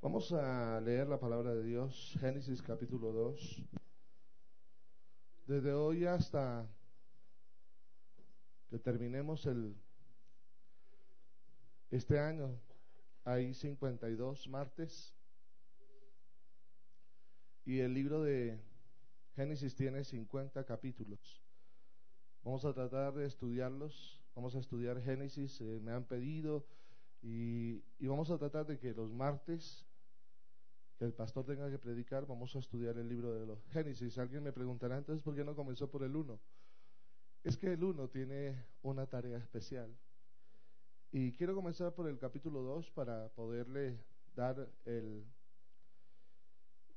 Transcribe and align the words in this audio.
Vamos 0.00 0.32
a 0.32 0.80
leer 0.80 1.08
la 1.08 1.18
palabra 1.18 1.52
de 1.52 1.64
Dios, 1.64 2.16
Génesis 2.20 2.62
capítulo 2.62 3.10
2. 3.10 3.64
Desde 5.48 5.72
hoy 5.72 6.04
hasta 6.04 6.68
que 8.70 8.78
terminemos 8.78 9.44
el 9.46 9.74
este 11.90 12.20
año 12.20 12.60
hay 13.24 13.52
52 13.52 14.46
martes 14.46 15.16
y 17.64 17.80
el 17.80 17.92
libro 17.92 18.22
de 18.22 18.62
Génesis 19.34 19.74
tiene 19.74 20.04
50 20.04 20.64
capítulos. 20.64 21.42
Vamos 22.44 22.64
a 22.64 22.72
tratar 22.72 23.14
de 23.14 23.26
estudiarlos, 23.26 24.22
vamos 24.36 24.54
a 24.54 24.60
estudiar 24.60 25.02
Génesis, 25.02 25.60
eh, 25.60 25.80
me 25.82 25.90
han 25.90 26.04
pedido 26.04 26.64
y, 27.20 27.82
y, 27.98 28.06
vamos 28.06 28.30
a 28.30 28.38
tratar 28.38 28.64
de 28.64 28.78
que 28.78 28.94
los 28.94 29.12
martes 29.12 29.87
que 30.98 31.04
el 31.04 31.12
pastor 31.12 31.44
tenga 31.44 31.70
que 31.70 31.78
predicar, 31.78 32.26
vamos 32.26 32.54
a 32.56 32.58
estudiar 32.58 32.98
el 32.98 33.08
libro 33.08 33.32
de 33.32 33.46
los 33.46 33.64
Génesis. 33.66 34.18
Alguien 34.18 34.42
me 34.42 34.52
preguntará 34.52 34.98
entonces 34.98 35.22
por 35.22 35.34
qué 35.34 35.44
no 35.44 35.54
comenzó 35.54 35.88
por 35.88 36.02
el 36.02 36.14
1. 36.14 36.40
Es 37.44 37.56
que 37.56 37.72
el 37.72 37.84
1 37.84 38.08
tiene 38.08 38.66
una 38.82 39.06
tarea 39.06 39.38
especial. 39.38 39.96
Y 41.12 41.32
quiero 41.32 41.54
comenzar 41.54 41.94
por 41.94 42.08
el 42.08 42.18
capítulo 42.18 42.62
2 42.62 42.90
para 42.90 43.28
poderle 43.28 44.00
dar 44.34 44.68
el, 44.84 45.24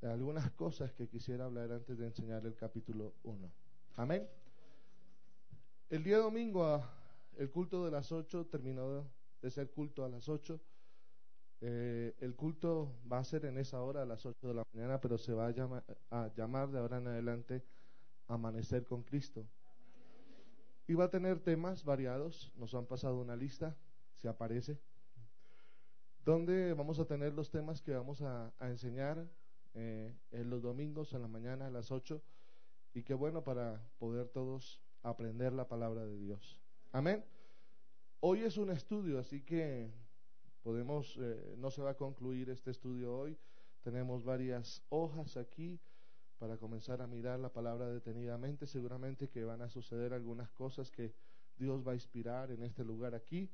algunas 0.02 0.50
cosas 0.52 0.92
que 0.94 1.08
quisiera 1.08 1.46
hablar 1.46 1.72
antes 1.72 1.96
de 1.98 2.08
enseñar 2.08 2.44
el 2.48 2.56
capítulo 2.56 3.14
1. 3.24 3.52
Amén. 3.98 4.28
El 5.92 6.04
día 6.04 6.18
domingo 6.18 6.84
el 7.38 7.52
culto 7.52 7.86
de 7.86 7.92
las 7.92 8.12
8 8.12 8.48
terminó 8.48 9.08
de 9.42 9.52
ser 9.52 9.70
culto 9.70 10.04
a 10.04 10.10
las 10.10 10.28
8 10.28 10.60
eh, 11.64 12.16
el 12.20 12.36
culto 12.36 12.92
va 13.12 13.20
a 13.20 13.24
ser 13.24 13.46
en 13.46 13.60
esa 13.60 13.84
hora, 13.84 14.02
a 14.02 14.06
las 14.06 14.26
8 14.26 14.48
de 14.48 14.54
la 14.56 14.64
mañana, 14.74 15.00
pero 15.00 15.20
se 15.20 15.32
va 15.32 15.48
a 15.48 15.52
llamar, 16.36 16.72
de 16.72 16.80
ahora 16.80 16.98
en 16.98 17.08
adelante 17.08 17.64
Amanecer 18.28 18.86
con 18.86 19.04
Cristo. 19.04 19.46
Y 20.88 20.96
va 20.96 21.06
a 21.06 21.10
tener 21.10 21.40
temas 21.40 21.86
variados, 21.86 22.52
nos 22.56 22.74
han 22.74 22.88
pasado 22.88 23.20
una 23.20 23.36
lista, 23.36 23.78
si 24.16 24.28
aparece, 24.28 24.80
donde 26.26 26.74
vamos 26.74 27.00
a 27.00 27.06
tener 27.06 27.34
los 27.34 27.52
temas 27.52 27.82
que 27.82 27.94
vamos 27.94 28.22
a, 28.24 28.52
enseñar 28.62 29.30
eh, 29.76 30.16
en 30.32 30.50
los 30.50 30.64
domingos, 30.64 31.14
en 31.14 31.22
la 31.22 31.28
mañana, 31.28 31.68
a 31.68 31.72
las 31.72 31.92
8, 31.92 32.22
y 32.96 33.04
qué 33.04 33.14
bueno 33.14 33.44
para 33.44 33.86
poder 34.00 34.28
todos 34.30 34.82
aprender 35.04 35.54
la 35.54 35.68
palabra 35.68 36.06
de 36.06 36.18
Dios. 36.18 36.60
Amén. 36.92 37.24
Hoy 38.20 38.42
es 38.42 38.58
un 38.58 38.72
estudio, 38.72 39.20
así 39.20 39.42
que 39.42 39.92
Podemos, 40.64 41.18
eh, 41.20 41.56
no 41.58 41.72
se 41.72 41.82
va 41.82 41.92
a 41.92 41.98
concluir 41.98 42.50
este 42.52 42.70
estudio 42.70 43.18
hoy. 43.18 43.38
Tenemos 43.82 44.24
varias 44.24 44.84
hojas 44.90 45.36
aquí 45.36 45.80
para 46.38 46.58
comenzar 46.58 47.02
a 47.02 47.08
mirar 47.08 47.40
la 47.40 47.52
palabra 47.52 47.88
detenidamente. 47.90 48.68
Seguramente 48.68 49.28
que 49.28 49.44
van 49.44 49.64
a 49.64 49.70
suceder 49.70 50.14
algunas 50.14 50.52
cosas 50.52 50.92
que 50.92 51.16
Dios 51.58 51.86
va 51.86 51.94
a 51.94 51.96
inspirar 51.96 52.52
en 52.52 52.62
este 52.62 52.84
lugar 52.84 53.16
aquí. 53.16 53.50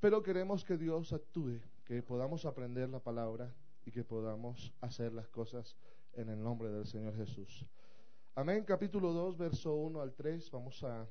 Pero 0.00 0.20
queremos 0.20 0.64
que 0.64 0.76
Dios 0.76 1.12
actúe, 1.12 1.60
que 1.84 2.02
podamos 2.02 2.44
aprender 2.44 2.88
la 2.88 3.00
palabra 3.00 3.54
y 3.84 3.92
que 3.92 4.02
podamos 4.02 4.74
hacer 4.80 5.12
las 5.12 5.28
cosas 5.28 5.76
en 6.14 6.28
el 6.28 6.42
nombre 6.42 6.70
del 6.70 6.86
Señor 6.86 7.16
Jesús. 7.16 7.64
Amén. 8.34 8.64
Capítulo 8.64 9.12
2, 9.12 9.38
verso 9.38 9.76
1 9.76 10.00
al 10.00 10.12
3. 10.12 10.50
Vamos 10.50 10.82
a, 10.82 11.06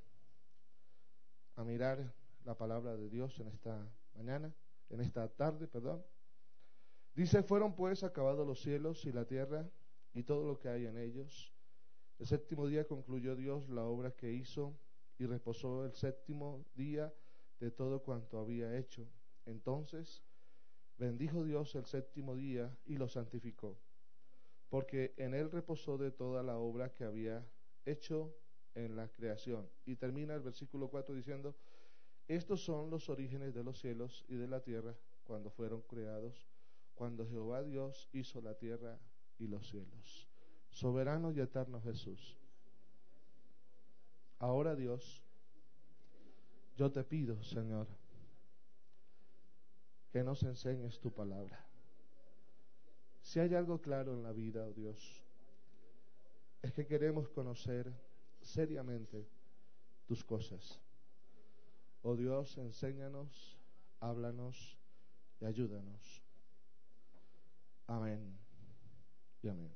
a 1.55 1.63
mirar 1.63 2.13
la 2.43 2.57
palabra 2.57 2.97
de 2.97 3.09
Dios 3.09 3.39
en 3.39 3.47
esta 3.47 3.87
mañana 4.13 4.53
en 4.93 5.01
esta 5.01 5.27
tarde, 5.27 5.67
perdón. 5.67 6.03
Dice, 7.15 7.43
fueron 7.43 7.75
pues 7.75 8.03
acabados 8.03 8.45
los 8.45 8.61
cielos 8.61 9.05
y 9.05 9.11
la 9.11 9.25
tierra 9.25 9.69
y 10.13 10.23
todo 10.23 10.47
lo 10.47 10.59
que 10.59 10.69
hay 10.69 10.85
en 10.85 10.97
ellos. 10.97 11.53
El 12.19 12.27
séptimo 12.27 12.67
día 12.67 12.87
concluyó 12.87 13.35
Dios 13.35 13.69
la 13.69 13.83
obra 13.83 14.11
que 14.11 14.31
hizo 14.31 14.77
y 15.17 15.25
reposó 15.25 15.85
el 15.85 15.93
séptimo 15.93 16.65
día 16.75 17.13
de 17.59 17.71
todo 17.71 18.03
cuanto 18.03 18.39
había 18.39 18.77
hecho. 18.77 19.07
Entonces 19.45 20.23
bendijo 20.97 21.43
Dios 21.43 21.75
el 21.75 21.85
séptimo 21.85 22.35
día 22.35 22.77
y 22.85 22.97
lo 22.97 23.07
santificó, 23.07 23.77
porque 24.69 25.13
en 25.17 25.33
él 25.33 25.51
reposó 25.51 25.97
de 25.97 26.11
toda 26.11 26.43
la 26.43 26.57
obra 26.57 26.93
que 26.93 27.03
había 27.03 27.45
hecho 27.85 28.35
en 28.75 28.95
la 28.95 29.11
creación. 29.11 29.69
Y 29.85 29.95
termina 29.95 30.33
el 30.35 30.41
versículo 30.41 30.89
4 30.89 31.13
diciendo, 31.15 31.55
estos 32.27 32.63
son 32.63 32.89
los 32.89 33.09
orígenes 33.09 33.53
de 33.53 33.63
los 33.63 33.79
cielos 33.79 34.25
y 34.27 34.35
de 34.35 34.47
la 34.47 34.61
tierra 34.61 34.95
cuando 35.23 35.49
fueron 35.49 35.81
creados, 35.81 36.47
cuando 36.95 37.27
Jehová 37.27 37.63
Dios 37.63 38.09
hizo 38.13 38.41
la 38.41 38.55
tierra 38.55 38.97
y 39.39 39.47
los 39.47 39.67
cielos. 39.67 40.27
Soberano 40.69 41.31
y 41.31 41.39
eterno 41.39 41.81
Jesús. 41.81 42.37
Ahora 44.39 44.75
Dios, 44.75 45.23
yo 46.75 46.91
te 46.91 47.03
pido, 47.03 47.41
Señor, 47.43 47.87
que 50.11 50.23
nos 50.23 50.43
enseñes 50.43 50.99
tu 50.99 51.11
palabra. 51.11 51.65
Si 53.21 53.39
hay 53.39 53.55
algo 53.55 53.81
claro 53.81 54.13
en 54.13 54.23
la 54.23 54.33
vida, 54.33 54.65
oh 54.65 54.73
Dios, 54.73 55.23
es 56.61 56.73
que 56.73 56.85
queremos 56.85 57.29
conocer 57.29 57.91
seriamente 58.41 59.27
tus 60.05 60.23
cosas. 60.23 60.79
Oh 62.05 62.17
Dios, 62.17 62.57
enséñanos, 62.57 63.57
háblanos 64.01 64.77
y 65.39 65.45
ayúdanos. 65.45 66.21
Amén 67.87 68.37
y 69.41 69.47
amén. 69.47 69.71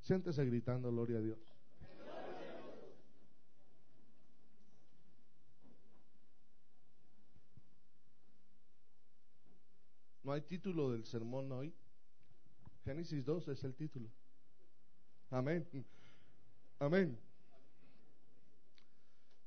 Siéntese 0.00 0.46
gritando, 0.46 0.90
gloria 0.90 1.18
a 1.18 1.20
Dios. 1.20 1.38
No 10.22 10.32
hay 10.32 10.40
título 10.40 10.90
del 10.90 11.04
sermón 11.04 11.52
hoy. 11.52 11.74
Génesis 12.82 13.24
2 13.24 13.48
es 13.48 13.62
el 13.62 13.74
título. 13.74 14.08
Amén. 15.30 15.68
Amén. 16.78 17.25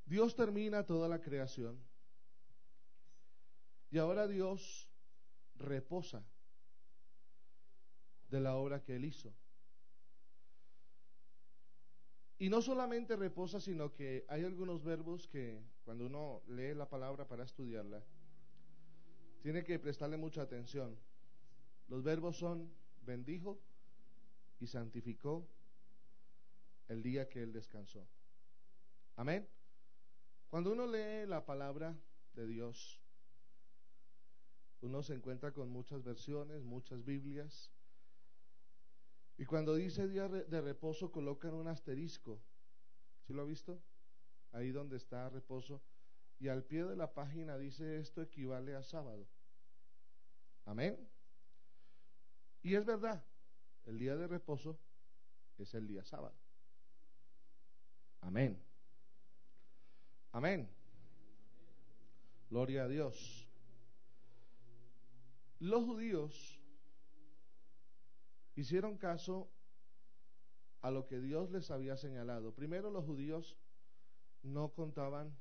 Dios 0.10 0.36
termina 0.36 0.88
toda 0.88 1.08
la 1.08 1.22
creación 1.22 1.80
y 3.92 4.00
ahora 4.00 4.28
Dios 4.28 4.90
reposa 5.56 6.26
de 8.32 8.40
la 8.40 8.56
obra 8.56 8.82
que 8.82 8.96
Él 8.96 9.06
hizo. 9.06 9.32
Y 12.40 12.50
no 12.50 12.64
solamente 12.64 13.16
reposa, 13.18 13.60
sino 13.60 13.94
que 13.94 14.26
hay 14.30 14.44
algunos 14.46 14.84
verbos 14.84 15.28
que 15.28 15.62
cuando 15.86 16.08
uno 16.08 16.42
lee 16.48 16.74
la 16.74 16.90
palabra 16.90 17.28
para 17.28 17.44
estudiarla, 17.44 18.04
tiene 19.44 19.64
que 19.64 19.78
prestarle 19.78 20.18
mucha 20.18 20.42
atención. 20.42 20.98
Los 21.88 22.02
verbos 22.02 22.36
son 22.36 22.72
bendijo 23.02 23.60
y 24.60 24.66
santificó 24.66 25.48
el 26.88 27.04
día 27.04 27.30
que 27.30 27.44
Él 27.44 27.54
descansó. 27.54 28.08
Amén. 29.16 29.48
Cuando 30.50 30.72
uno 30.72 30.88
lee 30.88 31.28
la 31.28 31.46
palabra 31.46 31.96
de 32.34 32.48
Dios, 32.48 33.00
uno 34.82 35.04
se 35.04 35.14
encuentra 35.14 35.54
con 35.54 35.70
muchas 35.70 36.04
versiones, 36.04 36.64
muchas 36.64 37.04
Biblias, 37.06 37.72
y 39.40 39.46
cuando 39.46 39.76
dice 39.76 40.08
día 40.10 40.28
de 40.28 40.62
reposo 40.62 41.14
colocan 41.14 41.54
un 41.54 41.70
asterisco. 41.70 42.42
¿Sí 43.26 43.32
lo 43.32 43.44
ha 43.44 43.46
visto? 43.46 43.82
Ahí 44.52 44.72
donde 44.72 44.98
está 44.98 45.30
reposo. 45.30 45.82
Y 46.40 46.50
al 46.50 46.66
pie 46.66 46.84
de 46.84 46.98
la 46.98 47.14
página 47.14 47.58
dice 47.58 48.00
esto 48.00 48.22
equivale 48.22 48.76
a 48.76 48.84
sábado. 48.84 49.30
Amén. 50.66 51.10
Y 52.62 52.76
es 52.76 52.86
verdad, 52.86 53.24
el 53.86 53.98
día 53.98 54.18
de 54.18 54.28
reposo 54.28 54.78
es 55.58 55.74
el 55.74 55.88
día 55.88 56.04
sábado. 56.04 56.36
Amén. 58.20 58.62
Amén. 60.32 60.70
Gloria 62.50 62.84
a 62.84 62.88
Dios. 62.88 63.48
Los 65.60 65.84
judíos 65.84 66.60
hicieron 68.56 68.98
caso 68.98 69.50
a 70.82 70.92
lo 70.92 71.08
que 71.08 71.20
Dios 71.20 71.52
les 71.52 71.72
había 71.72 71.98
señalado. 71.98 72.54
Primero 72.54 72.92
los 72.92 73.06
judíos 73.06 73.58
no 74.44 74.70
contaban 74.70 75.36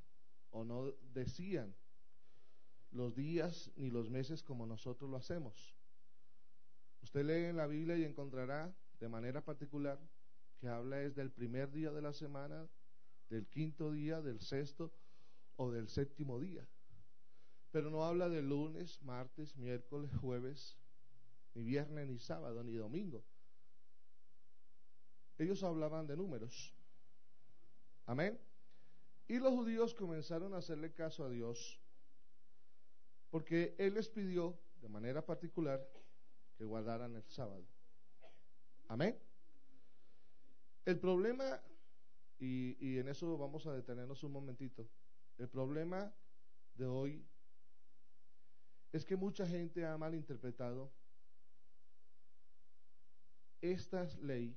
o 0.50 0.64
no 0.64 0.93
decían 1.12 1.75
los 2.90 3.14
días 3.14 3.70
ni 3.76 3.90
los 3.90 4.11
meses 4.11 4.43
como 4.43 4.67
nosotros 4.67 5.11
lo 5.11 5.17
hacemos. 5.17 5.76
Usted 7.02 7.25
lee 7.25 7.44
en 7.44 7.56
la 7.56 7.67
Biblia 7.67 7.96
y 7.96 8.05
encontrará 8.05 8.75
de 8.99 9.08
manera 9.08 9.44
particular 9.44 9.99
que 10.58 10.69
habla 10.69 11.00
es 11.02 11.14
del 11.14 11.31
primer 11.31 11.70
día 11.70 11.93
de 11.93 12.02
la 12.02 12.12
semana, 12.12 12.69
del 13.29 13.47
quinto 13.47 13.93
día, 13.93 14.21
del 14.21 14.41
sexto 14.41 14.93
o 15.57 15.71
del 15.71 15.89
séptimo 15.89 16.39
día. 16.39 16.67
Pero 17.71 17.91
no 17.91 18.05
habla 18.05 18.29
de 18.29 18.43
lunes, 18.43 19.03
martes, 19.03 19.57
miércoles, 19.57 20.11
jueves, 20.21 20.79
ni 21.55 21.63
viernes, 21.63 22.09
ni 22.09 22.19
sábado, 22.19 22.63
ni 22.63 22.75
domingo. 22.75 23.25
Ellos 25.37 25.63
hablaban 25.63 26.07
de 26.07 26.17
números. 26.17 26.75
Amén. 28.07 28.39
Y 29.29 29.39
los 29.39 29.53
judíos 29.53 29.95
comenzaron 29.95 30.55
a 30.55 30.59
hacerle 30.59 30.93
caso 30.93 31.25
a 31.25 31.31
Dios 31.31 31.79
porque 33.31 33.75
Él 33.79 33.95
les 33.95 34.09
pidió 34.09 34.59
de 34.81 34.89
manera 34.89 35.25
particular 35.25 35.87
que 36.57 36.65
guardaran 36.65 37.15
el 37.15 37.25
sábado. 37.29 37.65
Amén. 38.89 39.19
El 40.85 40.99
problema, 40.99 41.61
y, 42.38 42.99
en 42.99 43.08
eso 43.08 43.37
vamos 43.37 43.67
a 43.67 43.73
detenernos 43.73 44.23
un 44.23 44.32
momentito, 44.32 44.88
el 45.38 45.49
problema 45.49 46.12
de 46.75 46.87
hoy 46.87 47.26
es 48.93 49.05
que 49.05 49.17
mucha 49.17 49.46
gente 49.46 49.85
ha 49.85 49.99
malinterpretado 49.99 50.93
esta 53.61 54.05
ley 54.23 54.56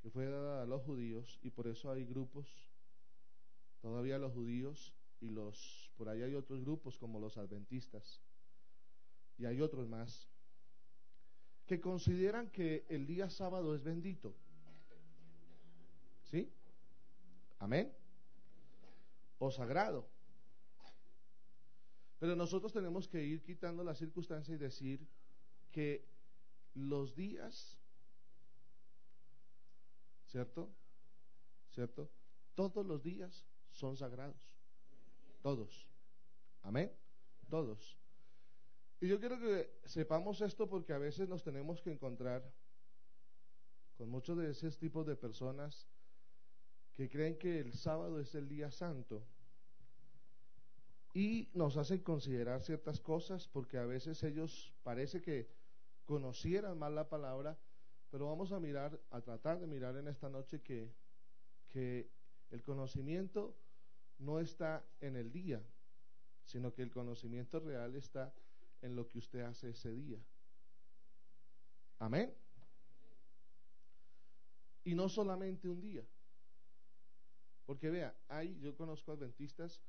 que 0.00 0.10
fue 0.10 0.26
dada 0.26 0.62
a 0.62 0.66
los 0.66 0.82
judíos 0.82 1.38
y 1.42 1.50
por 1.50 1.66
eso 1.66 1.90
hay 1.90 2.04
grupos, 2.04 2.70
todavía 3.80 4.18
los 4.18 4.32
judíos 4.32 4.94
y 5.20 5.30
los, 5.30 5.92
por 5.96 6.08
ahí 6.08 6.22
hay 6.22 6.34
otros 6.34 6.60
grupos 6.60 6.98
como 6.98 7.20
los 7.20 7.38
adventistas 7.38 8.20
y 9.38 9.46
hay 9.46 9.60
otros 9.60 9.88
más, 9.88 10.28
que 11.66 11.80
consideran 11.80 12.50
que 12.50 12.84
el 12.88 13.06
día 13.06 13.30
sábado 13.30 13.74
es 13.74 13.82
bendito. 13.82 14.36
¿Sí? 16.32 16.50
Amén. 17.58 17.92
O 19.38 19.50
sagrado. 19.50 20.08
Pero 22.18 22.34
nosotros 22.34 22.72
tenemos 22.72 23.06
que 23.06 23.22
ir 23.22 23.42
quitando 23.42 23.84
la 23.84 23.94
circunstancia 23.94 24.54
y 24.54 24.56
decir 24.56 25.06
que 25.70 26.08
los 26.74 27.14
días, 27.14 27.76
¿cierto? 30.28 30.72
¿Cierto? 31.68 32.10
Todos 32.54 32.86
los 32.86 33.02
días 33.02 33.44
son 33.70 33.98
sagrados. 33.98 34.56
Todos. 35.42 35.86
Amén. 36.62 36.90
Todos. 37.50 37.98
Y 39.00 39.08
yo 39.08 39.20
quiero 39.20 39.38
que 39.38 39.80
sepamos 39.84 40.40
esto 40.40 40.66
porque 40.66 40.94
a 40.94 40.98
veces 40.98 41.28
nos 41.28 41.42
tenemos 41.42 41.82
que 41.82 41.92
encontrar 41.92 42.42
con 43.98 44.08
muchos 44.08 44.38
de 44.38 44.50
esos 44.50 44.78
tipos 44.78 45.06
de 45.06 45.16
personas 45.16 45.91
que 46.94 47.08
creen 47.08 47.38
que 47.38 47.60
el 47.60 47.72
sábado 47.72 48.20
es 48.20 48.34
el 48.34 48.48
día 48.48 48.70
santo 48.70 49.22
y 51.14 51.48
nos 51.54 51.76
hacen 51.76 52.00
considerar 52.00 52.62
ciertas 52.62 53.00
cosas 53.00 53.48
porque 53.48 53.78
a 53.78 53.84
veces 53.84 54.22
ellos 54.22 54.72
parece 54.82 55.20
que 55.20 55.48
conocieran 56.06 56.78
mal 56.78 56.94
la 56.94 57.08
palabra, 57.08 57.58
pero 58.10 58.26
vamos 58.26 58.52
a 58.52 58.60
mirar, 58.60 58.98
a 59.10 59.20
tratar 59.20 59.60
de 59.60 59.66
mirar 59.66 59.96
en 59.96 60.08
esta 60.08 60.28
noche 60.28 60.60
que, 60.60 60.92
que 61.68 62.10
el 62.50 62.62
conocimiento 62.62 63.54
no 64.18 64.40
está 64.40 64.84
en 65.00 65.16
el 65.16 65.32
día, 65.32 65.62
sino 66.44 66.72
que 66.72 66.82
el 66.82 66.90
conocimiento 66.90 67.60
real 67.60 67.94
está 67.94 68.32
en 68.80 68.96
lo 68.96 69.06
que 69.06 69.18
usted 69.18 69.40
hace 69.40 69.70
ese 69.70 69.92
día. 69.92 70.18
Amén. 71.98 72.34
Y 74.84 74.94
no 74.94 75.08
solamente 75.08 75.68
un 75.68 75.80
día. 75.80 76.04
Porque 77.72 77.88
vea, 77.88 78.14
hay, 78.28 78.60
yo 78.60 78.76
conozco 78.76 79.12
adventistas 79.12 79.80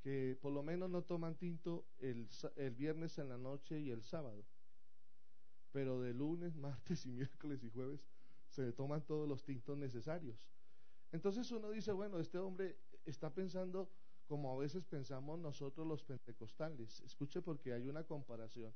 que 0.00 0.34
por 0.40 0.50
lo 0.50 0.62
menos 0.62 0.88
no 0.88 1.02
toman 1.02 1.36
tinto 1.36 1.84
el, 1.98 2.26
el 2.56 2.70
viernes 2.74 3.18
en 3.18 3.28
la 3.28 3.36
noche 3.36 3.78
y 3.78 3.90
el 3.90 4.02
sábado. 4.02 4.46
Pero 5.72 6.00
de 6.00 6.14
lunes, 6.14 6.56
martes 6.56 7.04
y 7.04 7.12
miércoles 7.12 7.62
y 7.64 7.68
jueves 7.68 8.08
se 8.48 8.72
toman 8.72 9.04
todos 9.04 9.28
los 9.28 9.44
tintos 9.44 9.76
necesarios. 9.76 10.42
Entonces 11.10 11.52
uno 11.52 11.68
dice, 11.70 11.92
bueno, 11.92 12.18
este 12.18 12.38
hombre 12.38 12.78
está 13.04 13.28
pensando 13.34 13.92
como 14.26 14.50
a 14.50 14.58
veces 14.58 14.86
pensamos 14.86 15.38
nosotros 15.38 15.86
los 15.86 16.02
pentecostales. 16.02 17.02
Escuche 17.02 17.42
porque 17.42 17.74
hay 17.74 17.88
una 17.88 18.04
comparación. 18.04 18.72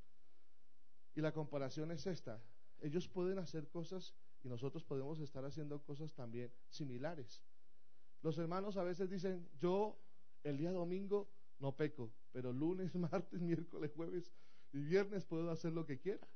Y 1.14 1.22
la 1.22 1.32
comparación 1.32 1.90
es 1.90 2.06
esta. 2.06 2.38
Ellos 2.82 3.08
pueden 3.08 3.38
hacer 3.38 3.70
cosas 3.70 4.14
y 4.42 4.48
nosotros 4.50 4.84
podemos 4.84 5.20
estar 5.20 5.42
haciendo 5.46 5.82
cosas 5.82 6.12
también 6.12 6.52
similares. 6.68 7.42
Los 8.22 8.38
hermanos 8.38 8.76
a 8.76 8.82
veces 8.82 9.10
dicen, 9.10 9.48
yo 9.58 9.98
el 10.42 10.56
día 10.56 10.72
domingo 10.72 11.28
no 11.58 11.76
peco, 11.76 12.12
pero 12.32 12.52
lunes, 12.52 12.94
martes, 12.94 13.40
miércoles, 13.40 13.92
jueves 13.94 14.32
y 14.72 14.80
viernes 14.80 15.24
puedo 15.24 15.50
hacer 15.50 15.72
lo 15.72 15.86
que 15.86 15.98
quiera. 15.98 16.26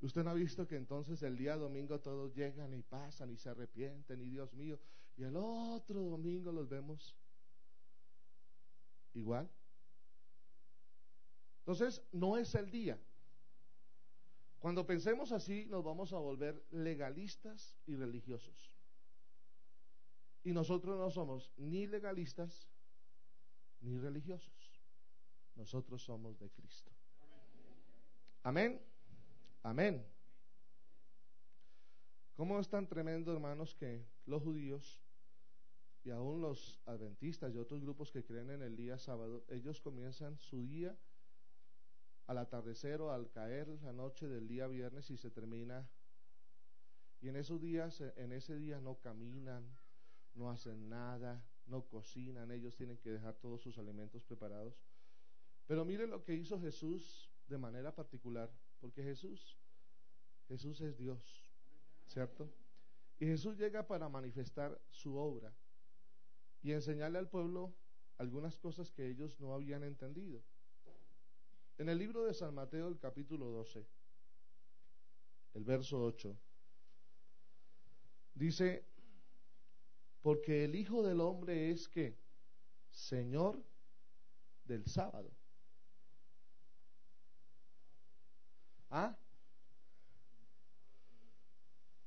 Usted 0.00 0.24
no 0.24 0.30
ha 0.30 0.34
visto 0.34 0.66
que 0.66 0.76
entonces 0.76 1.22
el 1.22 1.36
día 1.36 1.56
domingo 1.56 2.00
todos 2.00 2.34
llegan 2.34 2.74
y 2.74 2.82
pasan 2.82 3.30
y 3.30 3.36
se 3.36 3.50
arrepienten 3.50 4.20
y 4.20 4.30
Dios 4.30 4.52
mío, 4.52 4.80
y 5.16 5.22
el 5.22 5.36
otro 5.36 6.00
domingo 6.02 6.50
los 6.50 6.68
vemos 6.68 7.16
igual. 9.14 9.48
Entonces, 11.60 12.02
no 12.10 12.36
es 12.36 12.54
el 12.56 12.70
día. 12.72 12.98
Cuando 14.58 14.84
pensemos 14.84 15.30
así, 15.30 15.66
nos 15.66 15.84
vamos 15.84 16.12
a 16.12 16.18
volver 16.18 16.64
legalistas 16.70 17.76
y 17.86 17.94
religiosos. 17.94 18.71
Y 20.44 20.52
nosotros 20.52 20.98
no 20.98 21.10
somos 21.10 21.52
ni 21.56 21.86
legalistas 21.86 22.68
ni 23.80 23.98
religiosos. 23.98 24.82
Nosotros 25.54 26.02
somos 26.02 26.38
de 26.38 26.50
Cristo. 26.50 26.90
Amén. 28.42 28.80
Amén. 29.62 30.04
¿Cómo 32.34 32.58
es 32.58 32.68
tan 32.68 32.88
tremendo, 32.88 33.32
hermanos, 33.32 33.74
que 33.74 34.04
los 34.26 34.42
judíos 34.42 35.00
y 36.04 36.10
aún 36.10 36.40
los 36.40 36.80
adventistas 36.86 37.54
y 37.54 37.58
otros 37.58 37.80
grupos 37.80 38.10
que 38.10 38.24
creen 38.24 38.50
en 38.50 38.62
el 38.62 38.76
día 38.76 38.98
sábado, 38.98 39.44
ellos 39.48 39.80
comienzan 39.80 40.36
su 40.38 40.66
día 40.66 40.96
al 42.26 42.38
atardecer 42.38 43.00
o 43.00 43.12
al 43.12 43.30
caer 43.30 43.68
la 43.82 43.92
noche 43.92 44.26
del 44.26 44.48
día 44.48 44.66
viernes 44.66 45.10
y 45.10 45.16
se 45.16 45.30
termina. 45.30 45.88
Y 47.20 47.28
en 47.28 47.36
esos 47.36 47.60
días, 47.60 48.00
en 48.16 48.32
ese 48.32 48.56
día 48.56 48.80
no 48.80 48.98
caminan, 48.98 49.64
no 50.34 50.50
hacen 50.50 50.88
nada, 50.88 51.44
no 51.66 51.86
cocinan, 51.88 52.50
ellos 52.50 52.74
tienen 52.76 52.98
que 52.98 53.10
dejar 53.10 53.34
todos 53.36 53.62
sus 53.62 53.78
alimentos 53.78 54.24
preparados. 54.24 54.74
Pero 55.66 55.84
miren 55.84 56.10
lo 56.10 56.24
que 56.24 56.34
hizo 56.34 56.60
Jesús 56.60 57.30
de 57.48 57.58
manera 57.58 57.94
particular. 57.94 58.50
Porque 58.80 59.02
Jesús, 59.02 59.56
Jesús 60.48 60.80
es 60.80 60.98
Dios, 60.98 61.48
¿cierto? 62.08 62.52
Y 63.20 63.26
Jesús 63.26 63.56
llega 63.56 63.86
para 63.86 64.08
manifestar 64.08 64.80
su 64.90 65.16
obra 65.16 65.54
y 66.62 66.72
enseñarle 66.72 67.18
al 67.18 67.28
pueblo 67.28 67.74
algunas 68.18 68.56
cosas 68.56 68.90
que 68.90 69.08
ellos 69.08 69.38
no 69.38 69.54
habían 69.54 69.84
entendido. 69.84 70.42
En 71.78 71.88
el 71.88 71.98
libro 71.98 72.24
de 72.24 72.34
San 72.34 72.54
Mateo, 72.54 72.88
el 72.88 72.98
capítulo 72.98 73.46
12, 73.46 73.86
el 75.54 75.64
verso 75.64 76.04
8, 76.04 76.36
dice, 78.34 78.84
porque 80.22 80.64
el 80.64 80.76
Hijo 80.76 81.02
del 81.02 81.20
Hombre 81.20 81.70
es 81.70 81.88
que 81.88 82.16
Señor 82.90 83.62
del 84.64 84.86
sábado. 84.86 85.30
¿Ah? 88.88 89.16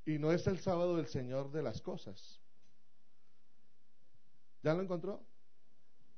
Y 0.05 0.17
no 0.17 0.31
es 0.31 0.47
el 0.47 0.59
sábado 0.59 0.99
el 0.99 1.07
Señor 1.07 1.51
de 1.51 1.63
las 1.63 1.81
cosas. 1.81 2.41
¿Ya 4.63 4.73
lo 4.73 4.81
encontró? 4.81 5.25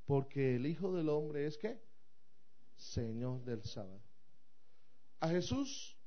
Porque 0.04 0.56
el 0.56 0.66
Hijo 0.66 0.92
del 0.92 1.08
Hombre 1.08 1.46
es 1.46 1.58
que 1.58 1.82
Señor 2.76 3.42
del 3.44 3.64
sábado. 3.64 4.00
A 5.20 5.28
Jesús, 5.28 5.98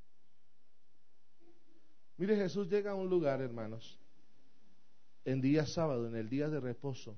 mire, 2.15 2.37
Jesús 2.37 2.69
llega 2.69 2.91
a 2.91 2.95
un 2.95 3.09
lugar, 3.09 3.41
hermanos, 3.41 4.00
en 5.25 5.41
día 5.41 5.65
sábado, 5.65 6.07
en 6.07 6.15
el 6.15 6.29
día 6.29 6.49
de 6.49 6.59
reposo, 6.59 7.17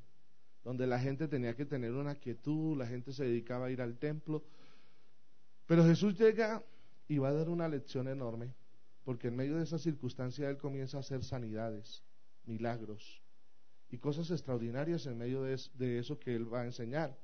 donde 0.63 0.87
la 0.87 0.99
gente 0.99 1.27
tenía 1.27 1.55
que 1.55 1.65
tener 1.65 1.91
una 1.91 2.15
quietud, 2.15 2.77
la 2.77 2.87
gente 2.87 3.11
se 3.11 3.25
dedicaba 3.25 3.67
a 3.67 3.71
ir 3.71 3.81
al 3.81 3.97
templo. 3.97 4.43
Pero 5.65 5.85
Jesús 5.85 6.17
llega 6.17 6.63
y 7.07 7.17
va 7.17 7.29
a 7.29 7.33
dar 7.33 7.49
una 7.49 7.67
lección 7.67 8.07
enorme, 8.07 8.53
porque 9.03 9.27
en 9.27 9.35
medio 9.35 9.57
de 9.57 9.63
esa 9.63 9.77
circunstancia 9.77 10.49
Él 10.49 10.57
comienza 10.57 10.97
a 10.97 11.01
hacer 11.01 11.23
sanidades, 11.23 12.03
milagros 12.45 13.21
y 13.89 13.97
cosas 13.97 14.31
extraordinarias 14.31 15.05
en 15.05 15.17
medio 15.17 15.43
de, 15.43 15.99
eso 15.99 16.19
que 16.19 16.35
Él 16.35 16.51
va 16.51 16.61
a 16.61 16.65
enseñar. 16.65 17.17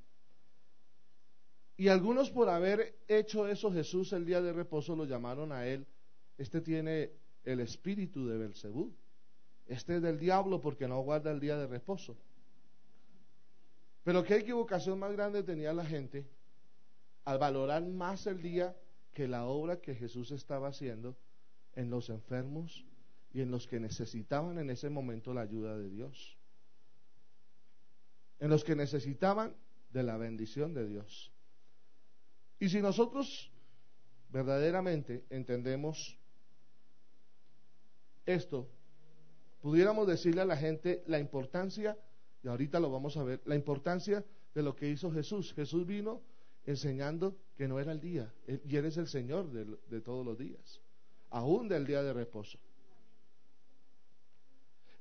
Y 1.77 1.87
algunos 1.87 2.29
por 2.29 2.49
haber 2.49 2.99
hecho 3.07 3.47
eso 3.47 3.71
Jesús 3.71 4.11
el 4.13 4.25
día 4.25 4.41
de 4.41 4.51
reposo 4.53 4.95
lo 4.95 5.05
llamaron 5.05 5.51
a 5.51 5.65
Él, 5.65 5.87
este 6.37 6.61
tiene 6.61 7.11
el 7.43 7.61
espíritu 7.61 8.27
de 8.27 8.37
Belcebú, 8.37 8.93
este 9.69 9.97
es 9.97 10.01
del 10.01 10.17
diablo 10.17 10.59
porque 10.59 10.87
no 10.87 10.99
guarda 11.01 11.31
el 11.31 11.39
día 11.39 11.55
de 11.55 11.67
reposo. 11.67 12.17
Pero 14.03 14.23
qué 14.23 14.37
equivocación 14.37 14.97
más 14.97 15.11
grande 15.11 15.43
tenía 15.43 15.71
la 15.73 15.85
gente 15.85 16.27
al 17.23 17.37
valorar 17.37 17.83
más 17.85 18.25
el 18.25 18.41
día 18.41 18.75
que 19.13 19.27
la 19.27 19.45
obra 19.45 19.79
que 19.79 19.93
Jesús 19.93 20.31
estaba 20.31 20.69
haciendo 20.69 21.15
en 21.75 21.91
los 21.91 22.09
enfermos 22.09 22.83
y 23.31 23.41
en 23.41 23.51
los 23.51 23.67
que 23.67 23.79
necesitaban 23.79 24.57
en 24.57 24.71
ese 24.71 24.89
momento 24.89 25.35
la 25.35 25.41
ayuda 25.41 25.77
de 25.77 25.87
Dios. 25.87 26.35
En 28.39 28.49
los 28.49 28.63
que 28.63 28.75
necesitaban 28.75 29.55
de 29.91 30.01
la 30.01 30.17
bendición 30.17 30.73
de 30.73 30.87
Dios. 30.87 31.31
Y 32.57 32.69
si 32.69 32.81
nosotros 32.81 33.51
verdaderamente 34.29 35.25
entendemos 35.29 36.17
esto, 38.25 38.67
pudiéramos 39.61 40.07
decirle 40.07 40.41
a 40.41 40.45
la 40.45 40.57
gente 40.57 41.03
la 41.07 41.19
importancia, 41.19 41.97
y 42.43 42.47
ahorita 42.47 42.79
lo 42.79 42.89
vamos 42.89 43.17
a 43.17 43.23
ver, 43.23 43.41
la 43.45 43.55
importancia 43.55 44.23
de 44.53 44.63
lo 44.63 44.75
que 44.75 44.89
hizo 44.89 45.11
Jesús. 45.11 45.53
Jesús 45.53 45.85
vino 45.85 46.21
enseñando 46.65 47.37
que 47.55 47.67
no 47.67 47.79
era 47.79 47.91
el 47.91 47.99
día, 47.99 48.33
y 48.47 48.75
eres 48.75 48.97
el 48.97 49.07
Señor 49.07 49.51
de, 49.51 50.01
todos 50.01 50.25
los 50.25 50.37
días, 50.37 50.81
aún 51.29 51.67
del 51.67 51.85
día 51.85 52.03
de 52.03 52.13
reposo. 52.13 52.59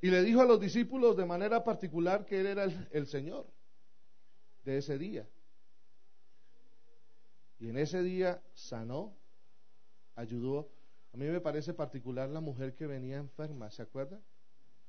Y 0.01 0.11
le 0.11 0.23
dijo 0.23 0.41
a 0.41 0.45
los 0.45 0.61
discípulos 0.61 1.17
de 1.17 1.27
manera 1.27 1.65
particular 1.65 2.25
que 2.25 2.41
Él 2.41 2.47
era 2.47 2.65
el 2.93 3.07
Señor 3.07 3.47
de 4.65 4.79
ese 4.79 4.97
día. 4.97 5.29
Y 7.59 7.69
en 7.69 7.79
ese 7.79 8.03
día 8.03 8.41
sanó, 8.55 9.17
ayudó. 10.15 10.71
A 11.13 11.17
mí 11.17 11.27
me 11.27 11.41
parece 11.41 11.75
particular 11.75 12.29
la 12.29 12.41
mujer 12.41 12.75
que 12.75 12.87
venía 12.87 13.17
enferma, 13.17 13.71
¿se 13.71 13.83
acuerdan? 13.83 14.23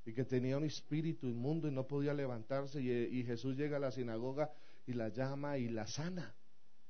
Y 0.06 0.14
que 0.14 0.26
tenía 0.26 0.58
un 0.58 0.64
espíritu 0.64 1.28
inmundo 1.28 1.68
y 1.68 1.72
no 1.72 1.88
podía 1.88 2.14
levantarse. 2.14 2.82
Y, 2.82 3.24
Jesús 3.24 3.56
llega 3.56 3.78
a 3.78 3.80
la 3.80 3.92
sinagoga 3.92 4.52
y 4.86 4.94
la 4.94 5.10
llama 5.10 5.58
y 5.58 5.70
la 5.70 5.88
sana. 5.88 6.36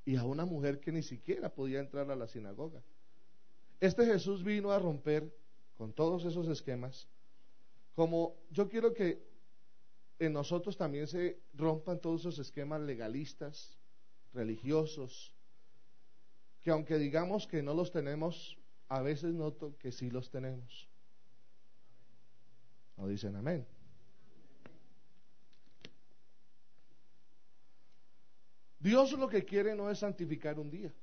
Y 0.05 0.15
a 0.15 0.23
una 0.23 0.45
mujer 0.45 0.79
que 0.79 0.91
ni 0.91 1.03
siquiera 1.03 1.53
podía 1.53 1.79
entrar 1.79 2.09
a 2.11 2.15
la 2.15 2.27
sinagoga. 2.27 2.81
Este 3.79 4.05
Jesús 4.05 4.43
vino 4.43 4.71
a 4.71 4.79
romper 4.79 5.33
con 5.75 5.93
todos 5.93 6.25
esos 6.25 6.47
esquemas. 6.47 7.07
Como 7.93 8.35
yo 8.51 8.69
quiero 8.69 8.93
que 8.93 9.27
en 10.19 10.33
nosotros 10.33 10.77
también 10.77 11.07
se 11.07 11.41
rompan 11.53 11.99
todos 11.99 12.21
esos 12.21 12.39
esquemas 12.39 12.81
legalistas, 12.81 13.77
religiosos, 14.33 15.33
que 16.61 16.71
aunque 16.71 16.97
digamos 16.97 17.47
que 17.47 17.63
no 17.63 17.73
los 17.73 17.91
tenemos, 17.91 18.57
a 18.89 19.01
veces 19.01 19.33
noto 19.33 19.77
que 19.77 19.91
sí 19.91 20.09
los 20.09 20.29
tenemos. 20.29 20.88
¿No 22.99 23.07
dicen 23.07 23.33
amén? 23.37 23.65
Dios 28.77 29.13
lo 29.13 29.29
que 29.29 29.45
quiere 29.45 29.73
no 29.73 29.89
es 29.89 29.99
santificar 29.99 30.59
un 30.59 30.69
día. 30.69 30.93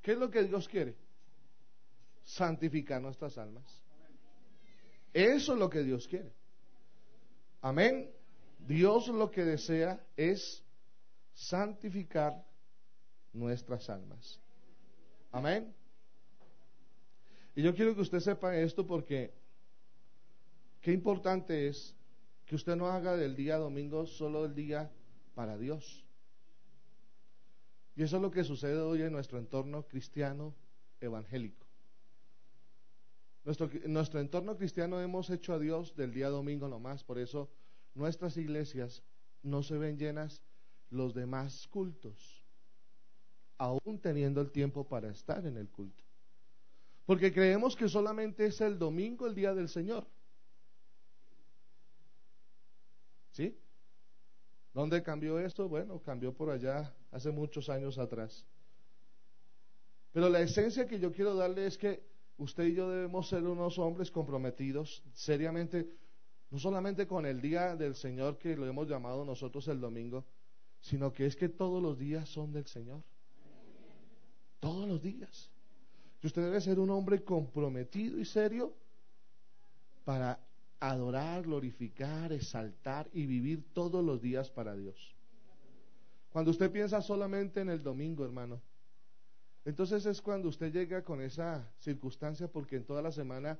¿Qué 0.00 0.12
es 0.12 0.18
lo 0.18 0.30
que 0.30 0.44
Dios 0.44 0.68
quiere? 0.68 0.96
Santificar 2.22 3.02
nuestras 3.02 3.36
almas. 3.36 3.64
Eso 5.12 5.54
es 5.54 5.58
lo 5.58 5.68
que 5.68 5.82
Dios 5.82 6.06
quiere. 6.06 6.32
Amén. 7.60 8.10
Dios 8.60 9.08
lo 9.08 9.28
que 9.30 9.44
desea 9.44 10.04
es 10.16 10.62
santificar 11.34 12.46
nuestras 13.32 13.90
almas. 13.90 14.40
Amén. 15.32 15.74
Y 17.56 17.62
yo 17.62 17.74
quiero 17.74 17.94
que 17.94 18.02
usted 18.02 18.20
sepa 18.20 18.56
esto 18.56 18.86
porque 18.86 19.39
qué 20.80 20.92
importante 20.92 21.68
es 21.68 21.94
que 22.46 22.54
usted 22.54 22.76
no 22.76 22.88
haga 22.88 23.16
del 23.16 23.36
día 23.36 23.56
domingo 23.56 24.06
solo 24.06 24.44
el 24.44 24.54
día 24.54 24.90
para 25.34 25.56
Dios. 25.56 26.04
Y 27.96 28.02
eso 28.02 28.16
es 28.16 28.22
lo 28.22 28.30
que 28.30 28.44
sucede 28.44 28.80
hoy 28.80 29.02
en 29.02 29.12
nuestro 29.12 29.38
entorno 29.38 29.86
cristiano 29.86 30.54
evangélico. 31.00 31.66
Nuestro, 33.44 33.70
nuestro 33.86 34.20
entorno 34.20 34.56
cristiano 34.56 35.00
hemos 35.00 35.30
hecho 35.30 35.54
a 35.54 35.58
Dios 35.58 35.94
del 35.96 36.12
día 36.12 36.28
domingo 36.28 36.68
nomás, 36.68 37.04
por 37.04 37.18
eso 37.18 37.50
nuestras 37.94 38.36
iglesias 38.36 39.02
no 39.42 39.62
se 39.62 39.78
ven 39.78 39.98
llenas 39.98 40.42
los 40.90 41.14
demás 41.14 41.66
cultos 41.68 42.40
aún 43.60 43.98
teniendo 44.00 44.40
el 44.40 44.50
tiempo 44.50 44.88
para 44.88 45.10
estar 45.10 45.46
en 45.46 45.58
el 45.58 45.68
culto. 45.68 46.02
Porque 47.04 47.30
creemos 47.30 47.76
que 47.76 47.90
solamente 47.90 48.46
es 48.46 48.62
el 48.62 48.78
domingo 48.78 49.26
el 49.26 49.34
día 49.34 49.54
del 49.54 49.68
Señor. 49.68 50.06
¿Sí? 53.40 53.58
¿Dónde 54.74 55.02
cambió 55.02 55.38
esto? 55.38 55.66
Bueno, 55.66 55.98
cambió 56.02 56.34
por 56.34 56.50
allá 56.50 56.94
hace 57.10 57.30
muchos 57.30 57.70
años 57.70 57.96
atrás. 57.96 58.44
Pero 60.12 60.28
la 60.28 60.42
esencia 60.42 60.86
que 60.86 61.00
yo 61.00 61.10
quiero 61.10 61.34
darle 61.34 61.64
es 61.64 61.78
que 61.78 62.02
usted 62.36 62.64
y 62.64 62.74
yo 62.74 62.90
debemos 62.90 63.30
ser 63.30 63.44
unos 63.44 63.78
hombres 63.78 64.10
comprometidos 64.10 65.02
seriamente, 65.14 65.88
no 66.50 66.58
solamente 66.58 67.06
con 67.06 67.24
el 67.24 67.40
día 67.40 67.76
del 67.76 67.94
Señor 67.94 68.36
que 68.36 68.54
lo 68.54 68.66
hemos 68.66 68.86
llamado 68.86 69.24
nosotros 69.24 69.66
el 69.68 69.80
domingo, 69.80 70.26
sino 70.78 71.10
que 71.10 71.24
es 71.24 71.34
que 71.34 71.48
todos 71.48 71.82
los 71.82 71.98
días 71.98 72.28
son 72.28 72.52
del 72.52 72.66
Señor. 72.66 73.02
Todos 74.58 74.86
los 74.86 75.00
días. 75.00 75.50
Y 76.22 76.26
usted 76.26 76.42
debe 76.42 76.60
ser 76.60 76.78
un 76.78 76.90
hombre 76.90 77.24
comprometido 77.24 78.18
y 78.18 78.26
serio 78.26 78.74
para 80.04 80.38
adorar, 80.80 81.42
glorificar, 81.42 82.32
exaltar 82.32 83.08
y 83.12 83.26
vivir 83.26 83.72
todos 83.72 84.04
los 84.04 84.20
días 84.20 84.50
para 84.50 84.74
Dios. 84.74 85.14
Cuando 86.30 86.50
usted 86.50 86.70
piensa 86.70 87.02
solamente 87.02 87.60
en 87.60 87.68
el 87.68 87.82
domingo, 87.82 88.24
hermano, 88.24 88.60
entonces 89.64 90.06
es 90.06 90.22
cuando 90.22 90.48
usted 90.48 90.72
llega 90.72 91.04
con 91.04 91.20
esa 91.20 91.70
circunstancia 91.78 92.48
porque 92.48 92.76
en 92.76 92.84
toda 92.84 93.02
la 93.02 93.12
semana 93.12 93.58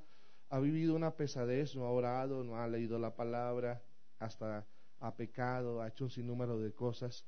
ha 0.49 0.59
vivido 0.59 0.97
una 0.97 1.15
pesadez, 1.15 1.77
no 1.77 1.85
ha 1.85 1.91
orado, 1.91 2.43
no 2.43 2.57
ha 2.57 2.67
leído 2.67 2.99
la 2.99 3.15
palabra, 3.15 3.83
hasta 4.19 4.67
ha 4.99 5.15
pecado, 5.15 5.81
ha 5.81 5.89
hecho 5.89 6.05
un 6.05 6.11
sinnúmero 6.11 6.59
de 6.59 6.73
cosas 6.73 7.25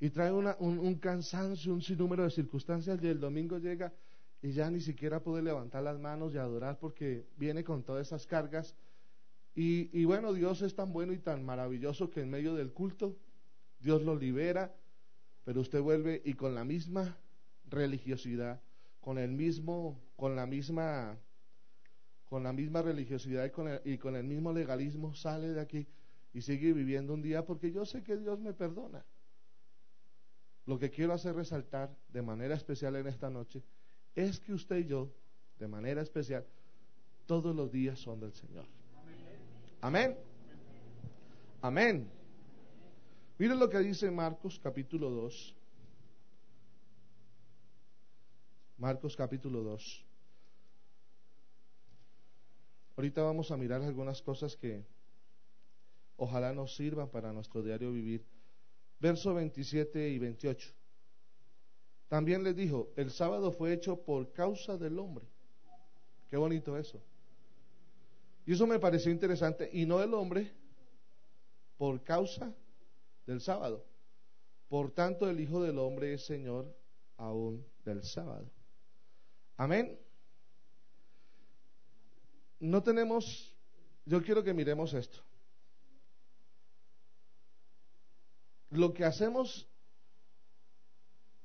y 0.00 0.10
trae 0.10 0.32
un, 0.32 0.46
un, 0.58 0.94
cansancio, 0.96 1.72
un 1.72 1.82
sinnúmero 1.82 2.22
de 2.22 2.30
circunstancias 2.30 2.98
y 3.02 3.08
el 3.08 3.18
domingo 3.18 3.58
llega 3.58 3.92
y 4.40 4.52
ya 4.52 4.70
ni 4.70 4.80
siquiera 4.80 5.20
puede 5.20 5.42
levantar 5.42 5.82
las 5.82 5.98
manos 5.98 6.34
y 6.34 6.38
adorar 6.38 6.78
porque 6.78 7.26
viene 7.36 7.64
con 7.64 7.82
todas 7.82 8.06
esas 8.06 8.26
cargas. 8.26 8.76
Y, 9.54 9.90
y 9.98 10.04
bueno, 10.04 10.32
Dios 10.32 10.62
es 10.62 10.74
tan 10.74 10.92
bueno 10.92 11.12
y 11.12 11.18
tan 11.18 11.44
maravilloso 11.44 12.10
que 12.10 12.20
en 12.20 12.30
medio 12.30 12.54
del 12.54 12.72
culto 12.72 13.16
Dios 13.80 14.02
lo 14.02 14.16
libera, 14.16 14.74
pero 15.44 15.60
usted 15.60 15.80
vuelve 15.80 16.20
y 16.24 16.34
con 16.34 16.54
la 16.54 16.64
misma 16.64 17.16
religiosidad, 17.68 18.60
con 19.00 19.18
el 19.18 19.30
mismo, 19.30 20.00
con 20.16 20.36
la 20.36 20.46
misma, 20.46 21.18
con 22.24 22.42
la 22.42 22.52
misma 22.52 22.82
religiosidad 22.82 23.44
y 23.46 23.50
con 23.50 23.68
el, 23.68 23.80
y 23.84 23.98
con 23.98 24.16
el 24.16 24.24
mismo 24.24 24.52
legalismo 24.52 25.14
sale 25.14 25.48
de 25.48 25.60
aquí 25.60 25.86
y 26.32 26.42
sigue 26.42 26.72
viviendo 26.72 27.14
un 27.14 27.22
día 27.22 27.44
porque 27.44 27.72
yo 27.72 27.84
sé 27.86 28.02
que 28.02 28.16
Dios 28.16 28.38
me 28.38 28.52
perdona. 28.52 29.04
Lo 30.66 30.78
que 30.78 30.90
quiero 30.90 31.14
hacer 31.14 31.34
resaltar 31.34 31.96
de 32.08 32.20
manera 32.20 32.54
especial 32.54 32.96
en 32.96 33.06
esta 33.06 33.30
noche 33.30 33.62
es 34.14 34.38
que 34.40 34.52
usted 34.52 34.78
y 34.78 34.86
yo, 34.86 35.10
de 35.58 35.66
manera 35.66 36.02
especial, 36.02 36.44
todos 37.26 37.56
los 37.56 37.72
días 37.72 37.98
son 37.98 38.20
del 38.20 38.32
Señor. 38.34 38.66
Amén. 39.80 40.16
Amén. 41.62 42.10
Miren 43.38 43.58
lo 43.60 43.70
que 43.70 43.78
dice 43.78 44.10
Marcos 44.10 44.58
capítulo 44.60 45.08
2. 45.10 45.54
Marcos 48.78 49.16
capítulo 49.16 49.62
2. 49.62 50.04
Ahorita 52.96 53.22
vamos 53.22 53.52
a 53.52 53.56
mirar 53.56 53.82
algunas 53.82 54.20
cosas 54.20 54.56
que 54.56 54.84
ojalá 56.16 56.52
nos 56.52 56.74
sirvan 56.74 57.08
para 57.08 57.32
nuestro 57.32 57.62
diario 57.62 57.92
vivir 57.92 58.26
versos 58.98 59.32
27 59.32 60.08
y 60.08 60.18
28. 60.18 60.74
También 62.08 62.42
les 62.42 62.56
dijo, 62.56 62.90
el 62.96 63.12
sábado 63.12 63.52
fue 63.52 63.72
hecho 63.72 64.02
por 64.02 64.32
causa 64.32 64.76
del 64.76 64.98
hombre. 64.98 65.28
Qué 66.28 66.36
bonito 66.36 66.76
eso. 66.76 67.00
Y 68.48 68.54
eso 68.54 68.66
me 68.66 68.78
pareció 68.78 69.12
interesante. 69.12 69.68
Y 69.70 69.84
no 69.84 70.02
el 70.02 70.14
hombre 70.14 70.50
por 71.76 72.02
causa 72.02 72.50
del 73.26 73.42
sábado. 73.42 73.84
Por 74.70 74.90
tanto, 74.90 75.28
el 75.28 75.38
Hijo 75.38 75.62
del 75.62 75.78
Hombre 75.78 76.14
es 76.14 76.24
Señor 76.24 76.74
aún 77.18 77.62
del 77.84 78.02
sábado. 78.02 78.50
Amén. 79.58 80.00
No 82.58 82.82
tenemos, 82.82 83.54
yo 84.06 84.22
quiero 84.22 84.42
que 84.42 84.54
miremos 84.54 84.94
esto. 84.94 85.18
Lo 88.70 88.94
que 88.94 89.04
hacemos, 89.04 89.68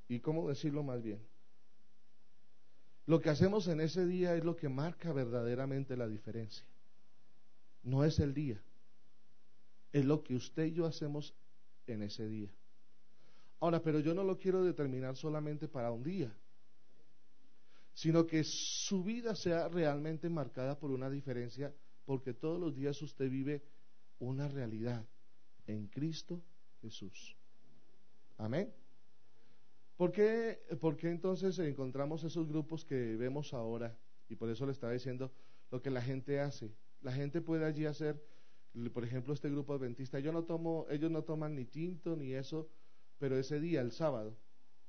y 0.07 0.21
cómo 0.21 0.47
decirlo 0.47 0.83
más 0.83 1.03
bien, 1.03 1.21
lo 3.05 3.19
que 3.19 3.29
hacemos 3.29 3.67
en 3.67 3.81
ese 3.81 4.05
día 4.05 4.37
es 4.37 4.45
lo 4.45 4.55
que 4.55 4.69
marca 4.69 5.11
verdaderamente 5.11 5.97
la 5.97 6.07
diferencia. 6.07 6.65
No 7.83 8.03
es 8.03 8.19
el 8.19 8.33
día, 8.33 8.61
es 9.91 10.05
lo 10.05 10.23
que 10.23 10.35
usted 10.35 10.65
y 10.65 10.73
yo 10.73 10.85
hacemos 10.85 11.35
en 11.85 12.01
ese 12.01 12.27
día. 12.27 12.53
Ahora, 13.59 13.81
pero 13.81 13.99
yo 13.99 14.13
no 14.13 14.23
lo 14.23 14.37
quiero 14.37 14.63
determinar 14.63 15.15
solamente 15.15 15.67
para 15.67 15.91
un 15.91 16.03
día, 16.03 16.35
sino 17.93 18.25
que 18.25 18.43
su 18.43 19.03
vida 19.03 19.35
sea 19.35 19.69
realmente 19.69 20.29
marcada 20.29 20.77
por 20.79 20.91
una 20.91 21.09
diferencia, 21.09 21.73
porque 22.05 22.33
todos 22.33 22.59
los 22.59 22.75
días 22.75 23.01
usted 23.01 23.29
vive 23.29 23.63
una 24.19 24.47
realidad 24.47 25.05
en 25.67 25.87
Cristo 25.87 26.43
Jesús. 26.81 27.37
Amén. 28.37 28.73
¿Por 29.95 30.11
qué, 30.11 30.59
¿Por 30.81 30.97
qué 30.97 31.09
entonces 31.09 31.57
encontramos 31.59 32.23
esos 32.23 32.47
grupos 32.47 32.83
que 32.83 33.15
vemos 33.15 33.53
ahora? 33.53 33.95
Y 34.27 34.35
por 34.35 34.49
eso 34.49 34.65
le 34.65 34.71
estaba 34.71 34.91
diciendo 34.91 35.31
lo 35.71 35.81
que 35.81 35.89
la 35.89 36.01
gente 36.01 36.39
hace. 36.39 36.73
La 37.03 37.11
gente 37.11 37.41
puede 37.41 37.65
allí 37.65 37.85
hacer, 37.85 38.25
por 38.93 39.03
ejemplo, 39.03 39.33
este 39.33 39.49
grupo 39.49 39.73
adventista. 39.73 40.19
Yo 40.19 40.31
no 40.31 40.45
tomo, 40.45 40.87
ellos 40.89 41.11
no 41.11 41.23
toman 41.23 41.53
ni 41.53 41.65
tinto 41.65 42.15
ni 42.15 42.33
eso, 42.33 42.69
pero 43.19 43.37
ese 43.37 43.59
día, 43.59 43.81
el 43.81 43.91
sábado, 43.91 44.37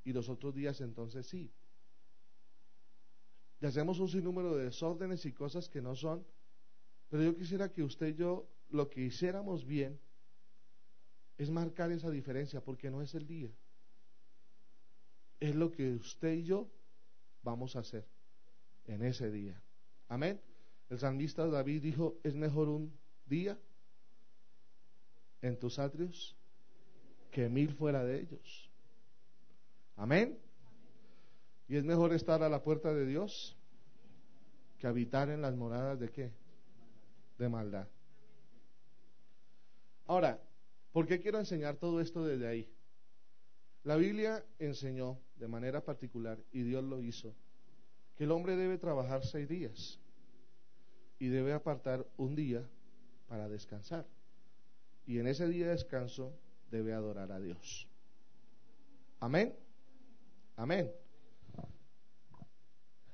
y 0.05 0.13
los 0.13 0.29
otros 0.29 0.55
días 0.55 0.81
entonces 0.81 1.27
sí. 1.27 1.53
Y 3.61 3.67
hacemos 3.67 3.99
un 3.99 4.09
sinnúmero 4.09 4.57
de 4.57 4.65
desórdenes 4.65 5.27
y 5.27 5.33
cosas 5.33 5.69
que 5.69 5.83
no 5.83 5.97
son. 5.97 6.25
Pero 7.09 7.25
yo 7.25 7.37
quisiera 7.37 7.73
que 7.73 7.83
usted 7.83 8.09
y 8.09 8.15
yo 8.15 8.49
lo 8.69 8.89
que 8.91 9.01
hiciéramos 9.01 9.67
bien 9.67 10.01
es 11.37 11.51
marcar 11.51 11.91
esa 11.91 12.11
diferencia, 12.11 12.63
porque 12.63 12.91
no 12.91 13.03
es 13.03 13.15
el 13.15 13.27
día. 13.27 13.51
Es 15.41 15.55
lo 15.55 15.73
que 15.73 15.95
usted 15.95 16.35
y 16.35 16.45
yo 16.45 16.71
vamos 17.43 17.75
a 17.75 17.81
hacer 17.81 18.09
en 18.85 19.03
ese 19.03 19.31
día. 19.31 19.61
Amén. 20.09 20.41
El 20.91 20.99
salmista 20.99 21.47
David 21.47 21.83
dijo, 21.83 22.19
es 22.23 22.35
mejor 22.35 22.69
un 22.69 22.93
día 23.27 23.59
en 25.41 25.59
tus 25.59 25.79
atrios 25.79 26.37
que 27.31 27.49
mil 27.49 27.75
fuera 27.75 28.05
de 28.05 28.21
ellos. 28.21 28.71
Amén. 29.97 30.39
Y 31.69 31.77
es 31.77 31.85
mejor 31.85 32.13
estar 32.13 32.43
a 32.43 32.49
la 32.49 32.63
puerta 32.63 32.93
de 32.93 33.07
Dios 33.07 33.57
que 34.79 34.87
habitar 34.87 35.31
en 35.31 35.41
las 35.41 35.57
moradas 35.57 35.99
de 35.99 36.11
qué? 36.11 36.33
De 37.39 37.49
maldad. 37.49 37.89
Ahora, 40.07 40.41
¿por 40.93 41.07
qué 41.07 41.21
quiero 41.21 41.39
enseñar 41.39 41.77
todo 41.77 42.01
esto 42.01 42.25
desde 42.25 42.47
ahí? 42.47 42.71
La 43.83 43.97
Biblia 43.97 44.45
enseñó 44.59 45.19
de 45.37 45.49
manera 45.49 45.83
particular, 45.83 46.39
y 46.53 46.63
Dios 46.63 46.85
lo 46.85 47.03
hizo, 47.03 47.35
que 48.17 48.25
el 48.25 48.31
hombre 48.31 48.57
debe 48.57 48.79
trabajar 48.79 49.25
seis 49.25 49.49
días 49.49 49.99
y 51.25 51.29
debe 51.29 51.55
apartar 51.55 52.07
un 52.19 52.35
día 52.35 52.69
para 53.29 53.49
descansar. 53.49 54.07
Y 55.07 55.19
en 55.19 55.27
ese 55.27 55.49
día 55.49 55.65
de 55.65 55.73
descanso 55.73 56.39
debe 56.71 56.93
adorar 56.93 57.33
a 57.33 57.41
Dios. 57.41 57.89
Amén. 59.21 59.57
Amén. 60.57 60.93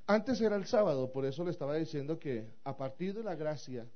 Antes 0.08 0.40
era 0.40 0.56
el 0.56 0.66
sábado, 0.66 1.12
por 1.12 1.24
eso 1.24 1.44
le 1.44 1.52
estaba 1.52 1.76
diciendo 1.76 2.18
que 2.18 2.52
a 2.64 2.76
partir 2.76 3.14
de 3.14 3.22
la 3.22 3.36
gracia 3.36 3.88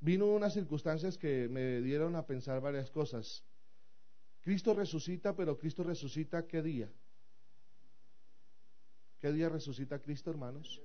vino 0.00 0.28
unas 0.28 0.54
circunstancias 0.54 1.18
que 1.18 1.46
me 1.50 1.82
dieron 1.82 2.16
a 2.16 2.24
pensar 2.24 2.62
varias 2.62 2.90
cosas. 2.90 3.44
Cristo 4.40 4.72
resucita, 4.72 5.36
pero 5.36 5.58
Cristo 5.58 5.82
resucita 5.82 6.46
qué 6.46 6.62
día? 6.62 6.90
¿Qué 9.20 9.30
día 9.30 9.50
resucita 9.50 9.98
Cristo, 9.98 10.30
hermanos? 10.30 10.80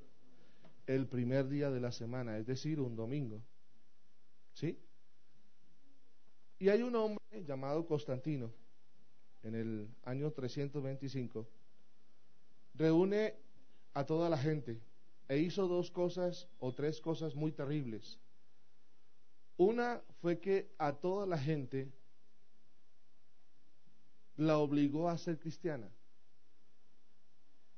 El 0.88 1.08
primer 1.08 1.48
día 1.48 1.70
de 1.70 1.80
la 1.80 1.92
semana, 1.92 2.38
es 2.38 2.48
decir, 2.48 2.80
un 2.80 2.96
domingo. 2.96 3.44
¿Sí? 4.54 4.80
Y 6.58 6.70
hay 6.70 6.82
un 6.82 6.96
hombre 6.96 7.44
llamado 7.46 7.86
Constantino, 7.86 8.52
en 9.44 9.54
el 9.54 9.90
año 10.04 10.32
325, 10.32 11.48
reúne 12.74 13.36
a 13.94 14.06
toda 14.06 14.30
la 14.30 14.38
gente 14.38 14.82
e 15.28 15.38
hizo 15.38 15.68
dos 15.68 15.92
cosas 15.92 16.48
o 16.60 16.74
tres 16.74 17.02
cosas 17.02 17.36
muy 17.36 17.52
terribles. 17.52 18.20
Una 19.58 20.02
fue 20.22 20.40
que 20.40 20.74
a 20.78 20.94
toda 20.94 21.26
la 21.26 21.38
gente 21.38 21.92
la 24.36 24.58
obligó 24.60 25.10
a 25.10 25.18
ser 25.18 25.40
cristiana. 25.40 25.90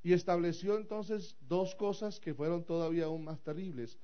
Y 0.01 0.13
estableció 0.13 0.77
entonces 0.77 1.35
dos 1.41 1.75
cosas 1.75 2.19
que 2.19 2.33
fueron 2.33 2.65
todavía 2.65 3.05
aún 3.05 3.25
más 3.25 3.41
terribles. 3.41 3.97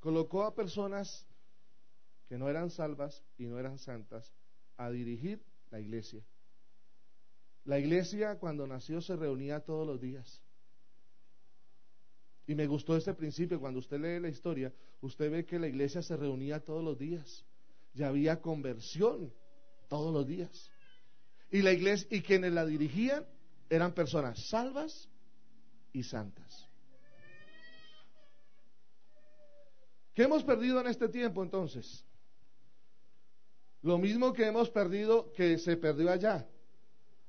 Colocó 0.00 0.44
a 0.44 0.54
personas 0.54 1.26
que 2.28 2.38
no 2.38 2.48
eran 2.48 2.70
salvas 2.70 3.22
y 3.36 3.46
no 3.46 3.58
eran 3.58 3.78
santas 3.78 4.32
a 4.76 4.90
dirigir 4.90 5.42
la 5.70 5.80
iglesia. 5.80 6.24
La 7.64 7.78
iglesia 7.78 8.38
cuando 8.38 8.66
nació 8.66 9.00
se 9.00 9.16
reunía 9.16 9.60
todos 9.60 9.86
los 9.86 10.00
días. 10.00 10.42
Y 12.46 12.54
me 12.54 12.66
gustó 12.66 12.96
este 12.96 13.12
principio, 13.12 13.60
cuando 13.60 13.80
usted 13.80 14.00
lee 14.00 14.20
la 14.20 14.30
historia, 14.30 14.72
usted 15.02 15.30
ve 15.30 15.44
que 15.44 15.58
la 15.58 15.68
iglesia 15.68 16.00
se 16.00 16.16
reunía 16.16 16.60
todos 16.60 16.82
los 16.82 16.98
días. 16.98 17.44
Y 17.92 18.02
había 18.02 18.40
conversión 18.40 19.34
todos 19.88 20.14
los 20.14 20.26
días. 20.26 20.70
Y 21.50 21.60
la 21.60 21.72
iglesia 21.72 22.06
y 22.10 22.22
quienes 22.22 22.52
la 22.52 22.64
dirigían 22.64 23.26
eran 23.68 23.92
personas 23.92 24.38
salvas 24.48 25.10
y 25.98 26.02
santas. 26.02 26.68
¿Qué 30.14 30.24
hemos 30.24 30.42
perdido 30.42 30.80
en 30.80 30.86
este 30.86 31.08
tiempo 31.08 31.42
entonces? 31.42 32.04
Lo 33.82 33.98
mismo 33.98 34.32
que 34.32 34.46
hemos 34.46 34.70
perdido 34.70 35.32
que 35.32 35.58
se 35.58 35.76
perdió 35.76 36.10
allá. 36.10 36.46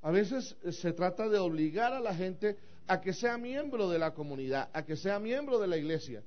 A 0.01 0.12
veces 0.12 0.55
se 0.71 0.93
trata 0.93 1.27
de 1.27 1.38
obligar 1.38 1.93
a 1.93 1.99
la 1.99 2.15
gente 2.15 2.58
a 2.88 3.01
que 3.01 3.13
sea 3.13 3.38
miembro 3.38 3.89
de 3.89 3.99
la 3.99 4.13
comunidad, 4.13 4.69
a 4.73 4.84
que 4.84 4.95
sea 4.95 5.19
miembro 5.19 5.60
de 5.60 5.67
la 5.67 5.77
iglesia. 5.77 6.23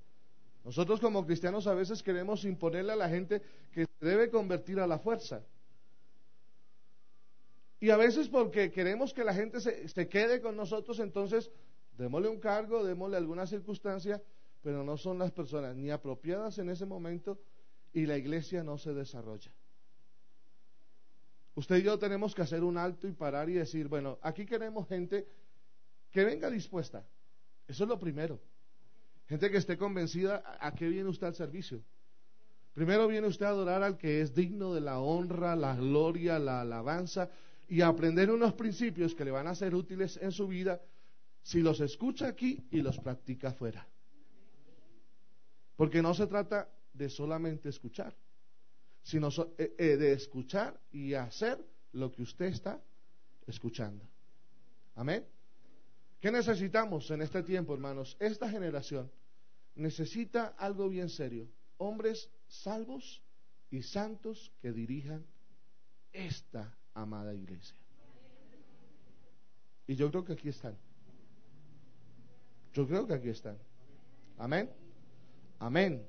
Nosotros 0.64 1.00
como 1.00 1.26
cristianos 1.26 1.66
a 1.66 1.74
veces 1.74 2.02
queremos 2.02 2.44
imponerle 2.44 2.92
a 2.92 2.96
la 2.96 3.08
gente 3.08 3.42
que 3.72 3.86
se 3.86 4.06
debe 4.06 4.30
convertir 4.30 4.78
a 4.78 4.86
la 4.86 4.98
fuerza. 4.98 5.42
Y 7.80 7.90
a 7.90 7.96
veces 7.96 8.28
porque 8.28 8.70
queremos 8.70 9.12
que 9.12 9.24
la 9.24 9.34
gente 9.34 9.60
se, 9.60 9.88
se 9.88 10.08
quede 10.08 10.40
con 10.40 10.56
nosotros, 10.56 11.00
entonces 11.00 11.50
démosle 11.98 12.28
un 12.28 12.40
cargo, 12.40 12.84
démosle 12.84 13.16
alguna 13.16 13.46
circunstancia, 13.46 14.22
pero 14.62 14.84
no 14.84 14.96
son 14.96 15.18
las 15.18 15.32
personas 15.32 15.76
ni 15.76 15.90
apropiadas 15.90 16.58
en 16.58 16.70
ese 16.70 16.86
momento 16.86 17.40
y 17.92 18.06
la 18.06 18.16
iglesia 18.16 18.62
no 18.62 18.78
se 18.78 18.94
desarrolla. 18.94 19.52
Usted 21.54 21.76
y 21.76 21.82
yo 21.82 21.98
tenemos 21.98 22.34
que 22.34 22.42
hacer 22.42 22.64
un 22.64 22.78
alto 22.78 23.06
y 23.06 23.12
parar 23.12 23.50
y 23.50 23.54
decir, 23.54 23.88
bueno, 23.88 24.18
aquí 24.22 24.46
queremos 24.46 24.88
gente 24.88 25.26
que 26.10 26.24
venga 26.24 26.48
dispuesta. 26.48 27.04
Eso 27.68 27.84
es 27.84 27.88
lo 27.88 27.98
primero. 27.98 28.40
Gente 29.26 29.50
que 29.50 29.58
esté 29.58 29.76
convencida 29.76 30.42
a, 30.60 30.74
qué 30.74 30.88
viene 30.88 31.08
usted 31.08 31.26
al 31.26 31.34
servicio. 31.34 31.82
Primero 32.72 33.06
viene 33.06 33.26
usted 33.26 33.46
a 33.46 33.50
adorar 33.50 33.82
al 33.82 33.98
que 33.98 34.22
es 34.22 34.34
digno 34.34 34.72
de 34.72 34.80
la 34.80 35.00
honra, 35.00 35.54
la 35.56 35.76
gloria, 35.76 36.38
la 36.38 36.62
alabanza 36.62 37.30
y 37.68 37.82
a 37.82 37.88
aprender 37.88 38.30
unos 38.30 38.54
principios 38.54 39.14
que 39.14 39.24
le 39.24 39.30
van 39.30 39.46
a 39.46 39.54
ser 39.54 39.74
útiles 39.74 40.18
en 40.22 40.32
su 40.32 40.48
vida 40.48 40.80
si 41.42 41.60
los 41.60 41.80
escucha 41.80 42.28
aquí 42.28 42.64
y 42.70 42.82
los 42.82 42.98
practica 42.98 43.48
afuera. 43.48 43.86
Porque 45.76 46.02
no 46.02 46.14
se 46.14 46.26
trata 46.26 46.68
de 46.92 47.08
solamente 47.08 47.68
escuchar, 47.68 48.14
sino 49.02 49.28
eh, 49.58 49.74
eh, 49.78 49.96
de 49.96 50.12
escuchar 50.12 50.78
y 50.92 51.14
hacer 51.14 51.58
lo 51.92 52.12
que 52.12 52.22
usted 52.22 52.46
está 52.46 52.80
escuchando. 53.46 54.06
Amén. 54.94 55.26
¿Qué 56.20 56.30
necesitamos 56.30 57.10
en 57.10 57.22
este 57.22 57.42
tiempo, 57.42 57.74
hermanos? 57.74 58.16
Esta 58.20 58.48
generación 58.48 59.10
necesita 59.74 60.54
algo 60.58 60.88
bien 60.88 61.08
serio. 61.08 61.48
Hombres 61.78 62.30
salvos 62.46 63.22
y 63.70 63.82
santos 63.82 64.52
que 64.60 64.70
dirijan 64.70 65.26
esta 66.12 66.76
amada 66.94 67.34
iglesia. 67.34 67.76
Y 69.86 69.96
yo 69.96 70.10
creo 70.10 70.24
que 70.24 70.34
aquí 70.34 70.50
están. 70.50 70.78
Yo 72.72 72.86
creo 72.86 73.06
que 73.06 73.14
aquí 73.14 73.28
están. 73.28 73.58
Amén. 74.38 74.70
Amén. 75.58 76.06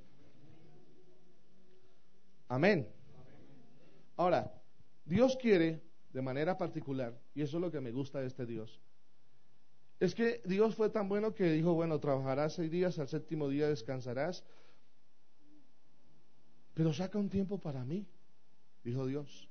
Amén. 2.47 2.87
Ahora, 4.15 4.51
Dios 5.05 5.37
quiere 5.41 5.83
de 6.11 6.21
manera 6.21 6.57
particular, 6.57 7.19
y 7.33 7.41
eso 7.41 7.57
es 7.57 7.61
lo 7.61 7.71
que 7.71 7.81
me 7.81 7.91
gusta 7.91 8.19
de 8.19 8.27
este 8.27 8.45
Dios, 8.45 8.79
es 9.99 10.13
que 10.13 10.41
Dios 10.45 10.75
fue 10.75 10.89
tan 10.89 11.09
bueno 11.09 11.33
que 11.33 11.51
dijo, 11.51 11.73
bueno, 11.73 11.99
trabajarás 11.99 12.53
seis 12.53 12.69
días, 12.69 12.99
al 12.99 13.07
séptimo 13.07 13.49
día 13.49 13.67
descansarás, 13.67 14.43
pero 16.73 16.93
saca 16.93 17.17
un 17.17 17.29
tiempo 17.29 17.59
para 17.59 17.83
mí, 17.83 18.05
dijo 18.83 19.05
Dios. 19.05 19.49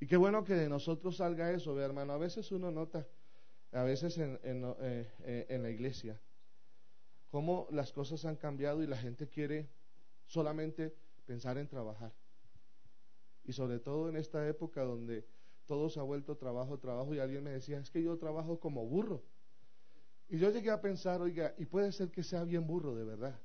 Y 0.00 0.06
qué 0.06 0.16
bueno 0.16 0.44
que 0.44 0.54
de 0.54 0.68
nosotros 0.68 1.16
salga 1.16 1.52
eso, 1.52 1.74
ve 1.74 1.84
hermano, 1.84 2.12
a 2.12 2.18
veces 2.18 2.50
uno 2.52 2.70
nota, 2.70 3.06
a 3.72 3.82
veces 3.82 4.18
en, 4.18 4.38
en, 4.42 4.64
eh, 4.80 5.10
eh, 5.20 5.46
en 5.48 5.62
la 5.62 5.70
iglesia, 5.70 6.20
cómo 7.30 7.66
las 7.70 7.92
cosas 7.92 8.24
han 8.24 8.36
cambiado 8.36 8.82
y 8.82 8.86
la 8.86 8.98
gente 8.98 9.28
quiere 9.28 9.70
solamente 10.26 10.94
pensar 11.26 11.58
en 11.58 11.68
trabajar. 11.68 12.12
Y 13.44 13.52
sobre 13.52 13.80
todo 13.80 14.08
en 14.08 14.16
esta 14.16 14.46
época 14.46 14.82
donde 14.82 15.26
todo 15.66 15.88
se 15.88 15.98
ha 15.98 16.02
vuelto 16.02 16.36
trabajo, 16.36 16.78
trabajo, 16.78 17.14
y 17.14 17.18
alguien 17.18 17.42
me 17.42 17.50
decía, 17.50 17.78
es 17.78 17.90
que 17.90 18.02
yo 18.02 18.18
trabajo 18.18 18.60
como 18.60 18.86
burro. 18.86 19.22
Y 20.28 20.38
yo 20.38 20.50
llegué 20.50 20.70
a 20.70 20.80
pensar, 20.80 21.20
oiga, 21.20 21.54
y 21.58 21.66
puede 21.66 21.92
ser 21.92 22.10
que 22.10 22.22
sea 22.22 22.44
bien 22.44 22.66
burro, 22.66 22.94
de 22.94 23.04
verdad. 23.04 23.40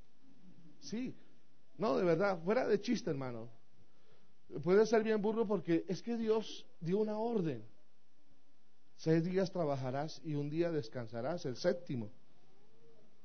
Sí, 0.80 1.16
no, 1.78 1.98
de 1.98 2.04
verdad, 2.04 2.42
fuera 2.44 2.68
de 2.68 2.82
chiste, 2.82 3.10
hermano. 3.10 3.50
Puede 4.64 4.86
ser 4.86 5.04
bien 5.04 5.22
burro 5.22 5.46
porque 5.48 5.86
es 5.88 6.02
que 6.02 6.18
Dios 6.18 6.66
dio 6.80 7.00
una 7.00 7.18
orden. 7.18 7.64
Seis 8.98 9.24
días 9.24 9.52
trabajarás 9.52 10.20
y 10.24 10.34
un 10.34 10.50
día 10.50 10.72
descansarás, 10.72 11.46
el 11.46 11.56
séptimo. 11.56 12.12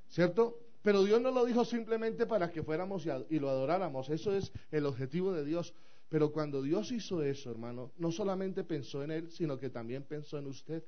¿Cierto? 0.09 0.61
Pero 0.83 1.03
Dios 1.03 1.21
no 1.23 1.31
lo 1.31 1.47
dijo 1.47 1.65
simplemente 1.65 2.27
para 2.27 2.51
que 2.51 2.63
fuéramos 2.63 3.07
y 3.31 3.39
lo 3.39 3.49
adoráramos. 3.49 4.11
Eso 4.11 4.35
es 4.35 4.53
el 4.71 4.85
objetivo 4.85 5.33
de 5.33 5.45
Dios. 5.45 5.73
Pero 6.11 6.31
cuando 6.31 6.61
Dios 6.61 6.93
hizo 6.93 7.23
eso, 7.23 7.51
hermano, 7.51 7.91
no 7.97 8.13
solamente 8.13 8.65
pensó 8.65 9.03
en 9.03 9.13
Él, 9.13 9.31
sino 9.31 9.59
que 9.59 9.71
también 9.71 10.03
pensó 10.03 10.39
en 10.39 10.47
usted. 10.47 10.85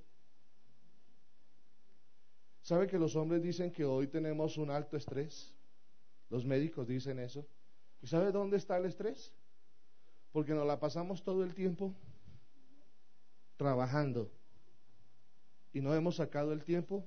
¿Sabe 2.60 2.86
que 2.86 2.98
los 2.98 3.16
hombres 3.16 3.42
dicen 3.42 3.72
que 3.72 3.86
hoy 3.86 4.08
tenemos 4.08 4.58
un 4.58 4.70
alto 4.70 4.98
estrés? 4.98 5.54
Los 6.28 6.44
médicos 6.44 6.86
dicen 6.86 7.18
eso. 7.20 7.46
¿Y 8.02 8.06
sabe 8.06 8.32
dónde 8.32 8.58
está 8.58 8.76
el 8.76 8.84
estrés? 8.84 9.32
Porque 10.30 10.52
nos 10.52 10.66
la 10.66 10.78
pasamos 10.78 11.22
todo 11.22 11.42
el 11.42 11.54
tiempo 11.54 11.94
trabajando 13.56 14.30
y 15.74 15.80
no 15.80 15.94
hemos 15.94 16.16
sacado 16.16 16.52
el 16.52 16.64
tiempo. 16.64 17.06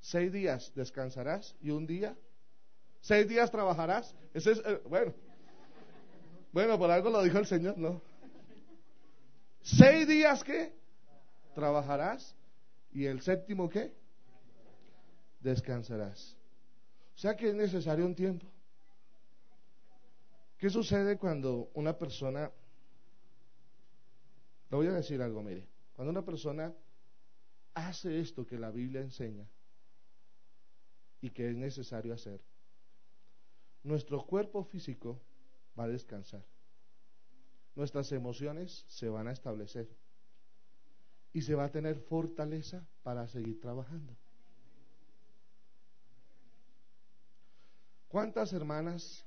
Seis 0.00 0.30
días 0.30 0.72
descansarás 0.74 1.56
y 1.60 1.70
un 1.70 1.86
día. 1.86 2.14
Seis 3.00 3.26
días 3.28 3.50
trabajarás. 3.50 4.14
Ese 4.34 4.52
es, 4.52 4.58
eh, 4.66 4.82
bueno, 4.88 5.14
bueno, 6.52 6.76
por 6.76 6.90
algo 6.90 7.08
lo 7.08 7.22
dijo 7.22 7.38
el 7.38 7.46
Señor, 7.46 7.78
¿no? 7.78 8.02
Seis 9.62 10.06
días 10.08 10.42
que 10.42 10.72
trabajarás 11.54 12.34
y 12.92 13.06
el 13.06 13.20
séptimo 13.22 13.68
que 13.68 13.94
descansarás. 15.40 16.36
O 17.14 17.18
sea 17.18 17.36
que 17.36 17.48
es 17.48 17.54
necesario 17.54 18.04
un 18.04 18.14
tiempo. 18.14 18.46
¿Qué 20.58 20.68
sucede 20.68 21.16
cuando 21.16 21.70
una 21.74 21.96
persona, 21.96 22.50
le 24.70 24.76
voy 24.76 24.88
a 24.88 24.92
decir 24.94 25.22
algo, 25.22 25.42
mire, 25.42 25.64
cuando 25.94 26.10
una 26.10 26.24
persona 26.24 26.74
hace 27.86 28.20
esto 28.20 28.46
que 28.46 28.58
la 28.58 28.70
Biblia 28.70 29.00
enseña 29.00 29.48
y 31.20 31.30
que 31.30 31.50
es 31.50 31.56
necesario 31.56 32.12
hacer, 32.14 32.40
nuestro 33.82 34.26
cuerpo 34.26 34.64
físico 34.64 35.20
va 35.78 35.84
a 35.84 35.88
descansar. 35.88 36.44
Nuestras 37.74 38.10
emociones 38.12 38.84
se 38.88 39.08
van 39.08 39.28
a 39.28 39.32
establecer 39.32 39.88
y 41.32 41.42
se 41.42 41.54
va 41.54 41.64
a 41.64 41.70
tener 41.70 42.00
fortaleza 42.00 42.86
para 43.02 43.28
seguir 43.28 43.60
trabajando. 43.60 44.16
¿Cuántas 48.08 48.52
hermanas, 48.52 49.24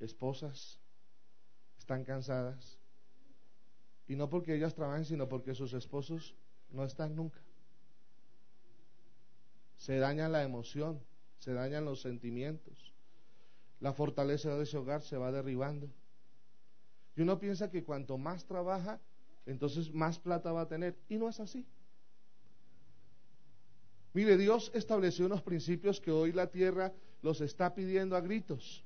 esposas, 0.00 0.80
están 1.78 2.04
cansadas? 2.04 2.78
Y 4.06 4.16
no 4.16 4.28
porque 4.28 4.54
ellas 4.56 4.74
trabajen, 4.74 5.04
sino 5.04 5.28
porque 5.28 5.54
sus 5.54 5.72
esposos 5.72 6.34
no 6.70 6.84
están 6.84 7.14
nunca. 7.14 7.40
Se 9.88 9.98
daña 9.98 10.28
la 10.28 10.44
emoción, 10.44 11.00
se 11.40 11.52
dañan 11.52 11.84
los 11.84 12.02
sentimientos 12.02 12.88
la 13.80 13.92
fortaleza 13.92 14.54
de 14.56 14.64
ese 14.64 14.76
hogar 14.76 15.02
se 15.02 15.16
va 15.16 15.30
derribando. 15.30 15.88
Y 17.16 17.22
uno 17.22 17.38
piensa 17.38 17.70
que 17.70 17.84
cuanto 17.84 18.18
más 18.18 18.44
trabaja, 18.44 19.00
entonces 19.46 19.92
más 19.92 20.18
plata 20.18 20.52
va 20.52 20.62
a 20.62 20.68
tener. 20.68 20.96
Y 21.08 21.16
no 21.16 21.28
es 21.28 21.40
así. 21.40 21.66
Mire, 24.14 24.36
Dios 24.36 24.70
estableció 24.74 25.26
unos 25.26 25.42
principios 25.42 26.00
que 26.00 26.10
hoy 26.10 26.32
la 26.32 26.48
tierra 26.48 26.92
los 27.22 27.40
está 27.40 27.74
pidiendo 27.74 28.16
a 28.16 28.20
gritos. 28.20 28.84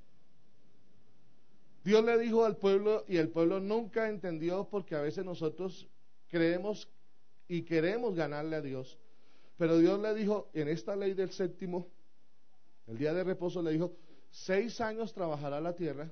Dios 1.84 2.04
le 2.04 2.18
dijo 2.18 2.44
al 2.44 2.56
pueblo 2.56 3.04
y 3.08 3.16
el 3.16 3.28
pueblo 3.28 3.60
nunca 3.60 4.08
entendió 4.08 4.68
porque 4.68 4.94
a 4.94 5.00
veces 5.00 5.24
nosotros 5.24 5.88
creemos 6.28 6.88
y 7.48 7.62
queremos 7.62 8.14
ganarle 8.14 8.56
a 8.56 8.62
Dios. 8.62 8.98
Pero 9.56 9.78
Dios 9.78 10.00
le 10.00 10.14
dijo 10.14 10.50
en 10.54 10.68
esta 10.68 10.96
ley 10.96 11.14
del 11.14 11.30
séptimo, 11.30 11.88
el 12.86 12.98
día 12.98 13.12
de 13.12 13.24
reposo 13.24 13.62
le 13.62 13.72
dijo, 13.72 13.92
seis 14.30 14.80
años 14.80 15.12
trabajará 15.12 15.60
la 15.60 15.74
tierra 15.74 16.10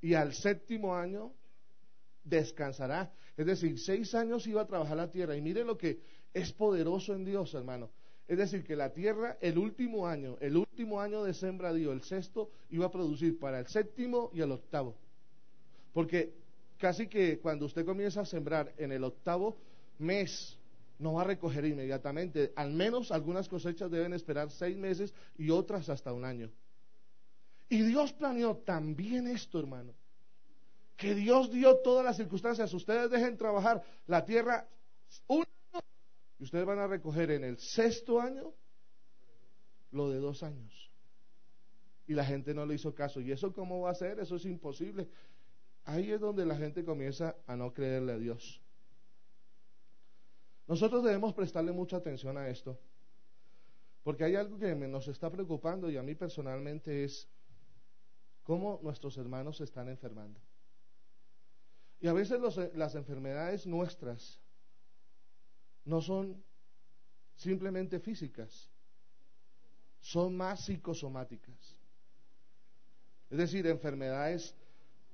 y 0.00 0.14
al 0.14 0.32
séptimo 0.32 0.94
año 0.94 1.32
descansará. 2.24 3.12
Es 3.36 3.46
decir, 3.46 3.78
seis 3.78 4.14
años 4.14 4.46
iba 4.46 4.62
a 4.62 4.66
trabajar 4.66 4.96
la 4.96 5.10
tierra. 5.10 5.36
Y 5.36 5.40
mire 5.40 5.64
lo 5.64 5.76
que 5.76 6.00
es 6.32 6.52
poderoso 6.52 7.14
en 7.14 7.24
Dios, 7.24 7.54
hermano. 7.54 7.90
Es 8.26 8.36
decir, 8.36 8.62
que 8.62 8.76
la 8.76 8.92
tierra, 8.92 9.38
el 9.40 9.56
último 9.56 10.06
año, 10.06 10.36
el 10.40 10.56
último 10.56 11.00
año 11.00 11.24
de 11.24 11.32
sembradío, 11.32 11.92
el 11.92 12.02
sexto, 12.02 12.50
iba 12.70 12.86
a 12.86 12.90
producir 12.90 13.38
para 13.38 13.58
el 13.58 13.66
séptimo 13.66 14.30
y 14.34 14.42
el 14.42 14.52
octavo. 14.52 14.96
Porque 15.94 16.34
casi 16.78 17.08
que 17.08 17.38
cuando 17.38 17.66
usted 17.66 17.86
comienza 17.86 18.20
a 18.20 18.26
sembrar 18.26 18.74
en 18.76 18.92
el 18.92 19.02
octavo 19.02 19.56
mes, 19.98 20.57
no 20.98 21.14
va 21.14 21.22
a 21.22 21.24
recoger 21.24 21.64
inmediatamente. 21.64 22.52
Al 22.56 22.72
menos 22.72 23.10
algunas 23.12 23.48
cosechas 23.48 23.90
deben 23.90 24.12
esperar 24.12 24.50
seis 24.50 24.76
meses 24.76 25.14
y 25.36 25.50
otras 25.50 25.88
hasta 25.88 26.12
un 26.12 26.24
año. 26.24 26.50
Y 27.68 27.82
Dios 27.82 28.12
planeó 28.12 28.56
también 28.56 29.26
esto, 29.26 29.58
hermano. 29.58 29.94
Que 30.96 31.14
Dios 31.14 31.52
dio 31.52 31.76
todas 31.76 32.04
las 32.04 32.16
circunstancias. 32.16 32.72
Ustedes 32.74 33.10
dejen 33.10 33.36
trabajar 33.36 33.82
la 34.06 34.24
tierra 34.24 34.68
un 35.28 35.44
año 35.72 35.84
y 36.38 36.44
ustedes 36.44 36.66
van 36.66 36.78
a 36.78 36.86
recoger 36.86 37.30
en 37.30 37.44
el 37.44 37.58
sexto 37.58 38.20
año 38.20 38.52
lo 39.90 40.10
de 40.10 40.18
dos 40.18 40.42
años. 40.42 40.90
Y 42.06 42.14
la 42.14 42.24
gente 42.24 42.54
no 42.54 42.64
le 42.66 42.74
hizo 42.74 42.94
caso. 42.94 43.20
¿Y 43.20 43.30
eso 43.30 43.52
cómo 43.52 43.82
va 43.82 43.90
a 43.90 43.94
ser? 43.94 44.18
Eso 44.18 44.36
es 44.36 44.46
imposible. 44.46 45.08
Ahí 45.84 46.10
es 46.10 46.20
donde 46.20 46.44
la 46.44 46.56
gente 46.56 46.84
comienza 46.84 47.36
a 47.46 47.54
no 47.54 47.72
creerle 47.72 48.12
a 48.12 48.18
Dios. 48.18 48.62
Nosotros 50.68 51.02
debemos 51.02 51.32
prestarle 51.32 51.72
mucha 51.72 51.96
atención 51.96 52.36
a 52.36 52.48
esto, 52.48 52.78
porque 54.04 54.24
hay 54.24 54.36
algo 54.36 54.58
que 54.58 54.74
nos 54.74 55.08
está 55.08 55.30
preocupando 55.30 55.90
y 55.90 55.96
a 55.96 56.02
mí 56.02 56.14
personalmente 56.14 57.04
es 57.04 57.26
cómo 58.42 58.78
nuestros 58.82 59.16
hermanos 59.16 59.56
se 59.56 59.64
están 59.64 59.88
enfermando. 59.88 60.38
Y 62.00 62.06
a 62.06 62.12
veces 62.12 62.38
las 62.74 62.94
enfermedades 62.94 63.66
nuestras 63.66 64.38
no 65.86 66.02
son 66.02 66.44
simplemente 67.34 67.98
físicas, 67.98 68.70
son 70.00 70.36
más 70.36 70.66
psicosomáticas. 70.66 71.76
Es 73.30 73.38
decir, 73.38 73.66
enfermedades 73.66 74.54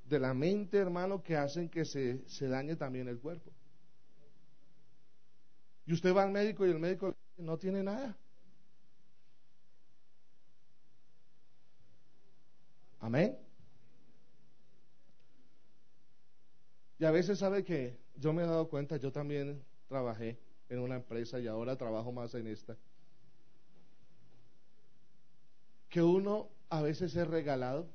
de 0.04 0.18
la 0.18 0.34
mente, 0.34 0.78
hermano, 0.78 1.22
que 1.22 1.36
hacen 1.36 1.68
que 1.68 1.84
se, 1.84 2.28
se 2.28 2.48
dañe 2.48 2.74
también 2.74 3.06
el 3.06 3.20
cuerpo. 3.20 3.52
Y 5.86 5.92
usted 5.92 6.14
va 6.14 6.22
al 6.22 6.30
médico 6.30 6.66
y 6.66 6.70
el 6.70 6.78
médico 6.78 7.14
no 7.36 7.58
tiene 7.58 7.82
nada. 7.82 8.16
Amén. 13.00 13.38
Y 16.98 17.04
a 17.04 17.10
veces 17.10 17.38
sabe 17.38 17.64
que 17.64 17.98
yo 18.16 18.32
me 18.32 18.44
he 18.44 18.46
dado 18.46 18.68
cuenta, 18.68 18.96
yo 18.96 19.12
también 19.12 19.62
trabajé 19.88 20.38
en 20.70 20.78
una 20.78 20.96
empresa 20.96 21.38
y 21.38 21.46
ahora 21.46 21.76
trabajo 21.76 22.12
más 22.12 22.34
en 22.34 22.46
esta. 22.46 22.76
Que 25.90 26.00
uno 26.00 26.48
a 26.70 26.80
veces 26.80 27.14
es 27.14 27.28
regalado. 27.28 27.86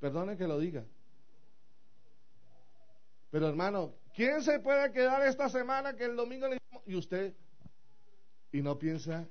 Perdone 0.00 0.36
que 0.36 0.46
lo 0.48 0.58
diga. 0.58 0.84
Pero 3.30 3.48
hermano, 3.48 3.94
¿quién 4.14 4.42
se 4.42 4.60
puede 4.60 4.92
quedar 4.92 5.26
esta 5.26 5.48
semana 5.48 5.94
que 5.96 6.04
el 6.04 6.16
domingo 6.16 6.48
le 6.48 6.58
y 6.86 6.96
usted 6.96 7.34
y 8.52 8.62
no 8.62 8.78
piensa 8.78 9.28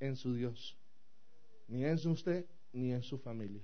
en 0.00 0.16
su 0.16 0.34
Dios, 0.34 0.76
ni 1.68 1.84
en 1.84 2.08
usted 2.08 2.46
ni 2.72 2.92
en 2.92 3.02
su 3.02 3.18
familia. 3.18 3.62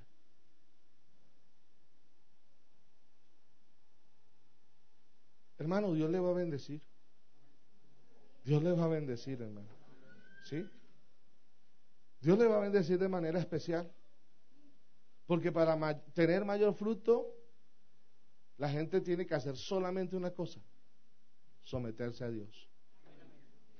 Hermano, 5.58 5.94
Dios 5.94 6.10
le 6.10 6.20
va 6.20 6.30
a 6.30 6.34
bendecir. 6.34 6.82
Dios 8.44 8.62
le 8.62 8.72
va 8.72 8.84
a 8.84 8.88
bendecir, 8.88 9.40
hermano. 9.40 9.68
¿Sí? 10.44 10.68
Dios 12.20 12.38
le 12.38 12.46
va 12.46 12.58
a 12.58 12.60
bendecir 12.60 12.98
de 12.98 13.08
manera 13.08 13.40
especial. 13.40 13.90
Porque 15.26 15.50
para 15.50 16.00
tener 16.12 16.44
mayor 16.44 16.74
fruto, 16.74 17.35
la 18.58 18.68
gente 18.68 19.00
tiene 19.00 19.26
que 19.26 19.34
hacer 19.34 19.56
solamente 19.56 20.16
una 20.16 20.30
cosa, 20.30 20.60
someterse 21.62 22.24
a 22.24 22.30
Dios 22.30 22.68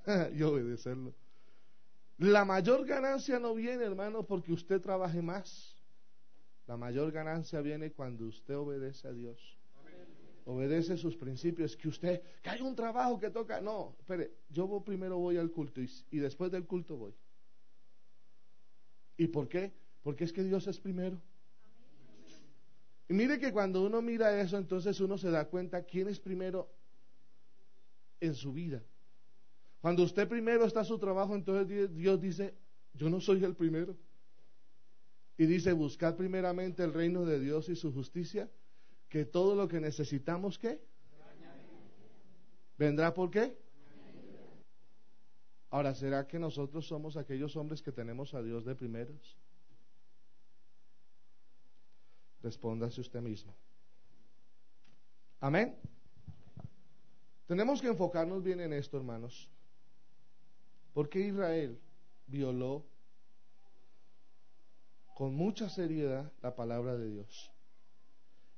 y 0.35 0.43
obedecerlo. 0.43 1.15
La 2.19 2.45
mayor 2.45 2.87
ganancia 2.87 3.39
no 3.39 3.55
viene, 3.55 3.85
hermano, 3.85 4.27
porque 4.27 4.53
usted 4.53 4.81
trabaje 4.81 5.21
más. 5.21 5.75
La 6.67 6.77
mayor 6.77 7.12
ganancia 7.12 7.61
viene 7.61 7.93
cuando 7.93 8.27
usted 8.27 8.57
obedece 8.57 9.09
a 9.09 9.12
Dios. 9.12 9.59
Obedece 10.47 10.97
sus 10.97 11.17
principios. 11.17 11.77
Que 11.77 11.89
usted, 11.89 12.23
que 12.43 12.51
hay 12.51 12.62
un 12.62 12.75
trabajo 12.75 13.19
que 13.19 13.31
toca. 13.31 13.61
No, 13.61 13.97
espere, 13.99 14.33
yo 14.49 14.83
primero 14.83 15.19
voy 15.19 15.37
al 15.37 15.51
culto 15.51 15.83
y, 15.83 15.91
y 16.11 16.19
después 16.19 16.51
del 16.51 16.67
culto 16.67 16.97
voy. 16.97 17.15
¿Y 19.19 19.29
por 19.29 19.49
qué? 19.49 19.73
Porque 20.03 20.25
es 20.25 20.33
que 20.33 20.43
Dios 20.43 20.67
es 20.67 20.79
primero. 20.79 21.21
Y 23.09 23.14
mire 23.14 23.38
que 23.38 23.53
cuando 23.53 23.85
uno 23.85 24.03
mira 24.03 24.40
eso, 24.40 24.59
entonces 24.59 25.01
uno 25.01 25.16
se 25.16 25.31
da 25.31 25.47
cuenta 25.47 25.85
quién 25.85 26.09
es 26.09 26.19
primero 26.19 26.69
en 28.21 28.35
su 28.35 28.53
vida. 28.53 28.83
Cuando 29.81 30.03
usted 30.03 30.29
primero 30.29 30.64
está 30.64 30.83
su 30.83 30.99
trabajo, 30.99 31.35
entonces 31.35 31.95
Dios 31.95 32.21
dice, 32.21 32.55
yo 32.95 33.09
no 33.09 33.21
soy 33.21 33.45
el 33.45 33.55
primero. 33.55 33.97
Y 35.38 35.47
dice, 35.47 35.73
buscar 35.73 36.16
primeramente 36.16 36.83
el 36.83 36.92
reino 36.92 37.25
de 37.25 37.38
Dios 37.38 37.69
y 37.69 37.77
su 37.77 37.92
justicia, 37.92 38.51
que 39.09 39.25
todo 39.25 39.55
lo 39.55 39.69
que 39.69 39.81
necesitamos, 39.81 40.59
¿qué? 40.59 40.81
¿Vendrá 42.79 43.14
por 43.14 43.31
qué? 43.31 43.57
Ahora, 45.71 45.95
¿será 45.95 46.27
que 46.27 46.38
nosotros 46.38 46.87
somos 46.87 47.16
aquellos 47.16 47.57
hombres 47.57 47.83
que 47.83 47.92
tenemos 47.92 48.35
a 48.35 48.42
Dios 48.42 48.64
de 48.64 48.75
primeros? 48.75 49.37
Respóndase 52.42 53.01
usted 53.01 53.20
mismo. 53.20 53.55
Amén. 55.40 55.77
Tenemos 57.46 57.81
que 57.81 57.88
enfocarnos 57.88 58.42
bien 58.42 58.61
en 58.61 58.72
esto, 58.72 58.96
hermanos. 58.96 59.49
¿Por 60.92 61.09
qué 61.09 61.20
Israel 61.20 61.79
violó 62.27 62.85
con 65.14 65.35
mucha 65.35 65.68
seriedad 65.68 66.33
la 66.42 66.57
palabra 66.57 66.96
de 66.96 67.11
Dios? 67.11 67.53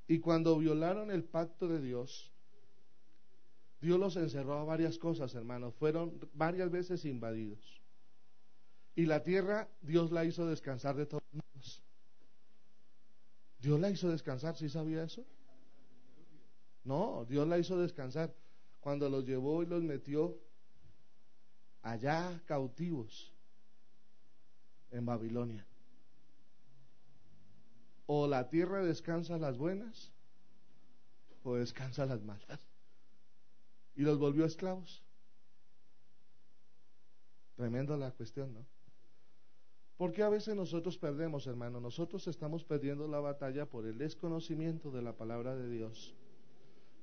Y 0.06 0.20
cuando 0.20 0.56
violaron 0.56 1.10
el 1.10 1.24
pacto 1.24 1.68
de 1.68 1.80
Dios, 1.80 2.32
Dios 3.80 3.98
los 4.00 4.16
encerró 4.16 4.58
a 4.58 4.64
varias 4.64 4.98
cosas, 4.98 5.34
hermanos. 5.34 5.74
Fueron 5.74 6.18
varias 6.32 6.70
veces 6.70 7.04
invadidos. 7.04 7.82
Y 8.94 9.06
la 9.06 9.22
tierra, 9.22 9.68
Dios 9.80 10.10
la 10.10 10.24
hizo 10.24 10.46
descansar 10.46 10.96
de 10.96 11.06
modos. 11.06 11.47
Dios 13.58 13.80
la 13.80 13.90
hizo 13.90 14.08
descansar, 14.08 14.56
¿sí 14.56 14.68
sabía 14.68 15.04
eso? 15.04 15.24
No, 16.84 17.24
Dios 17.28 17.46
la 17.46 17.58
hizo 17.58 17.78
descansar 17.78 18.34
cuando 18.80 19.08
los 19.08 19.26
llevó 19.26 19.62
y 19.62 19.66
los 19.66 19.82
metió 19.82 20.38
allá 21.82 22.40
cautivos 22.46 23.34
en 24.90 25.04
Babilonia. 25.04 25.66
O 28.06 28.26
la 28.26 28.48
tierra 28.48 28.82
descansa 28.82 29.36
las 29.38 29.58
buenas 29.58 30.12
o 31.42 31.56
descansa 31.56 32.06
las 32.06 32.22
malas. 32.22 32.60
Y 33.94 34.02
los 34.02 34.18
volvió 34.18 34.44
esclavos. 34.44 35.02
Tremenda 37.56 37.96
la 37.96 38.12
cuestión, 38.12 38.54
¿no? 38.54 38.64
Porque 39.98 40.22
a 40.22 40.28
veces 40.28 40.54
nosotros 40.54 40.96
perdemos, 40.96 41.48
hermano? 41.48 41.80
Nosotros 41.80 42.28
estamos 42.28 42.62
perdiendo 42.62 43.08
la 43.08 43.18
batalla 43.18 43.66
por 43.66 43.84
el 43.84 43.98
desconocimiento 43.98 44.92
de 44.92 45.02
la 45.02 45.12
palabra 45.12 45.56
de 45.56 45.68
Dios, 45.68 46.14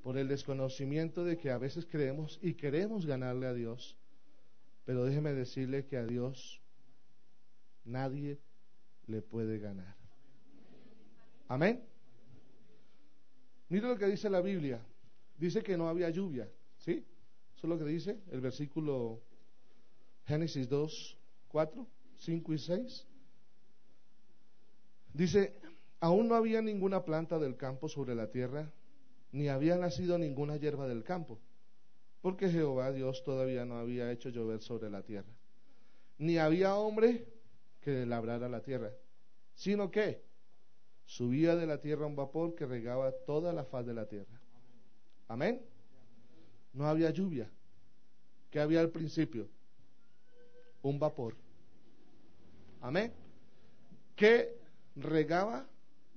por 0.01 0.17
el 0.17 0.29
desconocimiento 0.29 1.25
de 1.25 1.37
que 1.37 1.51
a 1.51 1.57
veces 1.57 1.85
creemos 1.85 2.39
y 2.41 2.53
queremos 2.53 3.05
ganarle 3.05 3.47
a 3.47 3.53
Dios, 3.53 3.97
pero 4.85 5.03
déjeme 5.03 5.33
decirle 5.33 5.85
que 5.85 5.97
a 5.97 6.05
Dios 6.05 6.61
nadie 7.83 8.39
le 9.07 9.21
puede 9.21 9.59
ganar. 9.59 9.97
Amén. 11.49 11.83
Mire 13.67 13.89
lo 13.89 13.97
que 13.97 14.05
dice 14.05 14.29
la 14.29 14.39
Biblia. 14.39 14.79
Dice 15.37 15.61
que 15.63 15.75
no 15.75 15.89
había 15.89 16.09
lluvia, 16.11 16.49
¿sí? 16.77 17.05
Eso 17.57 17.67
es 17.67 17.69
lo 17.69 17.77
que 17.77 17.83
dice 17.83 18.21
el 18.31 18.39
versículo 18.39 19.21
Génesis 20.23 20.69
2, 20.69 21.17
4. 21.49 21.94
5 22.25 22.53
y 22.53 22.57
6. 22.57 23.07
Dice, 25.13 25.55
aún 25.99 26.27
no 26.27 26.35
había 26.35 26.61
ninguna 26.61 27.05
planta 27.05 27.39
del 27.39 27.55
campo 27.55 27.87
sobre 27.87 28.15
la 28.15 28.31
tierra, 28.31 28.71
ni 29.31 29.47
había 29.47 29.77
nacido 29.77 30.17
ninguna 30.17 30.57
hierba 30.57 30.87
del 30.87 31.03
campo, 31.03 31.39
porque 32.21 32.49
Jehová 32.49 32.91
Dios 32.91 33.23
todavía 33.23 33.65
no 33.65 33.77
había 33.77 34.11
hecho 34.11 34.29
llover 34.29 34.61
sobre 34.61 34.89
la 34.89 35.03
tierra. 35.03 35.31
Ni 36.17 36.37
había 36.37 36.75
hombre 36.75 37.27
que 37.81 38.05
labrara 38.05 38.49
la 38.49 38.61
tierra, 38.61 38.91
sino 39.53 39.91
que 39.91 40.23
subía 41.05 41.55
de 41.55 41.67
la 41.67 41.79
tierra 41.79 42.07
un 42.07 42.15
vapor 42.15 42.55
que 42.55 42.65
regaba 42.65 43.11
toda 43.25 43.53
la 43.53 43.65
faz 43.65 43.85
de 43.85 43.93
la 43.93 44.07
tierra. 44.07 44.41
Amén. 45.27 45.61
No 46.73 46.87
había 46.87 47.11
lluvia. 47.11 47.49
¿Qué 48.49 48.59
había 48.59 48.79
al 48.79 48.89
principio? 48.89 49.47
Un 50.81 50.97
vapor. 50.99 51.44
Amén. 52.85 53.11
Que 54.15 54.55
regaba 54.95 55.67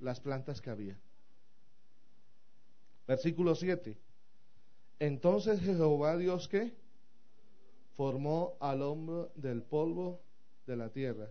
las 0.01 0.21
plantas 0.21 0.61
que 0.61 0.69
había. 0.69 1.01
Versículo 3.07 3.55
7. 3.55 3.97
Entonces 4.99 5.61
Jehová 5.63 6.19
Dios 6.19 6.47
que 6.47 6.75
formó 7.97 8.59
al 8.61 8.83
hombre 8.83 9.31
del 9.35 9.63
polvo 9.63 10.21
de 10.67 10.77
la 10.77 10.91
tierra 10.91 11.31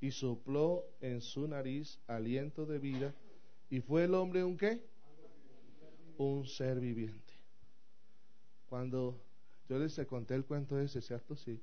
y 0.00 0.12
sopló 0.12 0.84
en 1.00 1.20
su 1.20 1.48
nariz 1.48 1.98
aliento 2.06 2.64
de 2.64 2.78
vida 2.78 3.12
y 3.68 3.80
fue 3.80 4.04
el 4.04 4.14
hombre 4.14 4.44
un 4.44 4.56
qué? 4.56 4.86
Un 6.16 6.46
ser 6.46 6.78
viviente. 6.78 7.34
Cuando 8.68 9.20
yo 9.68 9.80
les 9.80 9.98
conté 10.06 10.36
el 10.36 10.44
cuento 10.44 10.78
ese, 10.78 11.02
¿cierto? 11.02 11.34
Sí. 11.34 11.60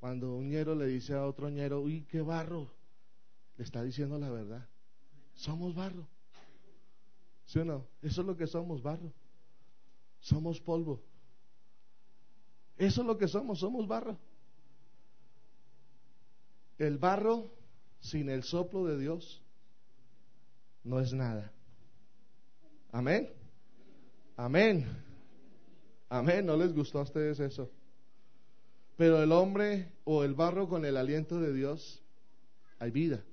Cuando 0.00 0.34
un 0.34 0.48
ñero 0.48 0.74
le 0.74 0.86
dice 0.86 1.12
a 1.12 1.26
otro 1.26 1.50
ñero, 1.50 1.82
uy, 1.82 2.06
qué 2.10 2.22
barro, 2.22 2.70
le 3.58 3.64
está 3.64 3.82
diciendo 3.82 4.18
la 4.18 4.30
verdad. 4.30 4.66
Somos 5.34 5.74
barro. 5.74 6.08
¿Sí 7.44 7.58
o 7.58 7.64
no? 7.66 7.86
Eso 8.00 8.22
es 8.22 8.26
lo 8.26 8.36
que 8.36 8.46
somos, 8.46 8.82
barro. 8.82 9.12
Somos 10.20 10.58
polvo. 10.60 11.02
Eso 12.78 13.02
es 13.02 13.06
lo 13.06 13.18
que 13.18 13.28
somos, 13.28 13.60
somos 13.60 13.86
barro. 13.86 14.16
El 16.78 16.96
barro 16.96 17.50
sin 18.00 18.30
el 18.30 18.42
soplo 18.42 18.86
de 18.86 18.98
Dios 18.98 19.42
no 20.82 20.98
es 20.98 21.12
nada. 21.12 21.52
Amén. 22.90 23.30
Amén. 24.34 24.86
Amén. 26.08 26.46
¿No 26.46 26.56
les 26.56 26.72
gustó 26.72 27.00
a 27.00 27.02
ustedes 27.02 27.38
eso? 27.38 27.70
Pero 29.00 29.22
el 29.22 29.32
hombre 29.32 29.88
o 30.04 30.24
el 30.24 30.34
barro 30.34 30.68
con 30.68 30.84
el 30.84 30.98
aliento 30.98 31.40
de 31.40 31.54
Dios, 31.54 32.02
hay 32.78 32.90
vida. 32.90 33.24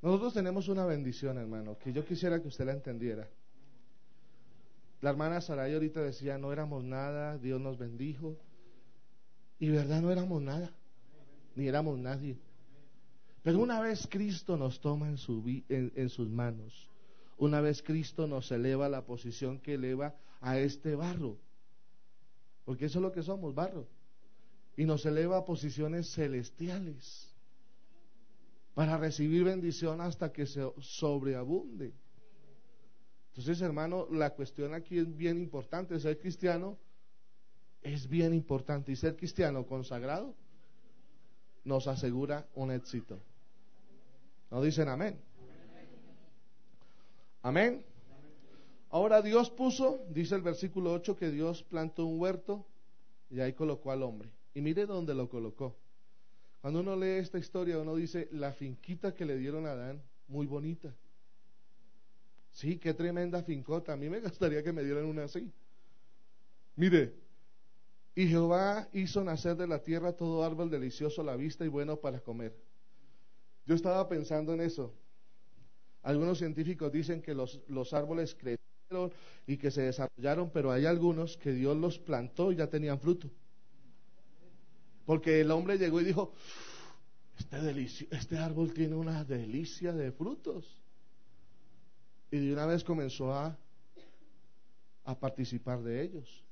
Nosotros 0.00 0.32
tenemos 0.32 0.68
una 0.68 0.86
bendición, 0.86 1.36
hermano, 1.36 1.76
que 1.76 1.92
yo 1.92 2.02
quisiera 2.06 2.40
que 2.40 2.48
usted 2.48 2.64
la 2.64 2.72
entendiera. 2.72 3.28
La 5.02 5.10
hermana 5.10 5.42
Saray 5.42 5.74
ahorita 5.74 6.00
decía, 6.00 6.38
no 6.38 6.50
éramos 6.50 6.82
nada, 6.82 7.36
Dios 7.36 7.60
nos 7.60 7.76
bendijo. 7.76 8.38
Y 9.58 9.68
verdad, 9.68 10.00
no 10.00 10.10
éramos 10.10 10.40
nada, 10.40 10.70
ni 11.54 11.68
éramos 11.68 11.98
nadie. 11.98 12.38
Pero 13.42 13.58
una 13.58 13.82
vez 13.82 14.08
Cristo 14.10 14.56
nos 14.56 14.80
toma 14.80 15.08
en, 15.08 15.18
su, 15.18 15.44
en, 15.68 16.08
sus 16.08 16.30
manos, 16.30 16.88
una 17.36 17.60
vez 17.60 17.82
Cristo 17.82 18.26
nos 18.26 18.50
eleva 18.50 18.86
a 18.86 18.88
la 18.88 19.04
posición 19.04 19.58
que 19.58 19.74
eleva 19.74 20.14
a 20.40 20.58
este 20.58 20.94
barro, 20.94 21.36
porque 22.64 22.86
eso 22.86 22.98
es 22.98 23.02
lo 23.02 23.12
que 23.12 23.22
somos, 23.22 23.54
barro 23.54 23.86
y 24.76 24.84
nos 24.84 25.04
eleva 25.04 25.38
a 25.38 25.44
posiciones 25.44 26.12
celestiales 26.12 27.32
para 28.74 28.96
recibir 28.96 29.44
bendición 29.44 30.00
hasta 30.00 30.32
que 30.32 30.46
se 30.46 30.62
sobreabunde. 30.80 31.92
Entonces, 33.28 33.60
hermano, 33.60 34.06
la 34.10 34.30
cuestión 34.30 34.74
aquí 34.74 34.98
es 34.98 35.16
bien 35.16 35.38
importante. 35.38 35.98
Ser 35.98 36.18
cristiano 36.18 36.78
es 37.82 38.08
bien 38.08 38.34
importante 38.34 38.92
y 38.92 38.96
ser 38.96 39.16
cristiano 39.16 39.66
consagrado 39.66 40.34
nos 41.64 41.86
asegura 41.86 42.46
un 42.54 42.72
éxito. 42.72 43.18
¿No 44.50 44.62
dicen 44.62 44.88
amén? 44.88 45.18
Amén. 47.42 47.84
Ahora 48.90 49.22
Dios 49.22 49.50
puso, 49.50 50.04
dice 50.10 50.34
el 50.34 50.42
versículo 50.42 50.92
8, 50.92 51.16
que 51.16 51.30
Dios 51.30 51.62
plantó 51.62 52.04
un 52.04 52.20
huerto 52.20 52.66
y 53.30 53.40
ahí 53.40 53.54
colocó 53.54 53.90
al 53.90 54.02
hombre. 54.02 54.30
Y 54.54 54.60
mire 54.60 54.86
dónde 54.86 55.14
lo 55.14 55.28
colocó. 55.28 55.76
Cuando 56.60 56.80
uno 56.80 56.94
lee 56.94 57.18
esta 57.18 57.38
historia, 57.38 57.78
uno 57.78 57.96
dice, 57.96 58.28
la 58.32 58.52
finquita 58.52 59.14
que 59.14 59.24
le 59.24 59.36
dieron 59.36 59.66
a 59.66 59.72
Adán, 59.72 60.02
muy 60.28 60.46
bonita. 60.46 60.94
Sí, 62.52 62.78
qué 62.78 62.94
tremenda 62.94 63.42
fincota. 63.42 63.94
A 63.94 63.96
mí 63.96 64.08
me 64.08 64.20
gustaría 64.20 64.62
que 64.62 64.72
me 64.72 64.84
dieran 64.84 65.06
una 65.06 65.24
así. 65.24 65.50
Mire, 66.76 67.14
y 68.14 68.28
Jehová 68.28 68.88
hizo 68.92 69.24
nacer 69.24 69.56
de 69.56 69.66
la 69.66 69.82
tierra 69.82 70.12
todo 70.12 70.44
árbol 70.44 70.70
delicioso 70.70 71.22
a 71.22 71.24
la 71.24 71.36
vista 71.36 71.64
y 71.64 71.68
bueno 71.68 71.96
para 71.96 72.20
comer. 72.20 72.54
Yo 73.64 73.74
estaba 73.74 74.08
pensando 74.08 74.52
en 74.52 74.60
eso. 74.60 74.94
Algunos 76.02 76.38
científicos 76.38 76.92
dicen 76.92 77.22
que 77.22 77.34
los, 77.34 77.60
los 77.68 77.92
árboles 77.92 78.34
crecieron 78.34 79.12
y 79.46 79.56
que 79.56 79.70
se 79.70 79.82
desarrollaron, 79.82 80.50
pero 80.50 80.70
hay 80.70 80.84
algunos 80.84 81.36
que 81.36 81.52
Dios 81.52 81.76
los 81.76 81.98
plantó 81.98 82.52
y 82.52 82.56
ya 82.56 82.68
tenían 82.68 83.00
fruto. 83.00 83.30
Porque 85.04 85.40
el 85.40 85.50
hombre 85.50 85.78
llegó 85.78 86.00
y 86.00 86.04
dijo, 86.04 86.32
este, 87.38 88.08
este 88.10 88.38
árbol 88.38 88.72
tiene 88.72 88.94
una 88.94 89.24
delicia 89.24 89.92
de 89.92 90.12
frutos. 90.12 90.80
Y 92.30 92.38
de 92.38 92.52
una 92.52 92.66
vez 92.66 92.84
comenzó 92.84 93.34
a, 93.34 93.58
participar 95.20 95.82
de 95.82 96.02
ellos. 96.02 96.44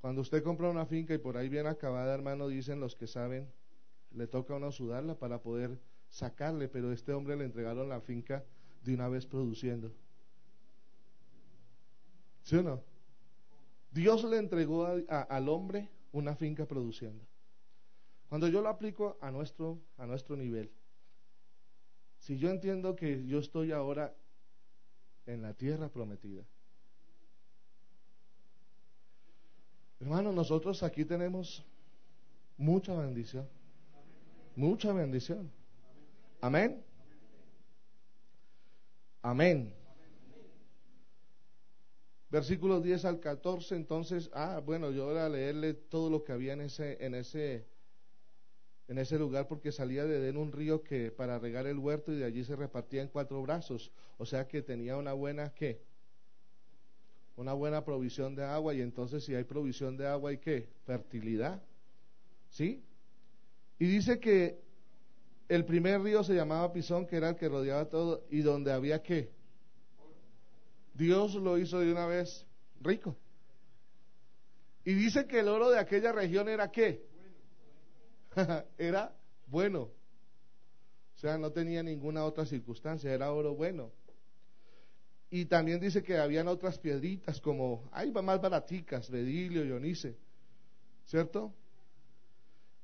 Cuando 0.00 0.22
usted 0.22 0.42
compra 0.42 0.70
una 0.70 0.86
finca 0.86 1.14
y 1.14 1.18
por 1.18 1.36
ahí 1.36 1.48
bien 1.48 1.66
acabada, 1.66 2.14
hermano, 2.14 2.48
dicen 2.48 2.80
los 2.80 2.96
que 2.96 3.06
saben, 3.06 3.48
le 4.12 4.26
toca 4.26 4.54
a 4.54 4.56
uno 4.56 4.72
sudarla 4.72 5.14
para 5.14 5.42
poder 5.42 5.78
sacarle, 6.08 6.68
pero 6.68 6.90
este 6.90 7.12
hombre 7.12 7.36
le 7.36 7.44
entregaron 7.44 7.88
la 7.88 8.00
finca 8.00 8.42
de 8.82 8.94
una 8.94 9.08
vez 9.08 9.26
produciendo. 9.26 9.92
¿Sí 12.42 12.56
o 12.56 12.62
no? 12.62 12.82
Dios 13.92 14.24
le 14.24 14.38
entregó 14.38 14.86
al 14.86 15.48
hombre 15.48 15.88
una 16.12 16.34
finca 16.34 16.66
produciendo. 16.66 17.24
Cuando 18.28 18.48
yo 18.48 18.60
lo 18.60 18.68
aplico 18.68 19.18
a 19.20 19.30
nuestro, 19.30 19.80
a 19.96 20.06
nuestro 20.06 20.36
nivel, 20.36 20.70
si 22.18 22.38
yo 22.38 22.50
entiendo 22.50 22.94
que 22.96 23.26
yo 23.26 23.38
estoy 23.38 23.72
ahora 23.72 24.14
en 25.26 25.42
la 25.42 25.54
tierra 25.54 25.88
prometida, 25.88 26.44
hermano, 29.98 30.32
nosotros 30.32 30.82
aquí 30.82 31.04
tenemos 31.04 31.64
mucha 32.56 32.94
bendición, 32.94 33.48
mucha 34.54 34.92
bendición. 34.92 35.50
Amén. 36.40 36.84
Amén. 39.22 39.79
Versículos 42.30 42.82
10 42.84 43.04
al 43.06 43.18
14, 43.18 43.74
entonces, 43.74 44.30
ah, 44.32 44.62
bueno, 44.64 44.92
yo 44.92 45.06
voy 45.06 45.18
a 45.18 45.28
leerle 45.28 45.74
todo 45.74 46.08
lo 46.08 46.22
que 46.22 46.30
había 46.30 46.52
en 46.52 46.60
ese, 46.60 47.04
en 47.04 47.16
ese, 47.16 47.66
en 48.86 48.98
ese 48.98 49.18
lugar 49.18 49.48
porque 49.48 49.72
salía 49.72 50.04
de 50.04 50.18
Edén 50.18 50.36
un 50.36 50.52
río 50.52 50.84
que 50.84 51.10
para 51.10 51.40
regar 51.40 51.66
el 51.66 51.78
huerto 51.78 52.12
y 52.12 52.16
de 52.18 52.24
allí 52.24 52.44
se 52.44 52.54
repartía 52.54 53.02
en 53.02 53.08
cuatro 53.08 53.42
brazos, 53.42 53.90
o 54.16 54.24
sea 54.24 54.46
que 54.46 54.62
tenía 54.62 54.96
una 54.96 55.12
buena, 55.12 55.52
¿qué? 55.52 55.82
Una 57.34 57.52
buena 57.52 57.84
provisión 57.84 58.36
de 58.36 58.44
agua 58.44 58.74
y 58.74 58.80
entonces 58.80 59.24
si 59.24 59.34
hay 59.34 59.44
provisión 59.44 59.96
de 59.96 60.06
agua 60.06 60.30
hay 60.30 60.38
qué? 60.38 60.68
Fertilidad, 60.84 61.60
¿sí? 62.48 62.84
Y 63.80 63.86
dice 63.86 64.20
que 64.20 64.60
el 65.48 65.64
primer 65.64 66.00
río 66.00 66.22
se 66.22 66.34
llamaba 66.34 66.72
Pisón, 66.72 67.08
que 67.08 67.16
era 67.16 67.30
el 67.30 67.34
que 67.34 67.48
rodeaba 67.48 67.88
todo 67.88 68.24
y 68.30 68.42
donde 68.42 68.72
había 68.72 69.02
qué? 69.02 69.39
Dios 71.00 71.34
lo 71.34 71.56
hizo 71.56 71.78
de 71.78 71.90
una 71.90 72.04
vez 72.04 72.46
rico. 72.82 73.16
Y 74.84 74.92
dice 74.92 75.26
que 75.26 75.40
el 75.40 75.48
oro 75.48 75.70
de 75.70 75.78
aquella 75.78 76.12
región 76.12 76.46
era 76.46 76.70
qué? 76.70 77.06
era 78.78 79.10
bueno. 79.46 79.88
O 81.16 81.18
sea, 81.18 81.38
no 81.38 81.50
tenía 81.52 81.82
ninguna 81.82 82.22
otra 82.26 82.44
circunstancia, 82.44 83.10
era 83.14 83.32
oro 83.32 83.54
bueno. 83.54 83.90
Y 85.30 85.46
también 85.46 85.80
dice 85.80 86.02
que 86.02 86.18
habían 86.18 86.48
otras 86.48 86.78
piedritas 86.78 87.40
como, 87.40 87.88
hay 87.92 88.12
más 88.12 88.38
baraticas, 88.38 89.08
bedilio, 89.10 89.64
ionice, 89.64 90.18
¿cierto? 91.06 91.54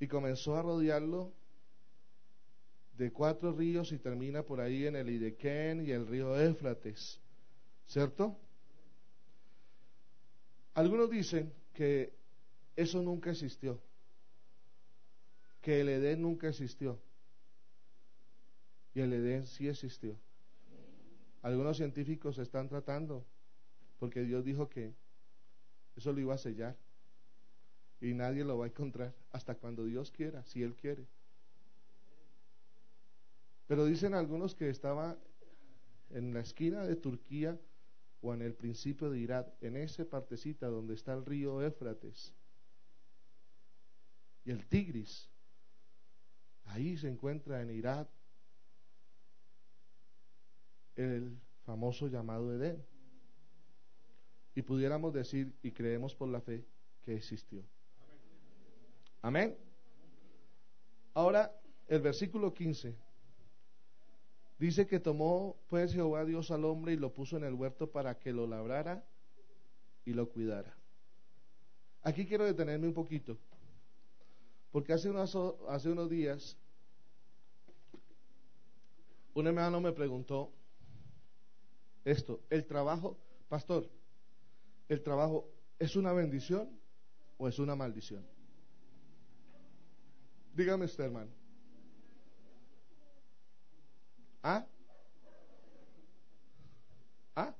Y 0.00 0.06
comenzó 0.06 0.56
a 0.56 0.62
rodearlo 0.62 1.34
de 2.96 3.12
cuatro 3.12 3.52
ríos 3.52 3.92
y 3.92 3.98
termina 3.98 4.42
por 4.42 4.62
ahí 4.62 4.86
en 4.86 4.96
el 4.96 5.10
Idequén 5.10 5.86
y 5.86 5.90
el 5.90 6.06
río 6.06 6.34
Éfrates. 6.40 7.20
¿Cierto? 7.86 8.36
Algunos 10.74 11.10
dicen 11.10 11.52
que 11.72 12.12
eso 12.74 13.00
nunca 13.00 13.30
existió, 13.30 13.80
que 15.62 15.80
el 15.80 15.88
Edén 15.88 16.20
nunca 16.22 16.48
existió. 16.48 17.00
Y 18.92 19.00
el 19.00 19.12
Edén 19.12 19.46
sí 19.46 19.68
existió. 19.68 20.16
Algunos 21.42 21.76
científicos 21.76 22.38
están 22.38 22.68
tratando, 22.68 23.24
porque 23.98 24.22
Dios 24.22 24.44
dijo 24.44 24.68
que 24.68 24.94
eso 25.96 26.12
lo 26.12 26.20
iba 26.20 26.34
a 26.34 26.38
sellar. 26.38 26.76
Y 28.00 28.12
nadie 28.12 28.44
lo 28.44 28.58
va 28.58 28.66
a 28.66 28.68
encontrar 28.68 29.14
hasta 29.32 29.54
cuando 29.54 29.84
Dios 29.84 30.10
quiera, 30.10 30.44
si 30.44 30.62
Él 30.62 30.74
quiere. 30.74 31.06
Pero 33.66 33.86
dicen 33.86 34.12
algunos 34.12 34.54
que 34.54 34.68
estaba 34.68 35.16
en 36.10 36.34
la 36.34 36.40
esquina 36.40 36.84
de 36.84 36.96
Turquía 36.96 37.58
o 38.20 38.34
en 38.34 38.42
el 38.42 38.54
principio 38.54 39.10
de 39.10 39.18
Irak, 39.18 39.52
en 39.60 39.76
esa 39.76 40.04
partecita 40.04 40.66
donde 40.68 40.94
está 40.94 41.12
el 41.12 41.24
río 41.24 41.62
Éfrates 41.62 42.34
y 44.44 44.50
el 44.50 44.66
Tigris, 44.66 45.28
ahí 46.64 46.96
se 46.96 47.08
encuentra 47.08 47.60
en 47.62 47.70
Irak 47.70 48.08
el 50.94 51.38
famoso 51.64 52.08
llamado 52.08 52.54
Edén. 52.54 52.84
Y 54.54 54.62
pudiéramos 54.62 55.12
decir, 55.12 55.54
y 55.62 55.72
creemos 55.72 56.14
por 56.14 56.28
la 56.28 56.40
fe, 56.40 56.64
que 57.02 57.14
existió. 57.14 57.62
Amén. 59.20 59.56
Ahora, 61.12 61.52
el 61.88 62.00
versículo 62.00 62.54
15 62.54 62.96
Dice 64.58 64.86
que 64.86 65.00
tomó 65.00 65.56
pues 65.68 65.92
Jehová 65.92 66.24
Dios 66.24 66.50
al 66.50 66.64
hombre 66.64 66.94
y 66.94 66.96
lo 66.96 67.12
puso 67.12 67.36
en 67.36 67.44
el 67.44 67.54
huerto 67.54 67.90
para 67.90 68.18
que 68.18 68.32
lo 68.32 68.46
labrara 68.46 69.04
y 70.04 70.12
lo 70.12 70.28
cuidara. 70.30 70.74
Aquí 72.02 72.26
quiero 72.26 72.44
detenerme 72.44 72.86
un 72.86 72.94
poquito, 72.94 73.36
porque 74.70 74.92
hace 74.92 75.10
unos, 75.10 75.36
hace 75.68 75.90
unos 75.90 76.08
días 76.08 76.56
un 79.34 79.46
hermano 79.46 79.82
me 79.82 79.92
preguntó 79.92 80.50
esto, 82.06 82.40
el 82.48 82.64
trabajo, 82.64 83.18
pastor, 83.48 83.90
¿el 84.88 85.02
trabajo 85.02 85.50
es 85.78 85.94
una 85.94 86.12
bendición 86.14 86.70
o 87.36 87.46
es 87.46 87.58
una 87.58 87.76
maldición? 87.76 88.24
Dígame 90.54 90.86
usted, 90.86 91.04
hermano. 91.04 91.30
¿Ah? 94.48 94.64
¿Ah? 97.34 97.52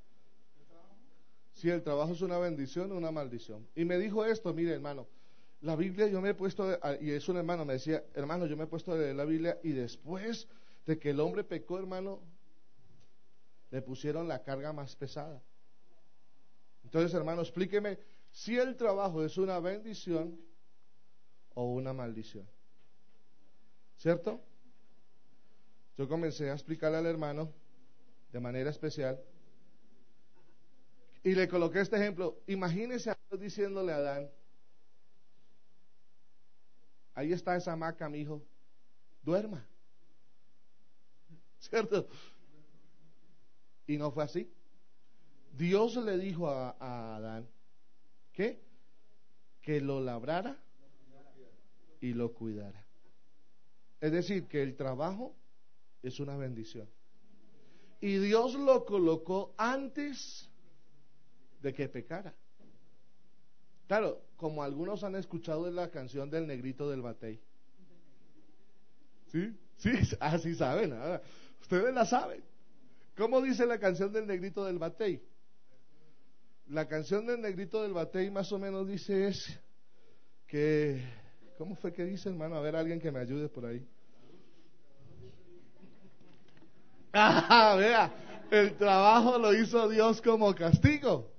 Si 1.52 1.68
el 1.68 1.82
trabajo 1.82 2.12
es 2.12 2.22
una 2.22 2.38
bendición 2.38 2.92
o 2.92 2.96
una 2.96 3.10
maldición. 3.10 3.66
Y 3.74 3.84
me 3.84 3.98
dijo 3.98 4.24
esto, 4.24 4.54
mire 4.54 4.72
hermano, 4.72 5.08
la 5.62 5.74
Biblia 5.74 6.06
yo 6.06 6.20
me 6.20 6.28
he 6.28 6.34
puesto, 6.34 6.78
y 7.00 7.10
es 7.10 7.28
un 7.28 7.38
hermano, 7.38 7.64
me 7.64 7.72
decía, 7.72 8.04
hermano, 8.14 8.46
yo 8.46 8.56
me 8.56 8.64
he 8.64 8.66
puesto 8.68 8.92
a 8.92 8.94
leer 8.94 9.16
la 9.16 9.24
Biblia 9.24 9.58
y 9.64 9.72
después 9.72 10.46
de 10.86 10.96
que 10.96 11.10
el 11.10 11.18
hombre 11.18 11.42
pecó, 11.42 11.76
hermano, 11.76 12.20
le 13.72 13.82
pusieron 13.82 14.28
la 14.28 14.44
carga 14.44 14.72
más 14.72 14.94
pesada. 14.94 15.42
Entonces, 16.84 17.12
hermano, 17.14 17.42
explíqueme 17.42 17.98
si 18.30 18.56
el 18.56 18.76
trabajo 18.76 19.24
es 19.24 19.36
una 19.38 19.58
bendición 19.58 20.40
o 21.54 21.64
una 21.64 21.92
maldición. 21.92 22.46
¿Cierto? 23.96 24.40
Yo 25.96 26.08
comencé 26.08 26.50
a 26.50 26.54
explicarle 26.54 26.98
al 26.98 27.06
hermano 27.06 27.52
de 28.30 28.40
manera 28.40 28.70
especial 28.70 29.18
y 31.24 31.34
le 31.34 31.48
coloqué 31.48 31.80
este 31.80 31.96
ejemplo. 31.96 32.38
Imagínese 32.46 33.10
a 33.10 33.18
Dios 33.28 33.40
diciéndole 33.40 33.92
a 33.92 33.96
Adán, 33.96 34.30
ahí 37.14 37.32
está 37.32 37.56
esa 37.56 37.72
hamaca, 37.72 38.08
mi 38.08 38.18
hijo, 38.18 38.44
duerma. 39.22 39.66
¿Cierto? 41.58 42.06
Y 43.86 43.96
no 43.96 44.10
fue 44.10 44.24
así. 44.24 44.52
Dios 45.52 45.96
le 45.96 46.18
dijo 46.18 46.48
a, 46.48 46.76
a 46.78 47.16
Adán, 47.16 47.48
¿qué? 48.32 48.60
Que 49.62 49.80
lo 49.80 50.00
labrara 50.00 50.56
y 52.00 52.12
lo 52.12 52.34
cuidara. 52.34 52.86
Es 54.00 54.12
decir, 54.12 54.46
que 54.46 54.62
el 54.62 54.76
trabajo 54.76 55.34
es 56.08 56.20
una 56.20 56.36
bendición. 56.36 56.88
Y 58.00 58.18
Dios 58.18 58.54
lo 58.54 58.84
colocó 58.84 59.54
antes 59.56 60.48
de 61.62 61.72
que 61.72 61.88
pecara. 61.88 62.34
Claro, 63.86 64.20
como 64.36 64.62
algunos 64.62 65.04
han 65.04 65.14
escuchado 65.14 65.70
la 65.70 65.90
canción 65.90 66.30
del 66.30 66.46
negrito 66.46 66.90
del 66.90 67.02
batey. 67.02 67.40
¿Sí? 69.28 69.56
Sí, 69.76 69.90
así 70.20 70.54
saben. 70.54 70.94
Ustedes 71.60 71.94
la 71.94 72.04
saben. 72.04 72.42
¿Cómo 73.16 73.40
dice 73.40 73.66
la 73.66 73.78
canción 73.78 74.12
del 74.12 74.26
negrito 74.26 74.64
del 74.64 74.78
batey? 74.78 75.22
La 76.68 76.86
canción 76.86 77.26
del 77.26 77.40
negrito 77.40 77.82
del 77.82 77.92
batey 77.92 78.30
más 78.30 78.52
o 78.52 78.58
menos 78.58 78.86
dice 78.86 79.28
es 79.28 79.58
que... 80.46 81.02
¿Cómo 81.56 81.74
fue 81.74 81.92
que 81.92 82.04
dice, 82.04 82.28
hermano? 82.28 82.56
A 82.56 82.60
ver, 82.60 82.76
alguien 82.76 83.00
que 83.00 83.10
me 83.10 83.18
ayude 83.18 83.48
por 83.48 83.64
ahí. 83.64 83.88
Ah, 87.18 87.74
vea, 87.78 88.12
el 88.50 88.76
trabajo 88.76 89.38
lo 89.38 89.54
hizo 89.54 89.88
Dios 89.88 90.20
como 90.20 90.54
castigo. 90.54 91.30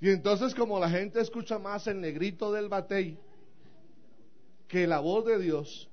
Y 0.00 0.10
entonces 0.10 0.54
como 0.54 0.78
la 0.78 0.88
gente 0.88 1.20
escucha 1.20 1.58
más 1.58 1.86
el 1.88 2.00
negrito 2.00 2.52
del 2.52 2.68
batey 2.68 3.18
que 4.68 4.86
la 4.86 5.00
voz 5.00 5.24
de 5.24 5.38
Dios, 5.38 5.88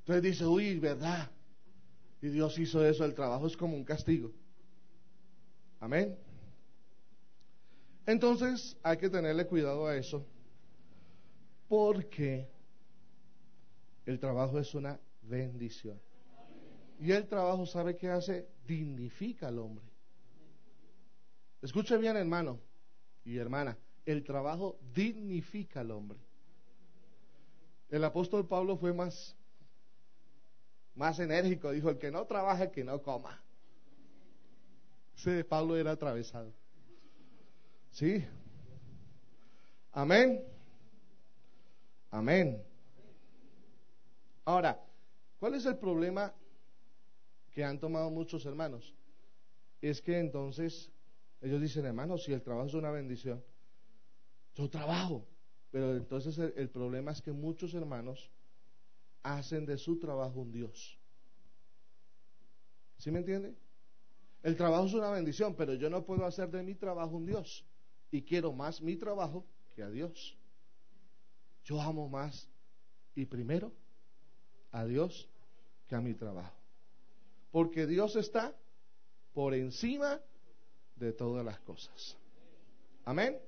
entonces 0.00 0.22
dice, 0.22 0.46
uy, 0.46 0.78
¿verdad? 0.78 1.30
Y 2.22 2.28
Dios 2.28 2.58
hizo 2.58 2.84
eso, 2.84 3.04
el 3.04 3.14
trabajo 3.14 3.46
es 3.46 3.56
como 3.56 3.76
un 3.76 3.84
castigo. 3.84 4.32
Amén. 5.80 6.16
Entonces 8.06 8.76
hay 8.82 8.96
que 8.96 9.10
tenerle 9.10 9.46
cuidado 9.46 9.86
a 9.86 9.96
eso, 9.96 10.24
porque 11.68 12.48
el 14.06 14.18
trabajo 14.18 14.58
es 14.58 14.74
una 14.74 14.98
bendición. 15.22 16.00
Y 16.98 17.12
el 17.12 17.26
trabajo, 17.28 17.66
¿sabe 17.66 17.96
qué 17.96 18.08
hace? 18.08 18.48
Dignifica 18.66 19.48
al 19.48 19.58
hombre. 19.58 19.84
Escuche 21.62 21.96
bien, 21.96 22.16
hermano 22.16 22.60
y 23.24 23.38
hermana, 23.38 23.76
el 24.06 24.24
trabajo 24.24 24.78
dignifica 24.94 25.80
al 25.80 25.90
hombre. 25.90 26.18
El 27.88 28.04
apóstol 28.04 28.46
Pablo 28.46 28.76
fue 28.76 28.92
más, 28.92 29.36
más 30.94 31.18
enérgico, 31.18 31.70
dijo, 31.70 31.90
el 31.90 31.98
que 31.98 32.10
no 32.10 32.24
trabaja, 32.26 32.70
que 32.70 32.84
no 32.84 33.02
coma. 33.02 33.42
Ese 35.16 35.44
Pablo 35.44 35.76
era 35.76 35.92
atravesado. 35.92 36.52
Sí. 37.90 38.24
Amén. 39.92 40.42
Amén. 42.10 42.62
Ahora, 44.44 44.80
¿cuál 45.40 45.54
es 45.54 45.66
el 45.66 45.78
problema 45.78 46.32
que 47.50 47.64
han 47.64 47.80
tomado 47.80 48.10
muchos 48.10 48.46
hermanos? 48.46 48.94
Es 49.80 50.00
que 50.00 50.18
entonces 50.18 50.92
ellos 51.40 51.60
dicen, 51.60 51.86
hermanos, 51.86 52.22
si 52.22 52.32
el 52.32 52.42
trabajo 52.42 52.68
es 52.68 52.74
una 52.74 52.90
bendición, 52.90 53.42
yo 54.54 54.68
trabajo. 54.68 55.26
Pero 55.70 55.96
entonces 55.96 56.36
el, 56.38 56.68
problema 56.68 57.12
es 57.12 57.22
que 57.22 57.32
muchos 57.32 57.74
hermanos 57.74 58.30
hacen 59.22 59.64
de 59.64 59.78
su 59.78 59.98
trabajo 59.98 60.40
un 60.40 60.52
Dios. 60.52 60.98
¿Sí 62.98 63.10
me 63.10 63.20
entiende? 63.20 63.56
El 64.42 64.56
trabajo 64.56 64.86
es 64.86 64.94
una 64.94 65.10
bendición, 65.10 65.54
pero 65.54 65.74
yo 65.74 65.88
no 65.88 66.04
puedo 66.04 66.26
hacer 66.26 66.50
de 66.50 66.62
mi 66.62 66.74
trabajo 66.74 67.16
un 67.16 67.24
Dios. 67.24 67.64
Y 68.10 68.22
quiero 68.22 68.52
más 68.52 68.82
mi 68.82 68.96
trabajo 68.96 69.46
que 69.74 69.82
a 69.82 69.90
Dios. 69.90 70.36
Yo 71.64 71.80
amo 71.80 72.08
más 72.08 72.48
y 73.14 73.26
primero 73.26 73.72
a 74.72 74.84
Dios 74.84 75.28
que 75.88 75.94
a 75.94 76.00
mi 76.00 76.14
trabajo. 76.14 76.54
Porque 77.50 77.86
Dios 77.86 78.16
está 78.16 78.54
por 79.32 79.54
encima 79.54 80.20
de 80.96 81.12
todas 81.12 81.44
las 81.44 81.58
cosas. 81.60 82.16
Amén. 83.04 83.38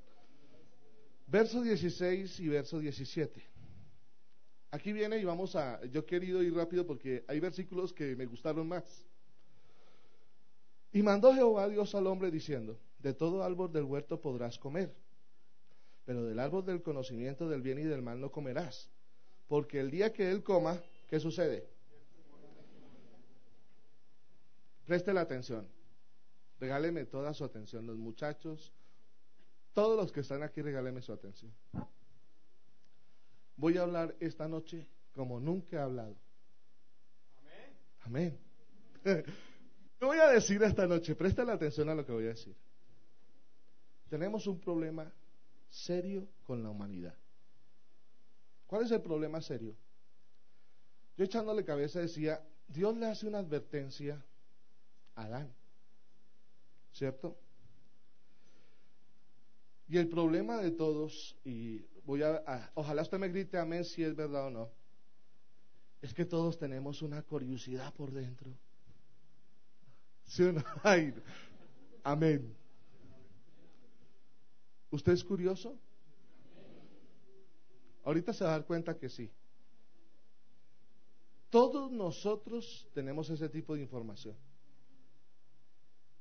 Verso 1.26 1.62
16 1.62 2.40
y 2.40 2.48
verso 2.48 2.78
17. 2.78 3.42
Aquí 4.72 4.92
viene 4.92 5.18
y 5.18 5.24
vamos 5.24 5.54
a, 5.54 5.84
yo 5.86 6.00
he 6.00 6.04
querido 6.04 6.42
ir 6.42 6.54
rápido 6.54 6.86
porque 6.86 7.24
hay 7.28 7.40
versículos 7.40 7.92
que 7.92 8.16
me 8.16 8.26
gustaron 8.26 8.66
más. 8.66 8.84
Y 10.92 11.02
mandó 11.02 11.34
Jehová 11.34 11.68
Dios 11.68 11.94
al 11.94 12.06
hombre 12.06 12.30
diciendo, 12.30 12.78
de 12.98 13.14
todo 13.14 13.42
árbol 13.42 13.72
del 13.72 13.84
huerto 13.84 14.20
podrás 14.20 14.58
comer, 14.58 14.94
pero 16.04 16.24
del 16.24 16.38
árbol 16.38 16.64
del 16.64 16.82
conocimiento 16.82 17.48
del 17.48 17.62
bien 17.62 17.78
y 17.78 17.84
del 17.84 18.02
mal 18.02 18.20
no 18.20 18.30
comerás, 18.30 18.90
porque 19.48 19.80
el 19.80 19.90
día 19.90 20.12
que 20.12 20.30
él 20.30 20.42
coma, 20.42 20.80
¿qué 21.12 21.20
sucede? 21.20 21.68
Preste 24.86 25.12
la 25.12 25.20
atención, 25.20 25.68
regáleme 26.58 27.04
toda 27.04 27.34
su 27.34 27.44
atención, 27.44 27.86
los 27.86 27.98
muchachos, 27.98 28.72
todos 29.74 29.94
los 29.94 30.10
que 30.10 30.20
están 30.20 30.42
aquí, 30.42 30.62
regáleme 30.62 31.02
su 31.02 31.12
atención. 31.12 31.52
Voy 33.56 33.76
a 33.76 33.82
hablar 33.82 34.16
esta 34.20 34.48
noche 34.48 34.88
como 35.12 35.38
nunca 35.38 35.76
he 35.76 35.80
hablado. 35.80 36.16
Amén. 38.00 38.38
Amén. 38.40 38.40
¿Qué 39.04 40.06
voy 40.06 40.18
a 40.18 40.28
decir 40.28 40.62
esta 40.62 40.86
noche? 40.86 41.14
Presta 41.14 41.44
la 41.44 41.52
atención 41.52 41.90
a 41.90 41.94
lo 41.94 42.06
que 42.06 42.12
voy 42.12 42.24
a 42.24 42.28
decir. 42.28 42.56
Tenemos 44.08 44.46
un 44.46 44.58
problema 44.58 45.12
serio 45.68 46.26
con 46.42 46.62
la 46.62 46.70
humanidad. 46.70 47.14
¿Cuál 48.66 48.84
es 48.84 48.90
el 48.92 49.02
problema 49.02 49.42
serio? 49.42 49.76
Yo 51.16 51.24
echándole 51.24 51.64
cabeza 51.64 52.00
decía, 52.00 52.42
Dios 52.68 52.96
le 52.96 53.06
hace 53.06 53.26
una 53.26 53.38
advertencia 53.38 54.24
a 55.14 55.24
Adán, 55.24 55.52
¿cierto? 56.92 57.38
Y 59.88 59.98
el 59.98 60.08
problema 60.08 60.56
de 60.62 60.70
todos, 60.70 61.36
y 61.44 61.84
voy 62.04 62.22
a, 62.22 62.70
ojalá 62.74 63.02
usted 63.02 63.18
me 63.18 63.28
grite 63.28 63.58
amén 63.58 63.84
si 63.84 64.02
es 64.02 64.16
verdad 64.16 64.46
o 64.46 64.50
no, 64.50 64.70
es 66.00 66.14
que 66.14 66.24
todos 66.24 66.58
tenemos 66.58 67.02
una 67.02 67.22
curiosidad 67.22 67.92
por 67.94 68.10
dentro. 68.10 68.50
¿Sí 70.24 70.42
o 70.44 70.52
no? 70.52 70.64
amén. 72.02 72.56
¿Usted 74.90 75.12
es 75.12 75.24
curioso? 75.24 75.78
Ahorita 78.04 78.32
se 78.32 78.44
va 78.44 78.50
a 78.50 78.52
dar 78.54 78.66
cuenta 78.66 78.98
que 78.98 79.08
sí. 79.08 79.30
Todos 81.52 81.92
nosotros 81.92 82.88
tenemos 82.94 83.28
ese 83.28 83.46
tipo 83.50 83.74
de 83.74 83.82
información. 83.82 84.34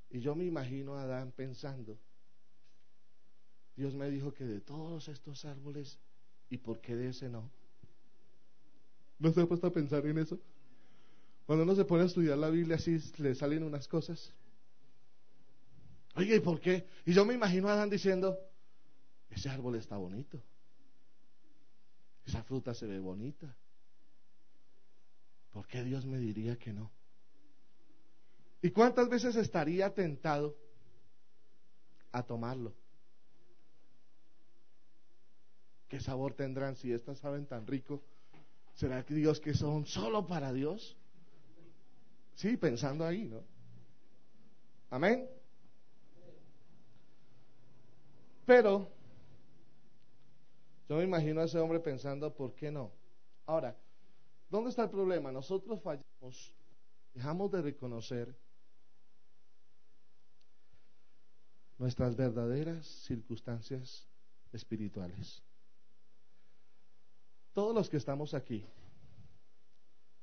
Y 0.10 0.20
yo 0.20 0.36
me 0.36 0.44
imagino 0.44 0.98
a 0.98 1.04
Adán 1.04 1.32
pensando, 1.32 1.98
Dios 3.78 3.96
me 3.96 4.12
dijo 4.12 4.34
que 4.34 4.44
de 4.44 4.60
todos 4.60 5.08
estos 5.08 5.46
árboles, 5.46 5.98
¿y 6.50 6.58
por 6.58 6.82
qué 6.82 6.98
de 6.98 7.08
ese 7.08 7.30
no? 7.30 7.50
¿No 9.20 9.32
se 9.32 9.40
ha 9.40 9.46
puesto 9.46 9.68
a 9.68 9.72
pensar 9.72 10.06
en 10.06 10.18
eso? 10.18 10.38
Cuando 11.46 11.64
uno 11.64 11.76
se 11.76 11.86
pone 11.86 12.04
a 12.04 12.08
estudiar 12.08 12.38
la 12.38 12.50
Biblia, 12.50 12.76
así 12.76 12.98
le 13.20 13.34
salen 13.34 13.64
unas 13.64 13.88
cosas. 13.88 14.34
Oye, 16.16 16.36
¿y 16.36 16.40
por 16.42 16.60
qué? 16.60 16.86
Y 17.06 17.14
yo 17.14 17.24
me 17.24 17.36
imagino 17.36 17.70
a 17.70 17.74
Adán 17.74 17.90
diciendo, 17.90 18.38
ese 19.30 19.48
árbol 19.48 19.76
está 19.76 19.96
bonito. 19.96 20.44
Esa 22.26 22.44
fruta 22.44 22.74
se 22.74 22.86
ve 22.86 23.00
bonita. 23.00 23.56
¿Por 25.52 25.68
qué 25.68 25.84
Dios 25.84 26.06
me 26.06 26.18
diría 26.18 26.58
que 26.58 26.74
no? 26.74 26.92
¿Y 28.62 28.72
cuántas 28.72 29.10
veces 29.10 29.36
estaría 29.36 29.94
tentado 29.94 30.56
a 32.12 32.24
tomarlo? 32.24 32.74
¿Qué 35.88 36.00
sabor 36.00 36.34
tendrán 36.36 36.76
si 36.76 36.94
estas 36.94 37.20
saben 37.20 37.46
tan 37.48 37.68
rico? 37.68 38.02
¿Será 38.76 39.04
que 39.06 39.14
Dios 39.14 39.42
que 39.42 39.54
son 39.54 39.86
solo 39.86 40.26
para 40.26 40.54
Dios? 40.54 40.98
Sí, 42.36 42.56
pensando 42.56 43.06
ahí, 43.06 43.26
¿no? 43.26 43.44
Amén. 44.90 45.30
Pero 48.46 48.90
yo 50.88 50.98
me 50.98 51.04
imagino 51.04 51.42
a 51.42 51.46
ese 51.46 51.60
hombre 51.60 51.80
pensando, 51.80 52.34
¿por 52.34 52.54
qué 52.54 52.72
no? 52.72 52.92
Ahora, 53.46 53.76
¿dónde 54.52 54.70
está 54.70 54.84
el 54.84 54.90
problema? 54.90 55.32
Nosotros 55.32 55.82
fallamos, 55.82 56.54
dejamos 57.14 57.50
de 57.52 57.62
reconocer 57.62 58.38
nuestras 61.78 62.16
verdaderas 62.16 62.86
circunstancias 62.86 64.08
espirituales. 64.52 65.42
Todos 67.54 67.74
los 67.74 67.90
que 67.90 67.98
estamos 67.98 68.34
aquí 68.34 68.66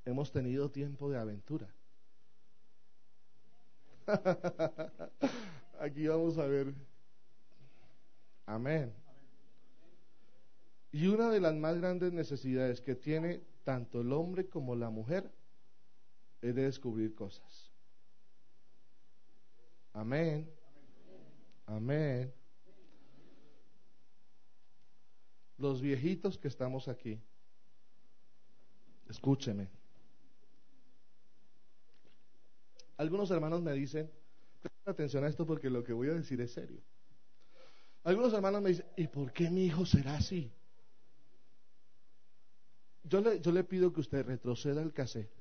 hemos 0.05 0.31
tenido 0.31 0.71
tiempo 0.71 1.11
de 1.11 1.19
aventura. 1.19 1.75
Aquí 5.81 6.07
vamos 6.07 6.39
a 6.39 6.47
ver. 6.47 6.75
Amén. 8.47 8.93
Y 10.91 11.07
una 11.07 11.31
de 11.31 11.41
las 11.41 11.55
más 11.55 11.77
grandes 11.77 12.13
necesidades 12.13 12.81
que 12.81 12.95
tiene 12.95 13.43
tanto 13.69 14.01
el 14.01 14.15
hombre 14.15 14.49
como 14.49 14.75
la 14.75 14.89
mujer 14.89 15.31
es 16.41 16.55
de 16.55 16.63
descubrir 16.63 17.15
cosas. 17.15 17.71
Amén. 19.93 20.51
Amén. 21.67 22.33
Los 25.59 25.83
viejitos 25.83 26.39
que 26.39 26.49
estamos 26.49 26.89
aquí, 26.89 27.21
escúcheme. 29.07 29.69
Algunos 32.97 33.31
hermanos 33.31 33.61
me 33.61 33.75
dicen, 33.75 34.11
presta 34.63 34.93
atención 34.93 35.25
a 35.25 35.29
esto 35.29 35.45
porque 35.45 35.69
lo 35.69 35.85
que 35.85 35.93
voy 35.93 36.09
a 36.09 36.15
decir 36.15 36.41
es 36.41 36.55
serio. 36.55 36.81
Algunos 38.03 38.33
hermanos 38.33 38.63
me 38.63 38.71
dicen, 38.71 38.87
¿y 38.97 39.09
por 39.09 39.31
qué 39.31 39.51
mi 39.51 39.67
hijo 39.67 39.85
será 39.85 40.17
así? 40.17 40.58
Yo 43.09 43.21
le, 43.21 43.41
yo 43.41 43.53
le 43.53 43.65
pido 43.65 43.93
que 43.93 44.01
usted 44.01 44.25
retroceda 44.27 44.83
el 44.83 44.93
cassette. 44.93 45.33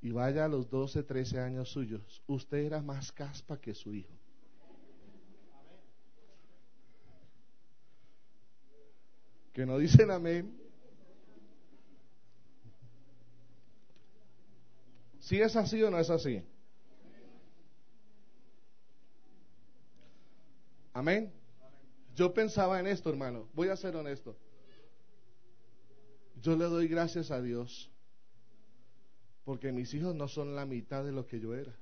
Y 0.00 0.12
vaya 0.12 0.44
a 0.44 0.48
los 0.48 0.70
12, 0.70 1.02
13 1.02 1.40
años 1.40 1.68
suyos. 1.68 2.22
Usted 2.26 2.58
era 2.58 2.80
más 2.80 3.12
caspa 3.12 3.60
que 3.60 3.74
su 3.74 3.92
hijo. 3.92 4.16
que 9.56 9.64
no 9.64 9.78
dicen 9.78 10.10
amén. 10.10 10.54
Si 15.18 15.40
es 15.40 15.56
así 15.56 15.82
o 15.82 15.90
no 15.90 15.98
es 15.98 16.10
así. 16.10 16.44
Amén. 20.92 21.32
Yo 22.16 22.32
pensaba 22.32 22.80
en 22.80 22.86
esto, 22.86 23.10
hermano. 23.10 23.46
Voy 23.52 23.68
a 23.68 23.76
ser 23.76 23.94
honesto. 23.94 24.34
Yo 26.40 26.56
le 26.56 26.64
doy 26.64 26.88
gracias 26.88 27.30
a 27.30 27.42
Dios 27.42 27.90
porque 29.44 29.70
mis 29.70 29.92
hijos 29.92 30.14
no 30.14 30.26
son 30.26 30.56
la 30.56 30.64
mitad 30.64 31.04
de 31.04 31.12
lo 31.12 31.26
que 31.26 31.38
yo 31.38 31.54
era. 31.54 31.76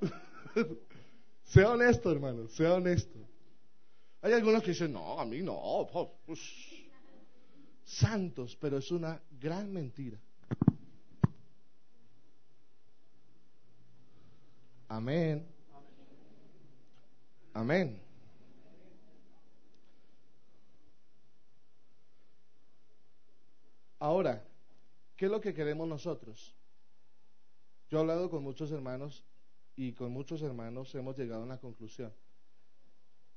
sea 1.44 1.70
honesto, 1.70 2.10
hermano, 2.10 2.48
sea 2.48 2.74
honesto. 2.74 3.18
Hay 4.20 4.32
algunos 4.32 4.62
que 4.62 4.72
dicen, 4.72 4.92
no, 4.92 5.20
a 5.20 5.24
mí 5.24 5.42
no, 5.42 5.88
pues, 6.26 6.40
santos, 7.84 8.58
pero 8.60 8.78
es 8.78 8.90
una 8.90 9.22
gran 9.40 9.72
mentira. 9.72 10.18
Amén. 14.88 15.46
Amén. 17.54 18.09
Ahora, 24.00 24.42
¿qué 25.14 25.26
es 25.26 25.30
lo 25.30 25.42
que 25.42 25.52
queremos 25.52 25.86
nosotros? 25.86 26.56
Yo 27.90 27.98
he 27.98 28.00
hablado 28.00 28.30
con 28.30 28.42
muchos 28.42 28.72
hermanos 28.72 29.24
y 29.76 29.92
con 29.92 30.10
muchos 30.10 30.40
hermanos 30.40 30.94
hemos 30.94 31.18
llegado 31.18 31.42
a 31.42 31.44
una 31.44 31.58
conclusión. 31.58 32.10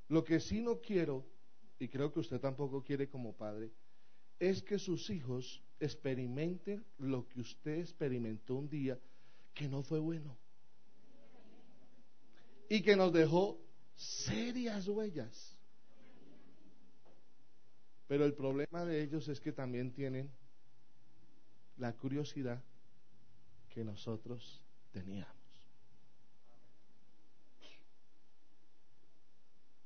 Lo 0.08 0.24
que 0.24 0.40
sí 0.40 0.62
no 0.62 0.80
quiero, 0.80 1.26
y 1.78 1.88
creo 1.88 2.10
que 2.10 2.20
usted 2.20 2.40
tampoco 2.40 2.82
quiere 2.82 3.10
como 3.10 3.36
padre, 3.36 3.72
es 4.38 4.62
que 4.62 4.78
sus 4.78 5.10
hijos 5.10 5.62
experimenten 5.78 6.82
lo 6.96 7.28
que 7.28 7.40
usted 7.40 7.80
experimentó 7.80 8.54
un 8.54 8.70
día 8.70 8.98
que 9.52 9.68
no 9.68 9.82
fue 9.82 9.98
bueno. 9.98 10.34
Y 12.70 12.80
que 12.82 12.96
nos 12.96 13.12
dejó 13.12 13.60
serias 13.96 14.88
huellas. 14.88 15.58
Pero 18.06 18.24
el 18.24 18.32
problema 18.32 18.86
de 18.86 19.02
ellos 19.02 19.28
es 19.28 19.40
que 19.40 19.52
también 19.52 19.92
tienen 19.92 20.32
la 21.78 21.92
curiosidad 21.92 22.62
que 23.68 23.84
nosotros 23.84 24.62
teníamos. 24.92 25.34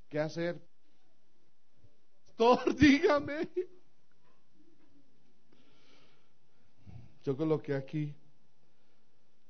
¿Qué 0.08 0.18
hacer? 0.18 0.60
Pastor, 2.26 2.74
dígame. 2.78 3.48
Yo 7.24 7.36
coloqué 7.36 7.74
aquí, 7.74 8.14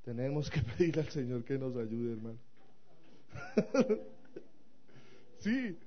tenemos 0.03 0.51
que 0.51 0.61
pedirle 0.79 1.03
al 1.03 1.11
Señor 1.11 1.45
que 1.45 1.59
nos 1.59 1.77
ayude, 1.77 2.13
hermano. 2.13 2.39
sí. 5.39 5.79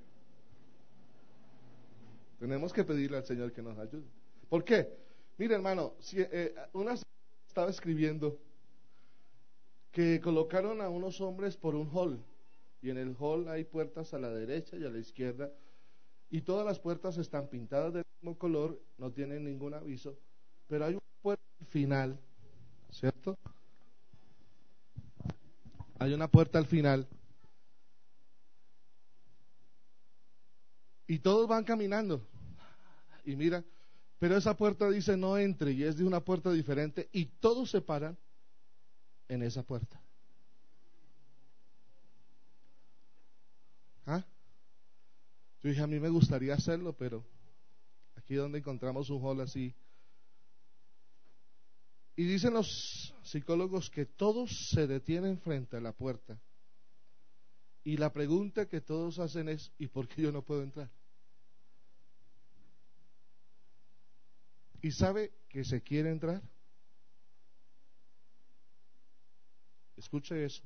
Tenemos 2.38 2.72
que 2.72 2.84
pedirle 2.84 3.18
al 3.18 3.26
Señor 3.26 3.52
que 3.52 3.62
nos 3.62 3.78
ayude. 3.78 4.06
¿Por 4.48 4.64
qué? 4.64 5.01
Mire, 5.38 5.54
hermano, 5.54 5.94
si, 5.98 6.20
eh, 6.20 6.54
una 6.72 6.94
estaba 7.46 7.70
escribiendo 7.70 8.38
que 9.90 10.20
colocaron 10.20 10.80
a 10.80 10.88
unos 10.88 11.20
hombres 11.20 11.56
por 11.56 11.74
un 11.74 11.88
hall 11.92 12.22
y 12.80 12.90
en 12.90 12.98
el 12.98 13.16
hall 13.18 13.48
hay 13.48 13.64
puertas 13.64 14.14
a 14.14 14.18
la 14.18 14.30
derecha 14.30 14.76
y 14.76 14.84
a 14.84 14.90
la 14.90 14.98
izquierda 14.98 15.52
y 16.30 16.40
todas 16.42 16.64
las 16.64 16.80
puertas 16.80 17.18
están 17.18 17.48
pintadas 17.48 17.92
del 17.92 18.04
mismo 18.20 18.38
color, 18.38 18.80
no 18.96 19.12
tienen 19.12 19.44
ningún 19.44 19.74
aviso, 19.74 20.18
pero 20.66 20.86
hay 20.86 20.94
una 20.94 21.02
puerta 21.20 21.44
al 21.60 21.66
final, 21.66 22.18
¿cierto? 22.90 23.38
Hay 25.98 26.14
una 26.14 26.28
puerta 26.28 26.58
al 26.58 26.66
final 26.66 27.06
y 31.06 31.18
todos 31.18 31.46
van 31.46 31.64
caminando 31.64 32.26
y 33.24 33.36
mira, 33.36 33.62
pero 34.22 34.36
esa 34.36 34.56
puerta 34.56 34.88
dice 34.88 35.16
no 35.16 35.36
entre 35.36 35.72
y 35.72 35.82
es 35.82 35.96
de 35.96 36.04
una 36.04 36.20
puerta 36.20 36.52
diferente 36.52 37.08
y 37.10 37.24
todos 37.24 37.72
se 37.72 37.80
paran 37.80 38.16
en 39.26 39.42
esa 39.42 39.64
puerta. 39.64 40.00
¿Ah? 44.06 44.24
Yo 45.60 45.70
dije, 45.70 45.82
a 45.82 45.88
mí 45.88 45.98
me 45.98 46.08
gustaría 46.08 46.54
hacerlo, 46.54 46.92
pero 46.92 47.24
aquí 48.14 48.36
donde 48.36 48.58
encontramos 48.58 49.10
un 49.10 49.20
hall 49.24 49.40
así. 49.40 49.74
Y 52.14 52.22
dicen 52.22 52.54
los 52.54 53.12
psicólogos 53.24 53.90
que 53.90 54.06
todos 54.06 54.68
se 54.68 54.86
detienen 54.86 55.40
frente 55.40 55.78
a 55.78 55.80
la 55.80 55.90
puerta. 55.90 56.40
Y 57.82 57.96
la 57.96 58.12
pregunta 58.12 58.68
que 58.68 58.80
todos 58.80 59.18
hacen 59.18 59.48
es, 59.48 59.72
¿y 59.78 59.88
por 59.88 60.06
qué 60.06 60.22
yo 60.22 60.30
no 60.30 60.42
puedo 60.42 60.62
entrar? 60.62 60.88
¿Y 64.82 64.90
sabe 64.90 65.32
que 65.48 65.64
se 65.64 65.80
quiere 65.80 66.10
entrar? 66.10 66.42
Escuche 69.96 70.44
eso. 70.44 70.64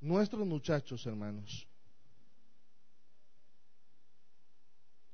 Nuestros 0.00 0.46
muchachos, 0.46 1.04
hermanos, 1.06 1.66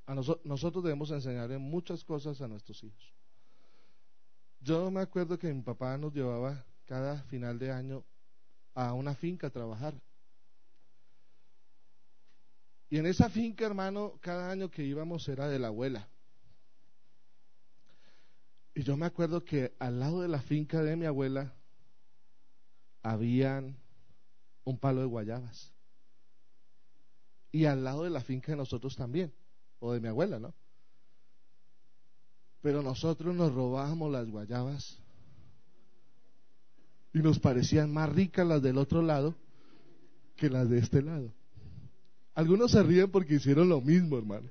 a 0.07 0.15
nosotros 0.15 0.83
debemos 0.83 1.11
enseñar 1.13 1.49
muchas 1.61 2.05
cosas 2.05 2.41
a 2.43 2.49
nuestros 2.49 2.83
hijos. 2.83 3.15
Yo 4.61 4.91
me 4.91 5.01
acuerdo 5.01 5.39
que 5.39 5.53
mi 5.53 5.63
papá 5.63 5.97
nos 5.97 6.13
llevaba 6.13 6.67
cada 6.85 7.23
final 7.25 7.59
de 7.59 7.71
año 7.71 8.05
a 8.75 8.93
una 8.93 9.15
finca 9.15 9.47
a 9.47 9.51
trabajar. 9.51 9.95
Y 12.91 12.99
en 12.99 13.07
esa 13.07 13.31
finca, 13.31 13.65
hermano, 13.65 14.19
cada 14.21 14.51
año 14.51 14.71
que 14.71 14.83
íbamos 14.83 15.29
era 15.29 15.49
de 15.49 15.59
la 15.59 15.69
abuela. 15.69 16.09
Y 18.75 18.83
yo 18.83 18.97
me 18.97 19.07
acuerdo 19.07 19.45
que 19.45 19.75
al 19.79 20.01
lado 20.01 20.21
de 20.21 20.29
la 20.29 20.43
finca 20.43 20.83
de 20.83 20.97
mi 20.97 21.07
abuela 21.07 21.55
habían 23.03 23.77
un 24.65 24.79
palo 24.79 25.01
de 25.01 25.07
guayabas. 25.07 25.73
Y 27.53 27.67
al 27.67 27.85
lado 27.85 28.03
de 28.03 28.11
la 28.11 28.21
finca 28.21 28.51
de 28.51 28.57
nosotros 28.57 28.97
también, 28.97 29.33
o 29.79 29.93
de 29.93 30.01
mi 30.01 30.09
abuela, 30.09 30.41
¿no? 30.41 30.53
Pero 32.63 32.83
nosotros 32.83 33.35
nos 33.35 33.55
robábamos 33.55 34.11
las 34.11 34.29
guayabas 34.29 34.99
y 37.13 37.19
nos 37.19 37.39
parecían 37.39 37.93
más 37.93 38.11
ricas 38.11 38.47
las 38.47 38.61
del 38.61 38.79
otro 38.79 39.03
lado 39.03 39.37
que 40.35 40.51
las 40.51 40.69
de 40.69 40.79
este 40.79 41.01
lado. 41.01 41.33
Algunos 42.35 42.73
se 42.73 42.83
ríen 42.83 43.11
porque 43.11 43.35
hicieron 43.35 43.69
lo 43.69 43.81
mismo, 43.81 44.19
hermano. 44.19 44.51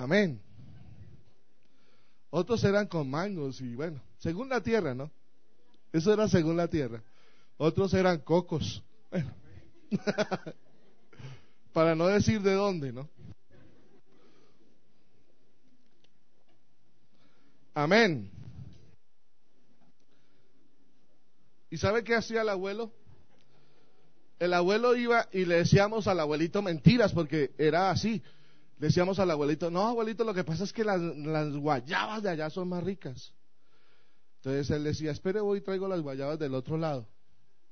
Amén. 0.00 0.40
Otros 2.30 2.64
eran 2.64 2.86
con 2.86 3.10
mangos 3.10 3.60
y 3.60 3.74
bueno, 3.74 4.00
según 4.16 4.48
la 4.48 4.62
tierra, 4.62 4.94
¿no? 4.94 5.10
Eso 5.92 6.10
era 6.14 6.26
según 6.26 6.56
la 6.56 6.68
tierra. 6.68 7.02
Otros 7.58 7.92
eran 7.92 8.20
cocos. 8.20 8.82
Bueno. 9.10 9.30
Para 11.74 11.94
no 11.94 12.06
decir 12.06 12.40
de 12.40 12.54
dónde, 12.54 12.94
¿no? 12.94 13.10
Amén. 17.74 18.30
¿Y 21.68 21.76
sabe 21.76 22.04
qué 22.04 22.14
hacía 22.14 22.40
el 22.40 22.48
abuelo? 22.48 22.90
El 24.38 24.54
abuelo 24.54 24.96
iba 24.96 25.28
y 25.30 25.44
le 25.44 25.56
decíamos 25.56 26.06
al 26.06 26.20
abuelito 26.20 26.62
mentiras 26.62 27.12
porque 27.12 27.52
era 27.58 27.90
así 27.90 28.22
decíamos 28.80 29.18
al 29.18 29.30
abuelito, 29.30 29.70
no, 29.70 29.86
abuelito, 29.86 30.24
lo 30.24 30.32
que 30.32 30.42
pasa 30.42 30.64
es 30.64 30.72
que 30.72 30.84
las, 30.84 31.00
guayabas 31.54 32.22
de 32.22 32.30
allá 32.30 32.48
son 32.48 32.68
más 32.68 32.82
ricas. 32.82 33.34
Entonces 34.36 34.70
él 34.70 34.84
decía, 34.84 35.10
espere, 35.10 35.40
voy 35.40 35.58
y 35.58 35.60
traigo 35.60 35.86
las 35.86 36.00
guayabas 36.00 36.38
del 36.38 36.54
otro 36.54 36.78
lado. 36.78 37.06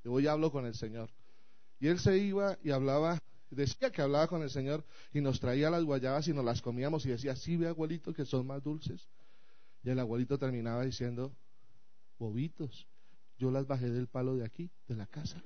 Y 0.04 0.08
voy 0.08 0.24
y 0.24 0.26
hablo 0.26 0.52
con 0.52 0.66
el 0.66 0.74
Señor. 0.74 1.10
Y 1.80 1.88
él 1.88 1.98
se 1.98 2.18
iba 2.18 2.58
y 2.62 2.72
hablaba, 2.72 3.18
decía 3.50 3.90
que 3.90 4.02
hablaba 4.02 4.26
con 4.28 4.42
el 4.42 4.50
Señor 4.50 4.84
y 5.14 5.22
nos 5.22 5.40
traía 5.40 5.70
las 5.70 5.82
guayabas 5.82 6.28
y 6.28 6.34
nos 6.34 6.44
las 6.44 6.60
comíamos 6.60 7.06
y 7.06 7.08
decía, 7.08 7.34
sí, 7.34 7.56
ve 7.56 7.68
abuelito, 7.68 8.12
que 8.12 8.26
son 8.26 8.46
más 8.46 8.62
dulces. 8.62 9.08
Y 9.82 9.88
el 9.88 9.98
abuelito 9.98 10.38
terminaba 10.38 10.84
diciendo, 10.84 11.32
bobitos, 12.18 12.86
yo 13.38 13.50
las 13.50 13.66
bajé 13.66 13.88
del 13.88 14.08
palo 14.08 14.36
de 14.36 14.44
aquí, 14.44 14.70
de 14.86 14.96
la 14.96 15.06
casa. 15.06 15.42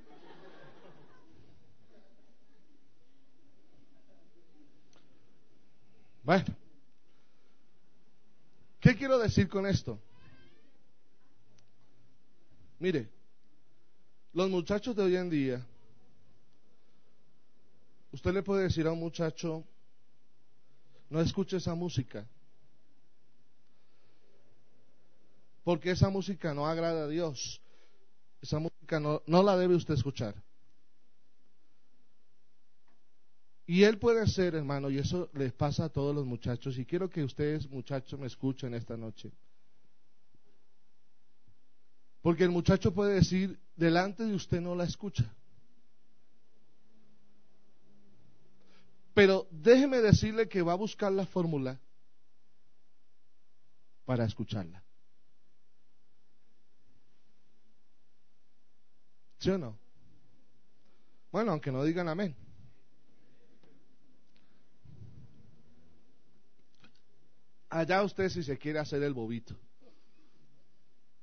Bueno, 6.23 6.45
¿Qué 8.83 8.97
quiero 8.97 9.17
decir 9.17 9.47
con 9.47 9.65
esto? 9.65 9.97
Mire, 12.79 13.09
los 14.33 14.49
muchachos 14.49 14.93
de 14.93 15.03
hoy 15.03 15.15
en 15.15 15.29
día, 15.29 15.65
usted 18.11 18.33
le 18.33 18.43
puede 18.43 18.63
decir 18.63 18.85
a 18.85 18.91
un 18.91 18.99
muchacho, 18.99 19.63
no 21.09 21.21
escuche 21.21 21.55
esa 21.55 21.75
música, 21.75 22.27
porque 25.63 25.91
esa 25.91 26.09
música 26.09 26.53
no 26.53 26.67
agrada 26.67 27.05
a 27.05 27.07
Dios, 27.07 27.61
esa 28.41 28.59
música 28.59 28.99
no, 28.99 29.21
no 29.27 29.43
la 29.43 29.55
debe 29.55 29.75
usted 29.75 29.93
escuchar. 29.93 30.35
Y 33.65 33.83
él 33.83 33.97
puede 33.97 34.27
ser, 34.27 34.55
hermano, 34.55 34.89
y 34.89 34.97
eso 34.97 35.29
les 35.33 35.53
pasa 35.53 35.85
a 35.85 35.89
todos 35.89 36.13
los 36.13 36.25
muchachos, 36.25 36.77
y 36.77 36.85
quiero 36.85 37.09
que 37.09 37.23
ustedes, 37.23 37.69
muchachos, 37.69 38.19
me 38.19 38.27
escuchen 38.27 38.73
esta 38.73 38.97
noche. 38.97 39.31
Porque 42.21 42.43
el 42.43 42.51
muchacho 42.51 42.93
puede 42.93 43.15
decir, 43.15 43.59
delante 43.75 44.23
de 44.23 44.33
usted 44.33 44.59
no 44.59 44.75
la 44.75 44.83
escucha. 44.83 45.33
Pero 49.13 49.47
déjeme 49.51 50.01
decirle 50.01 50.49
que 50.49 50.61
va 50.61 50.73
a 50.73 50.77
buscar 50.77 51.11
la 51.11 51.25
fórmula 51.25 51.79
para 54.05 54.25
escucharla. 54.25 54.83
¿Sí 59.39 59.49
o 59.49 59.57
no? 59.57 59.77
Bueno, 61.31 61.51
aunque 61.51 61.71
no 61.71 61.83
digan 61.83 62.07
amén. 62.07 62.42
Allá 67.73 68.03
usted 68.03 68.29
si 68.29 68.43
se 68.43 68.57
quiere 68.57 68.79
hacer 68.79 69.01
el 69.01 69.13
bobito. 69.13 69.55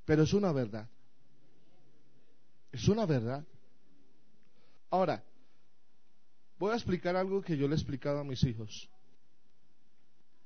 Pero 0.04 0.24
es 0.24 0.32
una 0.32 0.52
verdad. 0.52 0.88
Es 2.72 2.88
una 2.88 3.06
verdad. 3.06 3.46
Ahora, 4.90 5.22
voy 6.58 6.72
a 6.72 6.76
explicar 6.76 7.14
algo 7.14 7.40
que 7.40 7.56
yo 7.56 7.68
le 7.68 7.74
he 7.74 7.78
explicado 7.78 8.18
a 8.18 8.24
mis 8.24 8.42
hijos. 8.42 8.90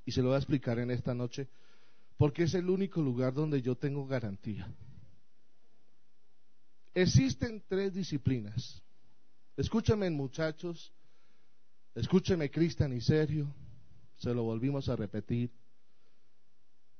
Y 0.04 0.12
se 0.12 0.20
lo 0.20 0.28
voy 0.28 0.34
a 0.34 0.38
explicar 0.38 0.78
en 0.78 0.90
esta 0.90 1.14
noche, 1.14 1.48
porque 2.18 2.42
es 2.42 2.54
el 2.54 2.68
único 2.68 3.00
lugar 3.00 3.32
donde 3.32 3.62
yo 3.62 3.74
tengo 3.74 4.06
garantía. 4.06 4.70
Existen 6.92 7.64
tres 7.66 7.94
disciplinas. 7.94 8.82
Escúcheme 9.56 10.10
muchachos, 10.10 10.92
escúcheme 11.94 12.50
Cristian 12.50 12.92
y 12.92 13.00
Sergio, 13.00 13.46
se 14.16 14.34
lo 14.34 14.42
volvimos 14.42 14.88
a 14.88 14.96
repetir 14.96 15.50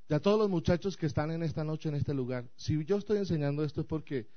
y 0.09 0.15
a 0.15 0.21
todos 0.21 0.39
los 0.39 0.51
muchachos 0.51 0.97
que 0.97 1.07
están 1.07 1.31
en 1.31 1.43
esta 1.43 1.65
noche 1.65 1.89
en 1.89 1.95
este 1.95 2.13
lugar, 2.13 2.49
si 2.57 2.85
yo 2.85 2.99
estoy 2.99 3.19
enseñando 3.19 3.65
esto 3.65 3.81
es 3.81 3.87
porque 3.87 4.29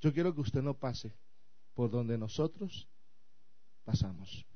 yo 0.00 0.12
quiero 0.12 0.34
que 0.34 0.40
usted 0.40 0.62
no 0.62 0.78
pase 0.78 1.16
por 1.74 1.90
donde 1.90 2.16
nosotros 2.16 2.88
pasamos. 3.84 4.46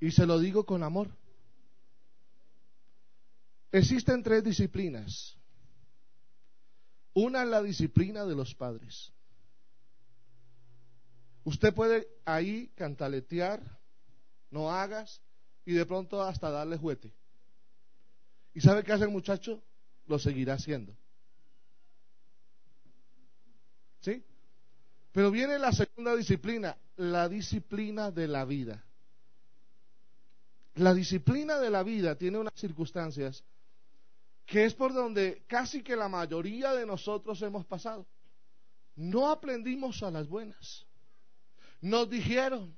Y 0.00 0.10
se 0.10 0.26
lo 0.26 0.38
digo 0.38 0.64
con 0.64 0.82
amor. 0.82 1.08
Existen 3.72 4.22
tres 4.22 4.44
disciplinas. 4.44 5.36
Una 7.14 7.42
es 7.42 7.48
la 7.48 7.62
disciplina 7.62 8.24
de 8.24 8.34
los 8.34 8.54
padres. 8.54 9.12
Usted 11.44 11.74
puede 11.74 12.06
ahí 12.24 12.68
cantaletear, 12.76 13.62
no 14.50 14.70
hagas, 14.70 15.22
y 15.64 15.72
de 15.72 15.84
pronto 15.84 16.22
hasta 16.22 16.50
darle 16.50 16.76
juguete. 16.76 17.17
¿Y 18.58 18.60
sabe 18.60 18.82
qué 18.82 18.92
hace 18.92 19.04
el 19.04 19.10
muchacho? 19.10 19.62
Lo 20.08 20.18
seguirá 20.18 20.54
haciendo. 20.54 20.92
¿Sí? 24.00 24.24
Pero 25.12 25.30
viene 25.30 25.60
la 25.60 25.70
segunda 25.70 26.16
disciplina, 26.16 26.76
la 26.96 27.28
disciplina 27.28 28.10
de 28.10 28.26
la 28.26 28.44
vida. 28.44 28.84
La 30.74 30.92
disciplina 30.92 31.60
de 31.60 31.70
la 31.70 31.84
vida 31.84 32.16
tiene 32.16 32.36
unas 32.36 32.54
circunstancias 32.56 33.44
que 34.44 34.64
es 34.64 34.74
por 34.74 34.92
donde 34.92 35.44
casi 35.46 35.80
que 35.80 35.94
la 35.94 36.08
mayoría 36.08 36.72
de 36.74 36.84
nosotros 36.84 37.40
hemos 37.42 37.64
pasado. 37.64 38.08
No 38.96 39.30
aprendimos 39.30 40.02
a 40.02 40.10
las 40.10 40.26
buenas. 40.26 40.84
Nos 41.80 42.10
dijeron, 42.10 42.76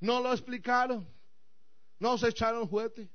no 0.00 0.20
lo 0.20 0.32
explicaron, 0.32 1.08
nos 2.00 2.24
echaron 2.24 2.66
juguete. 2.66 3.08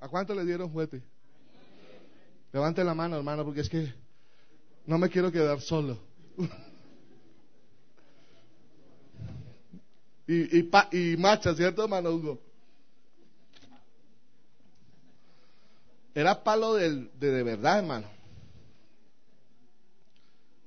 ¿A 0.00 0.08
cuánto 0.08 0.34
le 0.34 0.44
dieron 0.44 0.70
juguete? 0.70 1.02
Levante 2.52 2.82
la 2.82 2.94
mano, 2.94 3.16
hermano, 3.16 3.44
porque 3.44 3.60
es 3.60 3.68
que 3.68 3.94
no 4.86 4.98
me 4.98 5.08
quiero 5.08 5.30
quedar 5.30 5.60
solo. 5.60 5.98
y, 10.26 10.58
y, 10.58 10.70
y 10.92 11.16
macha, 11.16 11.54
¿cierto, 11.54 11.84
hermano 11.84 12.10
Hugo? 12.10 12.40
Era 16.14 16.42
palo 16.42 16.74
de, 16.74 17.08
de 17.18 17.42
verdad, 17.42 17.78
hermano. 17.78 18.08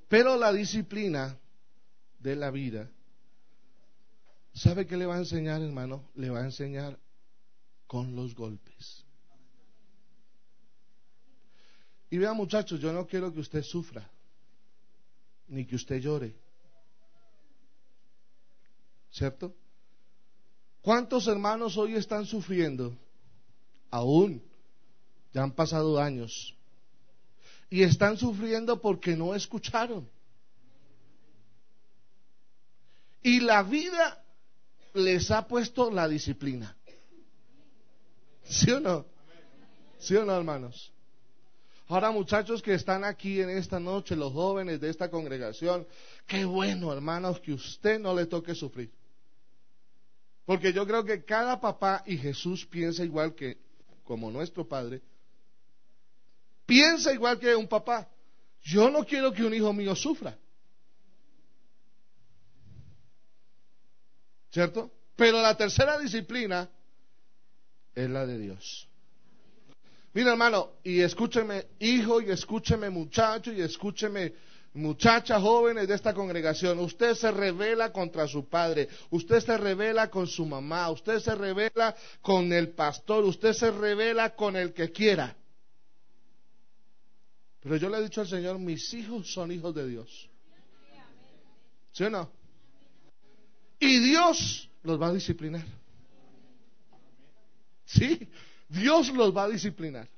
Pero 0.08 0.36
la 0.36 0.52
disciplina 0.52 1.36
de 2.18 2.36
la 2.36 2.50
vida, 2.50 2.90
¿sabe 4.54 4.86
qué 4.86 4.96
le 4.96 5.06
va 5.06 5.16
a 5.16 5.18
enseñar, 5.18 5.60
hermano? 5.60 6.08
Le 6.14 6.30
va 6.30 6.40
a 6.40 6.44
enseñar 6.44 6.98
con 7.86 8.16
los 8.16 8.34
golpes. 8.34 9.03
Y 12.14 12.18
vea 12.18 12.32
muchachos, 12.32 12.78
yo 12.78 12.92
no 12.92 13.08
quiero 13.08 13.34
que 13.34 13.40
usted 13.40 13.64
sufra, 13.64 14.08
ni 15.48 15.66
que 15.66 15.74
usted 15.74 15.98
llore. 15.98 16.32
¿Cierto? 19.10 19.52
¿Cuántos 20.80 21.26
hermanos 21.26 21.76
hoy 21.76 21.96
están 21.96 22.24
sufriendo? 22.24 22.96
Aún, 23.90 24.40
ya 25.32 25.42
han 25.42 25.50
pasado 25.50 26.00
años. 26.00 26.54
Y 27.68 27.82
están 27.82 28.16
sufriendo 28.16 28.80
porque 28.80 29.16
no 29.16 29.34
escucharon. 29.34 30.08
Y 33.24 33.40
la 33.40 33.64
vida 33.64 34.24
les 34.92 35.32
ha 35.32 35.48
puesto 35.48 35.90
la 35.90 36.06
disciplina. 36.06 36.76
¿Sí 38.44 38.70
o 38.70 38.78
no? 38.78 39.04
¿Sí 39.98 40.14
o 40.14 40.24
no, 40.24 40.36
hermanos? 40.36 40.93
Ahora 41.86 42.10
muchachos 42.10 42.62
que 42.62 42.74
están 42.74 43.04
aquí 43.04 43.40
en 43.40 43.50
esta 43.50 43.78
noche, 43.78 44.16
los 44.16 44.32
jóvenes 44.32 44.80
de 44.80 44.88
esta 44.88 45.10
congregación, 45.10 45.86
qué 46.26 46.44
bueno 46.44 46.92
hermanos 46.92 47.40
que 47.40 47.52
usted 47.52 47.98
no 47.98 48.14
le 48.14 48.26
toque 48.26 48.54
sufrir. 48.54 48.90
Porque 50.46 50.72
yo 50.72 50.86
creo 50.86 51.04
que 51.04 51.24
cada 51.24 51.60
papá 51.60 52.02
y 52.06 52.16
Jesús 52.16 52.66
piensa 52.66 53.04
igual 53.04 53.34
que, 53.34 53.58
como 54.02 54.30
nuestro 54.30 54.66
Padre, 54.66 55.02
piensa 56.64 57.12
igual 57.12 57.38
que 57.38 57.54
un 57.54 57.68
papá. 57.68 58.08
Yo 58.62 58.90
no 58.90 59.04
quiero 59.04 59.32
que 59.32 59.44
un 59.44 59.52
hijo 59.52 59.72
mío 59.72 59.94
sufra. 59.94 60.38
¿Cierto? 64.50 64.90
Pero 65.16 65.42
la 65.42 65.56
tercera 65.56 65.98
disciplina 65.98 66.70
es 67.94 68.08
la 68.08 68.24
de 68.24 68.38
Dios. 68.38 68.88
Mira, 70.14 70.30
hermano, 70.30 70.74
y 70.84 71.00
escúcheme, 71.00 71.66
hijo, 71.80 72.20
y 72.20 72.30
escúcheme, 72.30 72.88
muchacho, 72.88 73.52
y 73.52 73.60
escúcheme, 73.60 74.32
muchacha, 74.74 75.40
jóvenes 75.40 75.88
de 75.88 75.94
esta 75.96 76.14
congregación. 76.14 76.78
Usted 76.78 77.14
se 77.14 77.32
revela 77.32 77.92
contra 77.92 78.28
su 78.28 78.48
padre, 78.48 78.88
usted 79.10 79.40
se 79.40 79.58
revela 79.58 80.08
con 80.10 80.28
su 80.28 80.46
mamá, 80.46 80.88
usted 80.90 81.18
se 81.18 81.34
revela 81.34 81.96
con 82.22 82.52
el 82.52 82.70
pastor, 82.70 83.24
usted 83.24 83.52
se 83.54 83.72
revela 83.72 84.36
con 84.36 84.54
el 84.54 84.72
que 84.72 84.92
quiera. 84.92 85.36
Pero 87.60 87.76
yo 87.76 87.88
le 87.88 87.98
he 87.98 88.02
dicho 88.02 88.20
al 88.20 88.28
Señor, 88.28 88.60
mis 88.60 88.94
hijos 88.94 89.32
son 89.32 89.50
hijos 89.50 89.74
de 89.74 89.88
Dios. 89.88 90.30
¿Sí 91.90 92.04
o 92.04 92.10
no? 92.10 92.30
Y 93.80 93.98
Dios 93.98 94.70
los 94.84 95.00
va 95.00 95.08
a 95.08 95.12
disciplinar. 95.12 95.64
¿Sí? 97.84 98.28
Dios 98.74 99.08
los 99.10 99.34
va 99.34 99.44
a 99.44 99.48
disciplinar. 99.48 100.08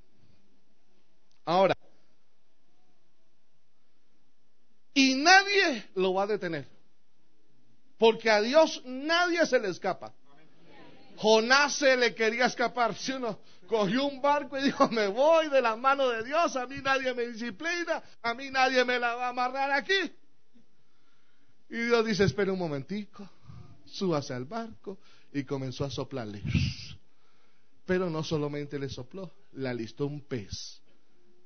Ahora, 1.44 1.76
y 4.94 5.14
nadie 5.14 5.84
lo 5.94 6.14
va 6.14 6.22
a 6.22 6.26
detener. 6.26 6.66
Porque 7.98 8.30
a 8.30 8.40
Dios 8.40 8.82
nadie 8.84 9.44
se 9.46 9.58
le 9.58 9.68
escapa. 9.68 10.12
Jonás 11.16 11.76
se 11.76 11.96
le 11.96 12.14
quería 12.14 12.46
escapar. 12.46 12.94
Si 12.94 13.12
uno 13.12 13.38
cogió 13.68 14.04
un 14.06 14.20
barco 14.20 14.58
y 14.58 14.64
dijo, 14.64 14.88
me 14.88 15.06
voy 15.06 15.48
de 15.48 15.60
la 15.60 15.76
mano 15.76 16.08
de 16.08 16.24
Dios, 16.24 16.56
a 16.56 16.66
mí 16.66 16.76
nadie 16.82 17.14
me 17.14 17.26
disciplina, 17.26 18.02
a 18.22 18.34
mí 18.34 18.50
nadie 18.50 18.84
me 18.84 18.98
la 18.98 19.14
va 19.14 19.26
a 19.26 19.30
amarrar 19.30 19.70
aquí. 19.70 20.12
Y 21.68 21.76
Dios 21.76 22.04
dice, 22.04 22.24
espera 22.24 22.52
un 22.52 22.58
momentico, 22.58 23.28
súbase 23.84 24.34
al 24.34 24.44
barco 24.44 24.98
y 25.32 25.44
comenzó 25.44 25.84
a 25.84 25.90
soplarle 25.90 26.42
Pero 27.86 28.10
no 28.10 28.22
solamente 28.22 28.78
le 28.78 28.88
sopló, 28.88 29.32
le 29.52 29.68
alistó 29.68 30.06
un 30.06 30.20
pez 30.22 30.82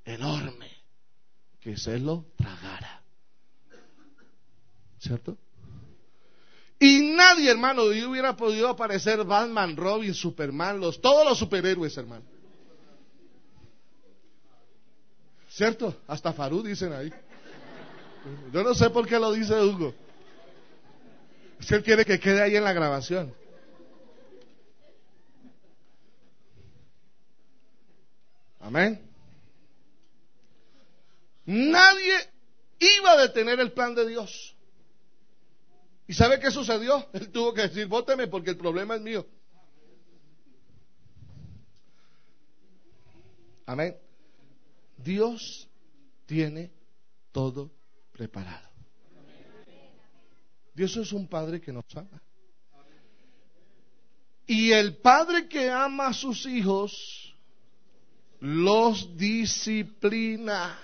enorme 0.04 0.70
que 1.60 1.76
se 1.76 1.98
lo 1.98 2.26
tragara. 2.36 3.02
¿Cierto? 4.98 5.36
Y 6.78 7.12
nadie, 7.14 7.50
hermano, 7.50 7.84
hubiera 7.84 8.34
podido 8.34 8.68
aparecer 8.68 9.22
Batman, 9.24 9.76
Robin, 9.76 10.14
Superman, 10.14 10.80
los, 10.80 11.00
todos 11.00 11.28
los 11.28 11.38
superhéroes, 11.38 11.94
hermano. 11.98 12.24
¿Cierto? 15.50 15.94
Hasta 16.06 16.32
Farú 16.32 16.62
dicen 16.62 16.92
ahí. 16.94 17.12
Yo 18.52 18.62
no 18.62 18.74
sé 18.74 18.88
por 18.88 19.06
qué 19.06 19.18
lo 19.18 19.32
dice 19.32 19.60
Hugo. 19.62 19.94
Que 21.68 21.74
él 21.74 21.82
quiere 21.82 22.04
que 22.06 22.18
quede 22.18 22.40
ahí 22.40 22.56
en 22.56 22.64
la 22.64 22.72
grabación. 22.72 23.34
Amén. 28.60 29.00
Nadie 31.46 32.14
iba 32.78 33.12
a 33.12 33.16
detener 33.22 33.58
el 33.58 33.72
plan 33.72 33.94
de 33.94 34.06
Dios. 34.06 34.54
¿Y 36.06 36.14
sabe 36.14 36.38
qué 36.38 36.50
sucedió? 36.50 37.08
Él 37.12 37.30
tuvo 37.30 37.54
que 37.54 37.62
decir, 37.62 37.86
vóteme 37.86 38.28
porque 38.28 38.50
el 38.50 38.56
problema 38.56 38.96
es 38.96 39.00
mío. 39.00 39.26
Amén. 43.66 43.96
Dios 44.96 45.68
tiene 46.26 46.72
todo 47.32 47.70
preparado. 48.12 48.68
Dios 50.74 50.96
es 50.96 51.12
un 51.12 51.28
padre 51.28 51.60
que 51.60 51.72
nos 51.72 51.84
ama. 51.96 52.22
Y 54.46 54.72
el 54.72 54.96
padre 54.96 55.48
que 55.48 55.70
ama 55.70 56.08
a 56.08 56.12
sus 56.12 56.44
hijos 56.46 57.29
los 58.40 59.16
disciplina. 59.16 60.78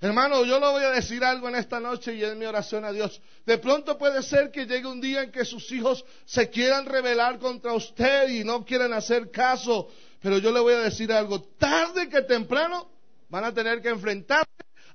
Hermano, 0.00 0.44
yo 0.44 0.60
le 0.60 0.66
voy 0.66 0.84
a 0.84 0.90
decir 0.90 1.24
algo 1.24 1.48
en 1.48 1.56
esta 1.56 1.80
noche 1.80 2.14
y 2.14 2.22
es 2.22 2.36
mi 2.36 2.44
oración 2.44 2.84
a 2.84 2.92
Dios. 2.92 3.20
De 3.44 3.58
pronto 3.58 3.98
puede 3.98 4.22
ser 4.22 4.52
que 4.52 4.64
llegue 4.64 4.86
un 4.86 5.00
día 5.00 5.24
en 5.24 5.32
que 5.32 5.44
sus 5.44 5.72
hijos 5.72 6.04
se 6.24 6.48
quieran 6.50 6.86
rebelar 6.86 7.40
contra 7.40 7.72
usted 7.72 8.28
y 8.28 8.44
no 8.44 8.64
quieran 8.64 8.92
hacer 8.92 9.30
caso. 9.32 9.88
Pero 10.20 10.38
yo 10.38 10.52
le 10.52 10.60
voy 10.60 10.74
a 10.74 10.80
decir 10.80 11.12
algo. 11.12 11.42
Tarde 11.58 12.08
que 12.08 12.22
temprano 12.22 12.88
van 13.28 13.44
a 13.44 13.52
tener 13.52 13.82
que 13.82 13.88
enfrentarse 13.88 14.46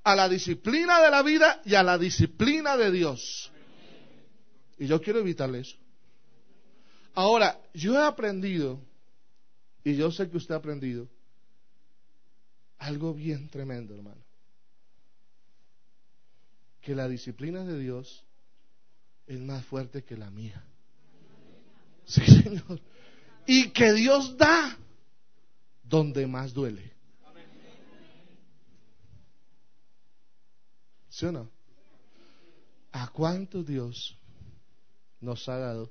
a 0.04 0.16
la 0.16 0.30
disciplina 0.30 1.02
de 1.02 1.12
la 1.12 1.22
vida 1.22 1.62
y 1.66 1.76
a 1.76 1.84
la 1.84 1.98
disciplina 1.98 2.78
de 2.78 2.92
Dios. 2.92 3.52
Y 4.78 4.88
yo 4.88 5.02
quiero 5.02 5.20
evitarle 5.20 5.60
eso. 5.60 5.76
Ahora, 7.14 7.60
yo 7.74 7.94
he 7.94 8.04
aprendido, 8.04 8.80
y 9.84 9.96
yo 9.96 10.12
sé 10.12 10.30
que 10.30 10.38
usted 10.38 10.56
ha 10.56 10.58
aprendido, 10.58 11.08
algo 12.78 13.14
bien 13.14 13.50
tremendo, 13.50 13.96
hermano 13.96 14.24
que 16.84 16.94
la 16.94 17.08
disciplina 17.08 17.64
de 17.64 17.80
Dios 17.80 18.26
es 19.26 19.40
más 19.40 19.66
fuerte 19.66 20.04
que 20.04 20.18
la 20.18 20.30
mía. 20.30 20.62
Sí, 22.06 22.22
Señor. 22.26 22.82
Y 23.48 23.70
que 23.70 23.94
Dios 23.94 24.38
da 24.38 24.78
donde 25.82 26.28
más 26.28 26.54
duele. 26.54 26.92
¿Sí 31.08 31.26
o 31.26 31.32
no? 31.32 31.50
¿A 32.92 33.08
cuánto 33.08 33.64
Dios 33.64 34.18
nos 35.22 35.48
ha 35.48 35.58
dado? 35.58 35.90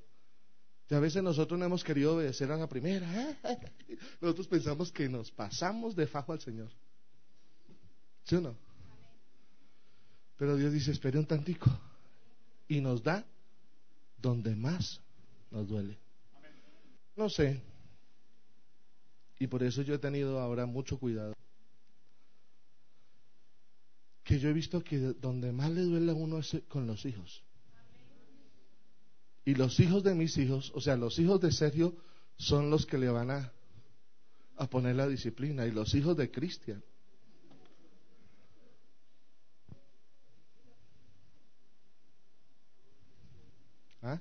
Y 0.93 0.95
a 0.95 1.01
veces 1.01 1.23
nosotros 1.23 1.59
no 1.59 1.65
hemos 1.65 1.83
querido 1.83 2.17
obedecer 2.17 2.53
a 2.53 2.57
la 2.59 2.69
primera. 2.69 3.09
Nosotros 4.21 4.47
pensamos 4.47 4.93
que 4.93 5.09
nos 5.09 5.31
pasamos 5.31 5.97
de 5.97 6.07
fajo 6.07 6.35
al 6.35 6.41
Señor. 6.41 6.69
¿Sí 8.25 8.35
o 8.35 8.43
no? 8.43 8.55
Pero 10.37 10.55
Dios 10.55 10.71
dice, 10.71 10.91
espere 10.91 11.19
un 11.19 11.25
tantico. 11.25 11.71
Y 12.69 12.83
nos 12.83 13.03
da 13.03 13.25
donde 14.19 14.55
más 14.55 15.01
nos 15.51 15.67
duele. 15.67 15.97
No 17.17 17.31
sé. 17.31 17.63
Y 19.39 19.47
por 19.47 19.63
eso 19.63 19.81
yo 19.81 19.95
he 19.95 19.99
tenido 19.99 20.41
ahora 20.41 20.67
mucho 20.67 20.99
cuidado. 20.99 21.33
Que 24.25 24.39
yo 24.39 24.51
he 24.51 24.53
visto 24.53 24.85
que 24.85 24.99
donde 24.99 25.53
más 25.53 25.71
le 25.71 25.81
duele 25.81 26.13
a 26.13 26.15
uno 26.15 26.41
es 26.41 26.55
con 26.69 26.87
los 26.87 27.07
hijos. 27.07 27.43
Y 29.45 29.55
los 29.55 29.81
hijos 29.81 30.05
de 30.05 30.15
mis 30.15 30.37
hijos, 30.39 30.71
o 30.75 30.81
sea, 30.81 30.97
los 30.97 31.19
hijos 31.19 31.41
de 31.41 31.51
Sergio 31.53 31.97
son 32.37 32.71
los 32.71 32.87
que 32.87 32.99
le 32.99 33.09
van 33.09 33.31
a, 33.31 33.53
a 34.57 34.67
poner 34.69 34.97
la 34.97 35.09
disciplina. 35.09 35.67
Y 35.67 35.73
los 35.73 35.95
hijos 35.95 36.17
de 36.17 36.31
Cristian 36.31 36.83
¿Ah? 44.03 44.19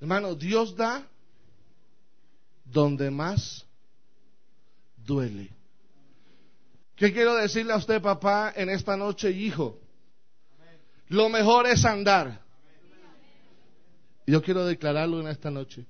Hermano, 0.00 0.34
Dios 0.34 0.74
da 0.74 1.06
donde 2.64 3.10
más 3.10 3.66
duele. 4.96 5.50
¿Qué 6.96 7.12
quiero 7.12 7.34
decirle 7.34 7.74
a 7.74 7.76
usted, 7.76 8.00
papá, 8.00 8.52
en 8.56 8.70
esta 8.70 8.96
noche, 8.96 9.30
hijo? 9.30 9.81
Lo 11.12 11.28
mejor 11.28 11.66
es 11.66 11.84
andar. 11.84 12.40
Yo 14.26 14.42
quiero 14.42 14.64
declararlo 14.64 15.20
en 15.20 15.28
esta 15.28 15.50
noche. 15.50 15.84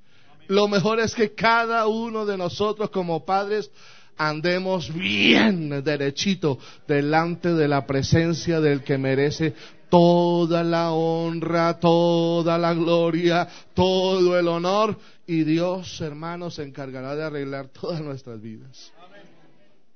Lo 0.49 0.67
mejor 0.67 0.99
es 0.99 1.15
que 1.15 1.33
cada 1.33 1.87
uno 1.87 2.27
de 2.27 2.37
nosotros 2.37 2.91
como 2.91 3.25
padres 3.25 3.71
andemos 4.17 4.93
bien 4.93 5.85
derechito 5.85 6.59
delante 6.89 7.55
de 7.55 7.69
la 7.69 7.87
presencia 7.87 8.61
del 8.61 8.83
que 8.83 8.99
merece 8.99 9.55
toda 9.89 10.65
la 10.65 10.91
honra, 10.91 11.79
toda 11.79 12.59
la 12.59 12.75
gloria, 12.75 13.49
todo 13.75 14.37
el 14.37 14.49
honor. 14.49 14.99
Y 15.25 15.45
Dios, 15.45 16.01
hermanos, 16.01 16.57
se 16.57 16.65
encargará 16.65 17.15
de 17.15 17.23
arreglar 17.23 17.69
todas 17.69 18.01
nuestras 18.01 18.43
vidas. 18.43 18.93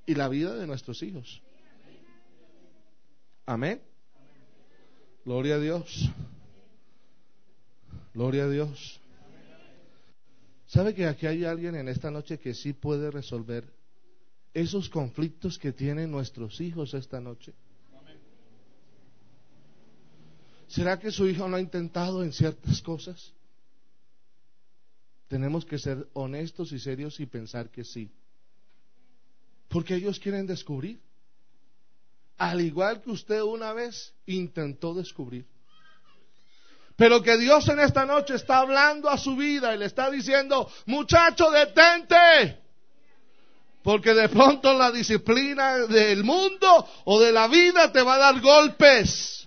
Y 0.07 0.15
la 0.15 0.29
vida 0.29 0.55
de 0.55 0.69
nuestros 0.69 1.03
hijos. 1.03 1.43
Amén. 3.45 3.81
Gloria 5.27 5.57
a 5.57 5.59
Dios. 5.59 6.09
Gloria 8.15 8.45
a 8.45 8.49
Dios. 8.49 9.01
¿Sabe 10.69 10.95
que 10.95 11.05
aquí 11.05 11.27
hay 11.27 11.45
alguien 11.45 11.75
en 11.75 11.89
esta 11.89 12.13
noche 12.13 12.39
que 12.39 12.55
sí 12.55 12.73
puede 12.73 13.11
resolver 13.11 13.65
esos 14.55 14.89
conflictos 14.89 15.59
que 15.59 15.73
tienen 15.73 16.13
nuestros 16.13 16.61
hijos 16.61 16.95
esta 16.95 17.21
noche? 17.21 17.53
¿Será 20.69 21.01
que 21.01 21.11
su 21.11 21.27
hijo 21.27 21.49
no 21.49 21.57
ha 21.57 21.61
intentado 21.61 22.23
en 22.23 22.33
ciertas 22.33 22.81
cosas? 22.81 23.33
Tenemos 25.27 25.65
que 25.65 25.81
ser 25.81 26.09
honestos 26.13 26.71
y 26.71 26.79
serios 26.79 27.19
y 27.19 27.27
pensar 27.27 27.69
que 27.71 27.83
sí. 27.83 28.13
Porque 29.67 29.97
ellos 29.97 30.21
quieren 30.21 30.47
descubrir. 30.47 31.01
Al 32.39 32.61
igual 32.61 33.01
que 33.01 33.11
usted 33.11 33.41
una 33.41 33.73
vez 33.73 34.13
intentó 34.27 34.95
descubrir. 34.95 35.47
Pero 36.97 37.23
que 37.23 37.37
Dios 37.37 37.69
en 37.69 37.81
esta 37.81 38.07
noche 38.07 38.35
está 38.35 38.59
hablando 38.59 39.11
a 39.11 39.19
su 39.19 39.37
vida 39.37 39.75
y 39.75 39.79
le 39.79 39.85
está 39.85 40.11
diciendo, 40.11 40.71
muchacho, 40.87 41.51
detente. 41.51 42.59
Porque 43.83 44.15
de 44.15 44.29
pronto 44.29 44.75
la 44.75 44.91
disciplina 44.91 45.79
del 45.87 46.25
mundo 46.25 46.89
o 47.05 47.21
de 47.21 47.33
la 47.33 47.49
vida 47.49 47.93
te 47.93 48.03
va 48.03 48.15
a 48.15 48.19
dar 48.19 48.41
golpes. 48.41 49.47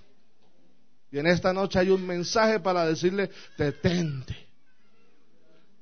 Y 1.12 1.18
en 1.18 1.28
esta 1.28 1.52
noche 1.52 1.80
hay 1.80 1.90
un 1.90 2.06
mensaje 2.06 2.60
para 2.60 2.86
decirle, 2.86 3.32
detente. 3.58 4.49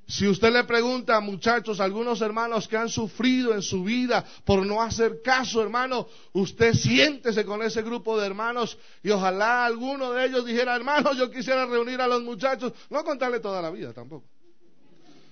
Si 0.07 0.25
usted 0.25 0.53
le 0.53 0.63
pregunta, 0.63 1.19
muchachos, 1.19 1.81
a 1.81 1.83
algunos 1.83 2.21
hermanos 2.21 2.65
que 2.65 2.77
han 2.77 2.87
sufrido 2.87 3.53
en 3.53 3.61
su 3.61 3.83
vida 3.83 4.25
por 4.45 4.65
no 4.65 4.81
hacer 4.81 5.21
caso, 5.21 5.61
hermano, 5.61 6.07
usted 6.31 6.73
siéntese 6.73 7.43
con 7.43 7.61
ese 7.61 7.81
grupo 7.81 8.17
de 8.17 8.25
hermanos 8.25 8.77
y 9.03 9.09
ojalá 9.09 9.65
alguno 9.65 10.13
de 10.13 10.25
ellos 10.25 10.45
dijera, 10.45 10.77
hermano, 10.77 11.13
yo 11.13 11.29
quisiera 11.29 11.65
reunir 11.65 11.99
a 11.99 12.07
los 12.07 12.23
muchachos, 12.23 12.71
no 12.89 13.03
contarle 13.03 13.41
toda 13.41 13.61
la 13.61 13.69
vida 13.69 13.91
tampoco, 13.91 14.25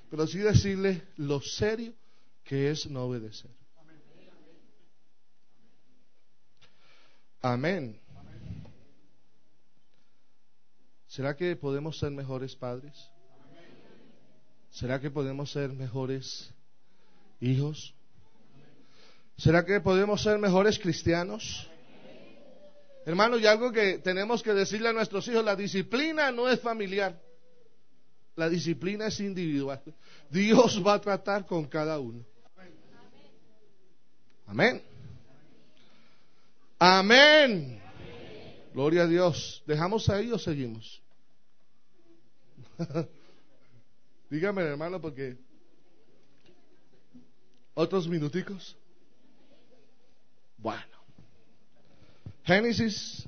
pero 0.09 0.27
sí 0.27 0.39
decirle 0.39 1.07
lo 1.15 1.39
serio 1.39 1.93
que 2.43 2.69
es 2.69 2.85
no 2.87 3.05
obedecer. 3.05 3.51
Amén. 7.41 7.97
¿Será 11.07 11.33
que 11.33 11.55
podemos 11.55 11.97
ser 11.97 12.11
mejores 12.11 12.57
padres? 12.57 13.14
¿Será 14.75 14.99
que 14.99 15.09
podemos 15.09 15.53
ser 15.53 15.71
mejores 15.71 16.53
hijos? 17.39 17.95
¿Será 19.37 19.63
que 19.63 19.79
podemos 19.79 20.21
ser 20.21 20.37
mejores 20.37 20.77
cristianos? 20.77 21.69
Hermano, 23.05 23.37
y 23.37 23.45
algo 23.45 23.71
que 23.71 23.99
tenemos 23.99 24.43
que 24.43 24.53
decirle 24.53 24.89
a 24.89 24.93
nuestros 24.93 25.29
hijos, 25.29 25.45
la 25.45 25.55
disciplina 25.55 26.29
no 26.33 26.49
es 26.49 26.59
familiar. 26.59 27.17
La 28.35 28.49
disciplina 28.49 29.07
es 29.07 29.17
individual. 29.21 29.81
Dios 30.29 30.85
va 30.85 30.95
a 30.95 31.01
tratar 31.01 31.45
con 31.45 31.63
cada 31.67 31.97
uno. 31.97 32.25
Amén. 34.45 34.83
Amén. 36.79 37.81
Gloria 38.73 39.03
a 39.03 39.07
Dios. 39.07 39.63
¿Dejamos 39.65 40.09
ahí 40.09 40.33
o 40.33 40.37
seguimos? 40.37 41.01
Dígame, 44.29 44.61
hermano, 44.63 44.99
porque 44.99 45.37
otros 47.73 48.07
minuticos. 48.07 48.75
Bueno. 50.57 50.95
Génesis 52.43 53.27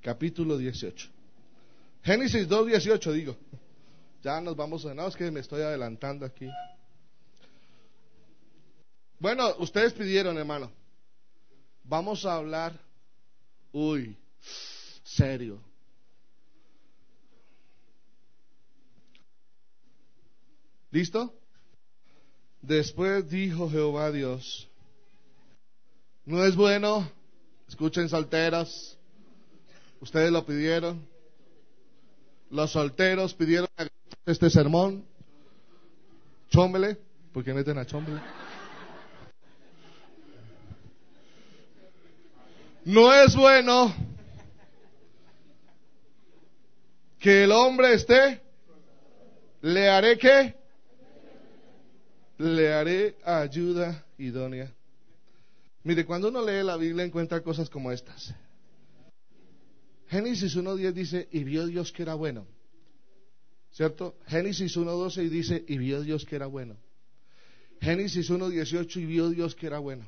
capítulo 0.00 0.56
18. 0.56 1.08
Génesis 2.02 2.48
2.18 2.48 3.12
digo. 3.12 3.36
Ya 4.22 4.40
nos 4.40 4.56
vamos 4.56 4.86
a... 4.86 4.94
No, 4.94 5.08
es 5.08 5.16
que 5.16 5.30
me 5.30 5.40
estoy 5.40 5.62
adelantando 5.62 6.24
aquí. 6.24 6.48
Bueno, 9.18 9.54
ustedes 9.58 9.92
pidieron, 9.92 10.38
hermano. 10.38 10.70
Vamos 11.84 12.24
a 12.24 12.36
hablar. 12.36 12.72
Uy, 13.72 14.16
serio. 15.04 15.60
¿Listo? 20.92 21.34
Después 22.60 23.28
dijo 23.30 23.68
Jehová 23.70 24.12
Dios, 24.12 24.68
no 26.26 26.44
es 26.44 26.54
bueno, 26.54 27.10
escuchen 27.66 28.10
solteros, 28.10 28.98
ustedes 30.00 30.30
lo 30.30 30.44
pidieron, 30.44 31.04
los 32.50 32.70
solteros 32.70 33.32
pidieron 33.32 33.68
este 34.26 34.50
sermón, 34.50 35.04
chómbele, 36.50 36.98
porque 37.32 37.54
meten 37.54 37.78
a 37.78 37.86
chómbele. 37.86 38.20
No 42.84 43.14
es 43.14 43.34
bueno 43.34 43.94
que 47.18 47.44
el 47.44 47.52
hombre 47.52 47.94
esté, 47.94 48.42
le 49.62 49.88
haré 49.88 50.18
que, 50.18 50.61
le 52.42 52.72
haré 52.72 53.16
ayuda 53.24 54.04
idónea. 54.18 54.72
Mire, 55.84 56.04
cuando 56.04 56.28
uno 56.28 56.44
lee 56.44 56.64
la 56.64 56.76
Biblia 56.76 57.04
encuentra 57.04 57.40
cosas 57.40 57.70
como 57.70 57.92
estas. 57.92 58.34
Génesis 60.08 60.56
1.10 60.56 60.92
dice, 60.92 61.28
y 61.30 61.44
vio 61.44 61.66
Dios 61.66 61.92
que 61.92 62.02
era 62.02 62.14
bueno. 62.14 62.46
¿Cierto? 63.70 64.16
Génesis 64.26 64.76
1.12 64.76 65.24
y 65.24 65.28
dice, 65.28 65.64
y 65.66 65.78
vio 65.78 66.02
Dios 66.02 66.26
que 66.26 66.36
era 66.36 66.46
bueno. 66.46 66.76
Génesis 67.80 68.30
1.18 68.30 68.96
y 68.96 69.06
vio 69.06 69.30
Dios 69.30 69.54
que 69.54 69.66
era 69.66 69.78
bueno. 69.78 70.06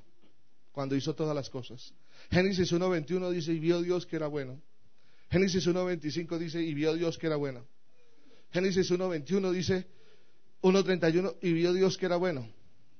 Cuando 0.73 0.97
hizo 0.97 1.15
todas 1.15 1.35
las 1.35 1.49
cosas. 1.49 1.95
Génesis 2.31 2.73
1.21 2.73 3.31
dice, 3.31 3.53
y 3.53 3.59
vio 3.61 3.81
Dios 3.81 4.07
que 4.07 4.17
era 4.17 4.27
bueno. 4.27 4.61
Génesis 5.31 5.67
1.25 5.67 6.39
dice, 6.39 6.61
y 6.63 6.75
vio 6.75 6.95
Dios 6.95 7.17
que 7.17 7.27
era 7.29 7.37
bueno. 7.37 7.67
Génesis 8.53 8.91
1.21 8.91 9.51
dice, 9.53 9.87
1.31, 10.65 11.37
y 11.43 11.53
vio 11.53 11.75
Dios 11.75 11.99
que 11.99 12.07
era 12.07 12.17
bueno. 12.17 12.49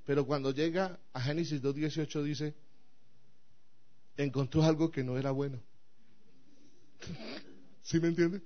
Pero 0.05 0.27
cuando 0.27 0.51
llega 0.51 0.99
a 1.15 1.21
Génesis 1.23 1.63
2.18 1.63 2.23
dice, 2.23 2.55
encontró 4.19 4.63
algo 4.65 4.91
que 4.91 5.03
no 5.03 5.17
era 5.17 5.31
bueno. 5.31 5.63
¿Sí 7.83 7.99
me 8.01 8.09
entiende? 8.09 8.43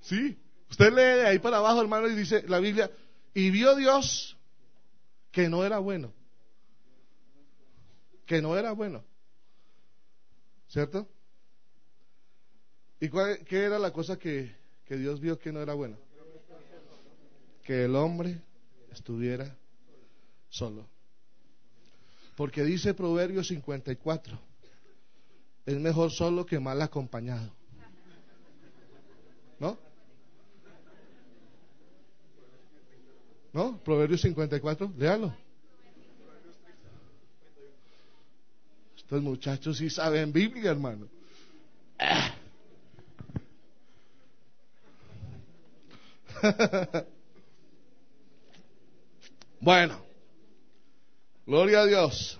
Sí. 0.00 0.38
Usted 0.70 0.90
lee 0.90 1.20
de 1.22 1.26
ahí 1.26 1.38
para 1.40 1.56
abajo, 1.56 1.80
hermano, 1.80 2.08
y 2.08 2.14
dice 2.14 2.44
la 2.46 2.60
Biblia, 2.60 2.88
y 3.34 3.50
vio 3.50 3.74
Dios 3.74 4.36
que 5.32 5.48
no 5.48 5.64
era 5.64 5.80
bueno. 5.80 6.12
Que 8.26 8.40
no 8.40 8.56
era 8.56 8.70
bueno. 8.70 9.04
¿Cierto? 10.68 11.08
¿Y 13.00 13.08
cuál, 13.08 13.44
qué 13.44 13.64
era 13.64 13.80
la 13.80 13.92
cosa 13.92 14.16
que, 14.16 14.54
que 14.84 14.96
Dios 14.96 15.20
vio 15.20 15.36
que 15.36 15.50
no 15.50 15.60
era 15.60 15.74
bueno? 15.74 16.05
Que 17.66 17.84
el 17.84 17.96
hombre 17.96 18.40
estuviera 18.92 19.52
solo. 20.48 20.86
Porque 22.36 22.62
dice 22.62 22.94
Proverbios 22.94 23.48
54, 23.48 24.38
es 25.66 25.76
mejor 25.80 26.12
solo 26.12 26.46
que 26.46 26.60
mal 26.60 26.80
acompañado. 26.80 27.50
¿No? 29.58 29.76
¿No? 33.52 33.78
Proverbios 33.82 34.20
54, 34.20 34.92
léalo. 34.96 35.34
Estos 38.96 39.20
muchachos 39.22 39.78
sí 39.78 39.90
saben 39.90 40.32
Biblia, 40.32 40.70
hermano. 40.70 41.08
bueno, 49.66 50.00
gloria 51.44 51.80
a 51.80 51.86
Dios. 51.86 52.38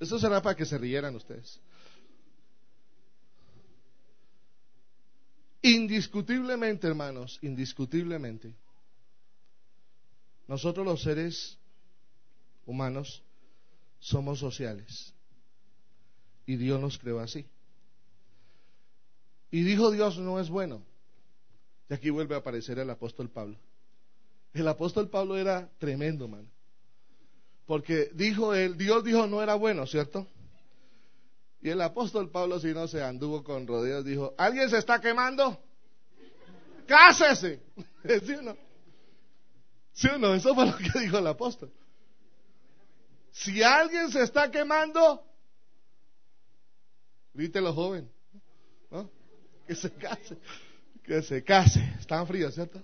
Esto 0.00 0.18
será 0.18 0.42
para 0.42 0.56
que 0.56 0.64
se 0.64 0.76
rieran 0.76 1.14
ustedes. 1.14 1.60
Indiscutiblemente, 5.62 6.88
hermanos, 6.88 7.38
indiscutiblemente, 7.40 8.52
nosotros 10.48 10.84
los 10.84 11.02
seres 11.02 11.56
humanos 12.66 13.22
somos 14.00 14.40
sociales. 14.40 15.14
Y 16.46 16.56
Dios 16.56 16.80
nos 16.80 16.98
creó 16.98 17.20
así. 17.20 17.46
Y 19.52 19.62
dijo 19.62 19.92
Dios 19.92 20.18
no 20.18 20.40
es 20.40 20.48
bueno. 20.48 20.82
Y 21.88 21.94
aquí 21.94 22.10
vuelve 22.10 22.34
a 22.34 22.38
aparecer 22.38 22.80
el 22.80 22.90
apóstol 22.90 23.30
Pablo. 23.30 23.56
El 24.52 24.66
apóstol 24.68 25.08
Pablo 25.08 25.36
era 25.36 25.70
tremendo, 25.78 26.26
man. 26.28 26.48
Porque 27.66 28.10
dijo 28.14 28.54
él, 28.54 28.76
Dios 28.76 29.04
dijo 29.04 29.26
no 29.26 29.42
era 29.42 29.54
bueno, 29.54 29.86
¿cierto? 29.86 30.26
Y 31.62 31.68
el 31.68 31.80
apóstol 31.82 32.30
Pablo, 32.30 32.58
si 32.58 32.68
no 32.68 32.88
se 32.88 33.02
anduvo 33.02 33.44
con 33.44 33.66
rodeos, 33.66 34.04
dijo, 34.04 34.34
¿alguien 34.38 34.68
se 34.70 34.78
está 34.78 35.00
quemando? 35.00 35.62
Cásese. 36.86 37.60
¿Sí 38.24 38.32
o 38.32 38.42
no? 38.42 38.56
¿Sí? 39.92 40.08
Eso 40.08 40.54
fue 40.54 40.66
lo 40.66 40.76
que 40.76 40.98
dijo 40.98 41.18
el 41.18 41.26
apóstol. 41.26 41.70
Si 43.30 43.62
alguien 43.62 44.10
se 44.10 44.22
está 44.22 44.50
quemando, 44.50 45.24
grítelo 47.34 47.72
joven, 47.72 48.10
¿no? 48.90 49.08
Que 49.66 49.74
se 49.74 49.92
case, 49.92 50.38
que 51.04 51.22
se 51.22 51.44
case. 51.44 51.80
Están 52.00 52.26
fríos, 52.26 52.54
¿cierto? 52.54 52.82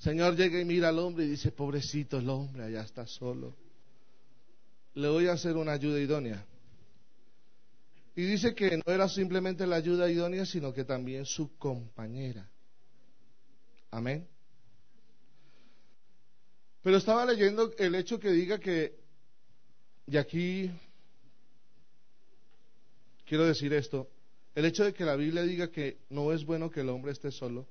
Señor 0.00 0.34
llega 0.34 0.58
y 0.58 0.64
mira 0.64 0.88
al 0.88 0.98
hombre 0.98 1.26
y 1.26 1.28
dice, 1.28 1.52
pobrecito 1.52 2.18
el 2.18 2.28
hombre, 2.30 2.64
allá 2.64 2.80
está 2.80 3.06
solo. 3.06 3.54
Le 4.94 5.08
voy 5.08 5.26
a 5.26 5.32
hacer 5.32 5.56
una 5.56 5.72
ayuda 5.72 6.00
idónea. 6.00 6.44
Y 8.16 8.22
dice 8.22 8.54
que 8.54 8.78
no 8.78 8.92
era 8.92 9.08
simplemente 9.10 9.66
la 9.66 9.76
ayuda 9.76 10.10
idónea, 10.10 10.46
sino 10.46 10.72
que 10.72 10.84
también 10.84 11.26
su 11.26 11.54
compañera. 11.58 12.50
Amén. 13.90 14.26
Pero 16.82 16.96
estaba 16.96 17.26
leyendo 17.26 17.70
el 17.76 17.94
hecho 17.94 18.18
que 18.18 18.30
diga 18.30 18.58
que, 18.58 18.98
y 20.06 20.16
aquí 20.16 20.70
quiero 23.26 23.44
decir 23.44 23.74
esto, 23.74 24.08
el 24.54 24.64
hecho 24.64 24.82
de 24.82 24.94
que 24.94 25.04
la 25.04 25.14
Biblia 25.14 25.42
diga 25.42 25.70
que 25.70 25.98
no 26.08 26.32
es 26.32 26.46
bueno 26.46 26.70
que 26.70 26.80
el 26.80 26.88
hombre 26.88 27.12
esté 27.12 27.30
solo, 27.30 27.66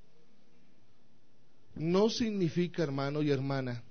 no 1.75 2.09
significa, 2.09 2.83
hermano 2.83 3.21
y 3.21 3.31
hermana, 3.31 3.83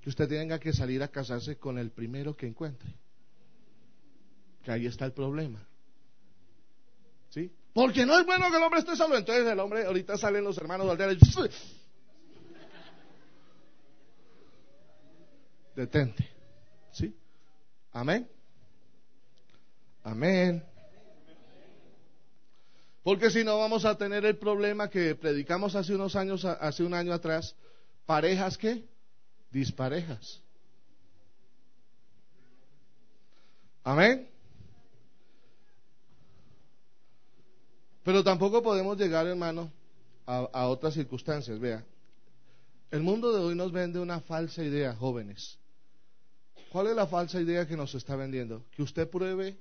que 0.00 0.08
usted 0.08 0.28
tenga 0.28 0.58
que 0.58 0.72
salir 0.72 1.02
a 1.02 1.08
casarse 1.08 1.56
con 1.56 1.78
el 1.78 1.90
primero 1.90 2.36
que 2.36 2.46
encuentre. 2.46 2.94
Que 4.62 4.72
ahí 4.72 4.86
está 4.86 5.04
el 5.04 5.12
problema. 5.12 5.66
¿Sí? 7.30 7.52
Porque 7.72 8.06
no 8.06 8.18
es 8.18 8.24
bueno 8.24 8.50
que 8.50 8.56
el 8.56 8.62
hombre 8.62 8.80
esté 8.80 8.96
solo. 8.96 9.16
Entonces 9.16 9.46
el 9.46 9.58
hombre, 9.60 9.84
ahorita 9.84 10.16
salen 10.16 10.44
los 10.44 10.56
hermanos 10.58 10.88
aldeanos 10.90 11.18
detente. 15.78 16.28
¿Sí? 16.90 17.14
Amén. 17.92 18.28
Amén. 20.02 20.64
Porque 23.08 23.30
si 23.30 23.42
no 23.42 23.56
vamos 23.56 23.86
a 23.86 23.96
tener 23.96 24.26
el 24.26 24.36
problema 24.36 24.90
que 24.90 25.14
predicamos 25.14 25.74
hace 25.74 25.94
unos 25.94 26.14
años, 26.14 26.44
hace 26.44 26.82
un 26.82 26.92
año 26.92 27.14
atrás, 27.14 27.56
parejas 28.04 28.58
que 28.58 28.84
disparejas. 29.50 30.42
Amén. 33.82 34.28
Pero 38.04 38.22
tampoco 38.22 38.62
podemos 38.62 38.98
llegar, 38.98 39.26
hermano, 39.26 39.72
a, 40.26 40.46
a 40.52 40.68
otras 40.68 40.92
circunstancias. 40.92 41.58
Vea, 41.58 41.82
el 42.90 43.00
mundo 43.00 43.32
de 43.32 43.40
hoy 43.42 43.54
nos 43.54 43.72
vende 43.72 44.00
una 44.00 44.20
falsa 44.20 44.62
idea, 44.62 44.94
jóvenes. 44.94 45.58
¿Cuál 46.70 46.88
es 46.88 46.94
la 46.94 47.06
falsa 47.06 47.40
idea 47.40 47.66
que 47.66 47.74
nos 47.74 47.94
está 47.94 48.16
vendiendo? 48.16 48.66
Que 48.76 48.82
usted 48.82 49.08
pruebe 49.08 49.56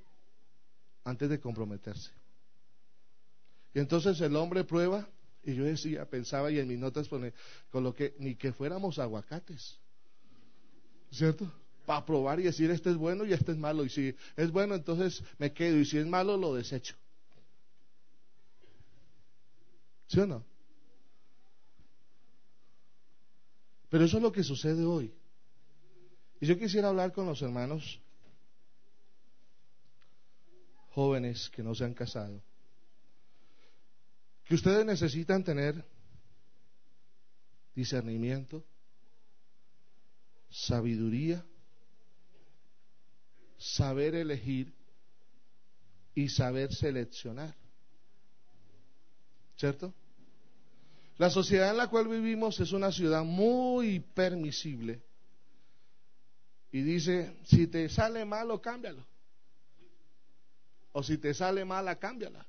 antes 1.06 1.30
de 1.30 1.40
comprometerse. 1.40 2.17
Y 3.78 3.80
entonces 3.80 4.20
el 4.22 4.36
hombre 4.36 4.64
prueba, 4.64 5.08
y 5.44 5.54
yo 5.54 5.64
decía, 5.64 6.10
pensaba 6.10 6.50
y 6.50 6.58
en 6.58 6.68
mis 6.68 6.80
notas 6.80 7.08
pone, 7.08 7.32
coloqué, 7.70 8.16
ni 8.18 8.34
que 8.34 8.52
fuéramos 8.52 8.98
aguacates. 8.98 9.78
¿Cierto? 11.12 11.54
Para 11.86 12.04
probar 12.04 12.40
y 12.40 12.44
decir, 12.46 12.72
este 12.72 12.90
es 12.90 12.96
bueno 12.96 13.24
y 13.24 13.34
este 13.34 13.52
es 13.52 13.58
malo. 13.60 13.86
Y 13.86 13.90
si 13.90 14.16
es 14.36 14.52
bueno, 14.52 14.74
entonces 14.74 15.22
me 15.38 15.54
quedo. 15.54 15.78
Y 15.78 15.86
si 15.86 16.00
es 16.00 16.08
malo, 16.08 16.38
lo 16.38 16.56
desecho. 16.56 16.96
¿Sí 20.08 20.22
o 20.22 20.26
no? 20.26 20.44
Pero 23.90 24.06
eso 24.06 24.18
es 24.18 24.24
lo 24.24 24.32
que 24.32 24.44
sucede 24.44 24.84
hoy. 24.86 25.14
Y 26.42 26.48
yo 26.48 26.58
quisiera 26.58 26.88
hablar 26.88 27.14
con 27.14 27.28
los 27.28 27.44
hermanos 27.44 28.02
jóvenes 30.90 31.52
que 31.52 31.62
no 31.62 31.76
se 31.76 31.86
han 31.86 31.94
casado. 31.94 32.42
Que 34.48 34.56
ustedes 34.56 34.86
necesitan 34.86 35.44
tener 35.44 35.84
discernimiento, 37.76 38.64
sabiduría, 40.50 41.46
saber 43.58 44.16
elegir 44.16 44.74
y 46.16 46.30
saber 46.30 46.74
seleccionar. 46.74 47.54
¿Cierto? 49.58 49.94
La 51.18 51.30
sociedad 51.30 51.72
en 51.72 51.78
la 51.78 51.88
cual 51.88 52.08
vivimos 52.08 52.60
es 52.60 52.72
una 52.72 52.92
ciudad 52.92 53.24
muy 53.24 54.00
permisible. 54.00 55.02
Y 56.72 56.82
dice, 56.84 57.38
si 57.44 57.68
te 57.68 57.90
sale 57.90 58.24
malo, 58.24 58.62
cámbialo. 58.62 59.06
O 60.94 61.04
si 61.04 61.18
te 61.18 61.34
sale 61.34 61.66
mala, 61.66 61.98
cámbiala. 61.98 62.48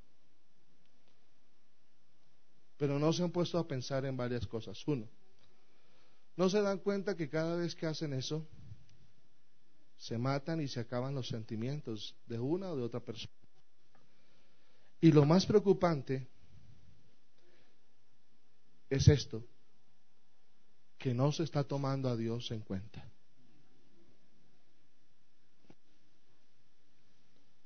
Pero 2.78 2.98
no 2.98 3.12
se 3.12 3.22
han 3.22 3.30
puesto 3.30 3.58
a 3.58 3.68
pensar 3.68 4.06
en 4.06 4.16
varias 4.16 4.46
cosas. 4.46 4.82
Uno, 4.86 5.06
no 6.36 6.48
se 6.48 6.62
dan 6.62 6.78
cuenta 6.78 7.16
que 7.16 7.28
cada 7.28 7.56
vez 7.56 7.74
que 7.74 7.86
hacen 7.86 8.14
eso, 8.14 8.46
se 9.98 10.16
matan 10.16 10.60
y 10.60 10.68
se 10.68 10.80
acaban 10.80 11.14
los 11.14 11.26
sentimientos 11.26 12.14
de 12.26 12.38
una 12.38 12.70
o 12.70 12.76
de 12.76 12.84
otra 12.84 13.00
persona. 13.00 13.34
Y 15.00 15.12
lo 15.12 15.24
más 15.24 15.44
preocupante 15.44 16.28
es 18.88 19.08
esto, 19.08 19.44
que 20.96 21.12
no 21.14 21.32
se 21.32 21.42
está 21.42 21.64
tomando 21.64 22.08
a 22.08 22.16
Dios 22.16 22.50
en 22.52 22.60
cuenta. 22.60 23.04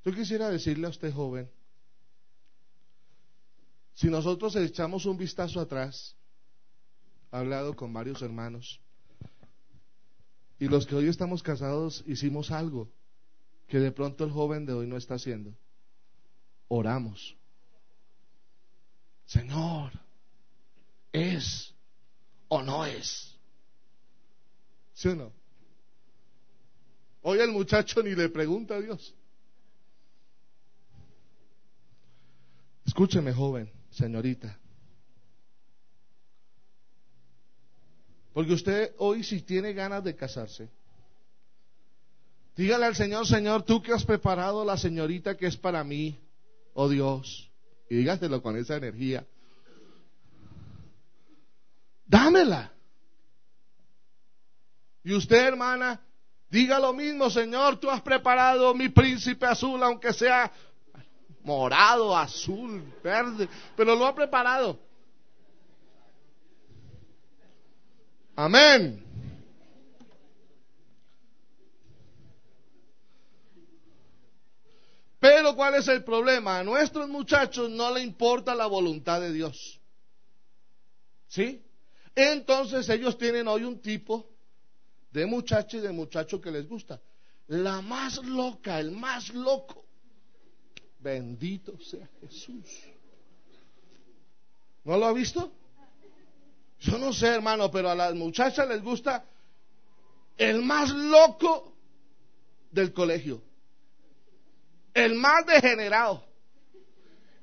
Yo 0.03 0.13
quisiera 0.13 0.49
decirle 0.49 0.87
a 0.87 0.89
usted 0.89 1.13
joven, 1.13 1.49
si 3.93 4.09
nosotros 4.09 4.55
echamos 4.55 5.05
un 5.05 5.17
vistazo 5.17 5.59
atrás, 5.59 6.15
he 7.31 7.37
hablado 7.37 7.75
con 7.75 7.93
varios 7.93 8.21
hermanos, 8.21 8.79
y 10.59 10.67
los 10.67 10.85
que 10.85 10.95
hoy 10.95 11.07
estamos 11.07 11.43
casados 11.43 12.03
hicimos 12.07 12.51
algo 12.51 12.91
que 13.67 13.79
de 13.79 13.91
pronto 13.91 14.23
el 14.23 14.31
joven 14.31 14.65
de 14.65 14.73
hoy 14.73 14.87
no 14.87 14.97
está 14.97 15.15
haciendo. 15.15 15.53
Oramos. 16.67 17.35
Señor, 19.25 19.91
¿Es 21.13 21.71
o 22.47 22.63
no 22.63 22.83
es? 22.85 23.37
¿Sí 24.93 25.07
o 25.07 25.15
no? 25.15 25.31
Hoy 27.21 27.39
el 27.39 27.51
muchacho 27.51 28.01
ni 28.01 28.15
le 28.15 28.29
pregunta 28.29 28.75
a 28.75 28.81
Dios. 28.81 29.15
Escúcheme, 32.85 33.31
joven, 33.31 33.71
señorita. 33.93 34.59
Porque 38.33 38.53
usted 38.53 38.93
hoy 38.97 39.23
si 39.23 39.41
tiene 39.41 39.73
ganas 39.73 40.03
de 40.03 40.15
casarse, 40.15 40.69
dígale 42.55 42.85
al 42.85 42.95
Señor, 42.95 43.27
Señor, 43.27 43.63
tú 43.63 43.81
que 43.81 43.93
has 43.93 44.05
preparado 44.05 44.65
la 44.65 44.77
señorita 44.77 45.37
que 45.37 45.47
es 45.47 45.55
para 45.55 45.83
mí, 45.83 46.19
oh 46.73 46.89
Dios, 46.89 47.51
y 47.89 47.97
dígaselo 47.97 48.41
con 48.41 48.57
esa 48.57 48.75
energía 48.75 49.25
dámela. 52.13 52.71
Y 55.03 55.13
usted, 55.13 55.47
hermana, 55.47 55.99
diga 56.49 56.79
lo 56.79 56.93
mismo, 56.93 57.29
Señor, 57.29 57.77
tú 57.77 57.89
has 57.89 58.01
preparado 58.01 58.73
mi 58.75 58.89
príncipe 58.89 59.47
azul, 59.47 59.81
aunque 59.81 60.13
sea 60.13 60.51
morado, 61.43 62.15
azul, 62.15 62.83
verde, 63.03 63.47
pero 63.75 63.95
lo 63.95 64.05
ha 64.05 64.15
preparado. 64.15 64.79
Amén. 68.35 69.03
Pero 75.19 75.55
¿cuál 75.55 75.75
es 75.75 75.87
el 75.87 76.03
problema? 76.03 76.59
A 76.59 76.63
nuestros 76.63 77.07
muchachos 77.07 77.69
no 77.69 77.93
le 77.93 78.01
importa 78.01 78.53
la 78.53 78.65
voluntad 78.65 79.21
de 79.21 79.31
Dios. 79.31 79.79
¿Sí? 81.27 81.63
Entonces 82.13 82.89
ellos 82.89 83.17
tienen 83.17 83.47
hoy 83.47 83.63
un 83.63 83.81
tipo 83.81 84.29
de 85.11 85.25
muchacha 85.25 85.77
y 85.77 85.79
de 85.79 85.91
muchacho 85.91 86.41
que 86.41 86.51
les 86.51 86.67
gusta. 86.67 86.99
La 87.47 87.81
más 87.81 88.17
loca, 88.17 88.79
el 88.79 88.91
más 88.91 89.29
loco. 89.29 89.82
Bendito 91.03 91.77
sea 91.79 92.07
Jesús. 92.21 92.65
¿No 94.85 94.97
lo 94.97 95.05
ha 95.05 95.13
visto? 95.13 95.51
Yo 96.79 96.97
no 96.97 97.11
sé, 97.11 97.27
hermano, 97.27 97.69
pero 97.69 97.89
a 97.89 97.95
las 97.95 98.15
muchachas 98.15 98.67
les 98.69 98.81
gusta 98.81 99.25
el 100.37 100.61
más 100.61 100.91
loco 100.91 101.73
del 102.71 102.93
colegio. 102.93 103.41
El 104.93 105.15
más 105.15 105.45
degenerado. 105.45 106.23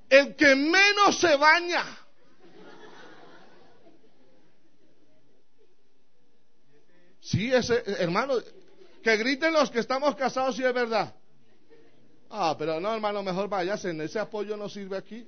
El 0.08 0.34
que 0.36 0.56
menos 0.56 1.20
se 1.20 1.36
baña. 1.36 1.84
Sí, 7.20 7.52
ese, 7.52 7.82
hermano, 7.98 8.34
que 9.02 9.16
griten 9.18 9.52
los 9.52 9.70
que 9.70 9.80
estamos 9.80 10.16
casados 10.16 10.56
si 10.56 10.64
es 10.64 10.72
verdad. 10.72 11.14
Ah, 12.30 12.54
pero 12.56 12.80
no, 12.80 12.94
hermano, 12.94 13.24
mejor 13.24 13.48
váyase, 13.48 13.90
ese 14.04 14.20
apoyo 14.20 14.56
no 14.56 14.68
sirve 14.68 14.96
aquí. 14.96 15.26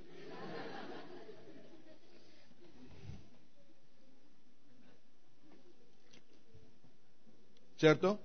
¿Cierto? 7.76 8.20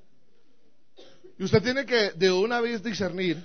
Y 1.40 1.44
usted 1.44 1.64
tiene 1.64 1.84
que 1.88 2.12
de 2.12 2.32
una 2.32 2.62
vez 2.62 2.84
discernir 2.84 3.44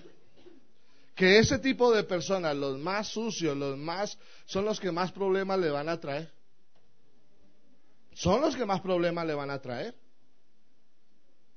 que 1.15 1.39
ese 1.39 1.59
tipo 1.59 1.91
de 1.91 2.05
personas, 2.05 2.55
los 2.55 2.79
más 2.79 3.09
sucios, 3.09 3.57
los 3.57 3.79
más, 3.79 4.19
son 4.45 4.67
los 4.67 4.79
que 4.79 4.93
más 4.93 5.13
problemas 5.13 5.59
le 5.59 5.71
van 5.71 5.89
a 5.89 5.99
traer. 5.99 6.31
Son 8.13 8.43
los 8.43 8.55
que 8.55 8.67
más 8.67 8.83
problemas 8.83 9.27
le 9.27 9.35
van 9.35 9.51
a 9.51 9.59
traer. 9.63 9.95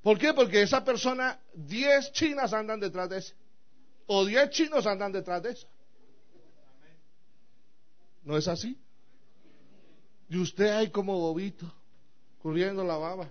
¿Por 0.01 0.17
qué? 0.17 0.33
Porque 0.33 0.61
esa 0.61 0.85
persona, 0.85 1.37
10 1.53 2.13
chinas 2.13 2.53
andan 2.53 2.79
detrás 2.79 3.09
de 3.09 3.17
ese. 3.17 3.44
O 4.07 4.25
10 4.25 4.49
chinos 4.49 4.85
andan 4.85 5.11
detrás 5.11 5.41
de 5.41 5.51
esa. 5.51 5.67
¿No 8.23 8.37
es 8.37 8.47
así? 8.47 8.77
Y 10.29 10.37
usted 10.37 10.69
hay 10.69 10.89
como 10.89 11.19
bobito, 11.19 11.71
corriendo 12.41 12.83
la 12.83 12.97
baba. 12.97 13.29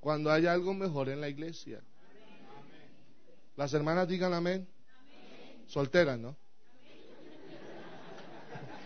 Cuando 0.00 0.30
hay 0.30 0.46
algo 0.46 0.74
mejor 0.74 1.08
en 1.08 1.20
la 1.20 1.28
iglesia. 1.28 1.80
Las 3.56 3.72
hermanas 3.74 4.08
digan 4.08 4.32
amén. 4.32 4.68
Solteras, 5.66 6.18
¿no? 6.18 6.36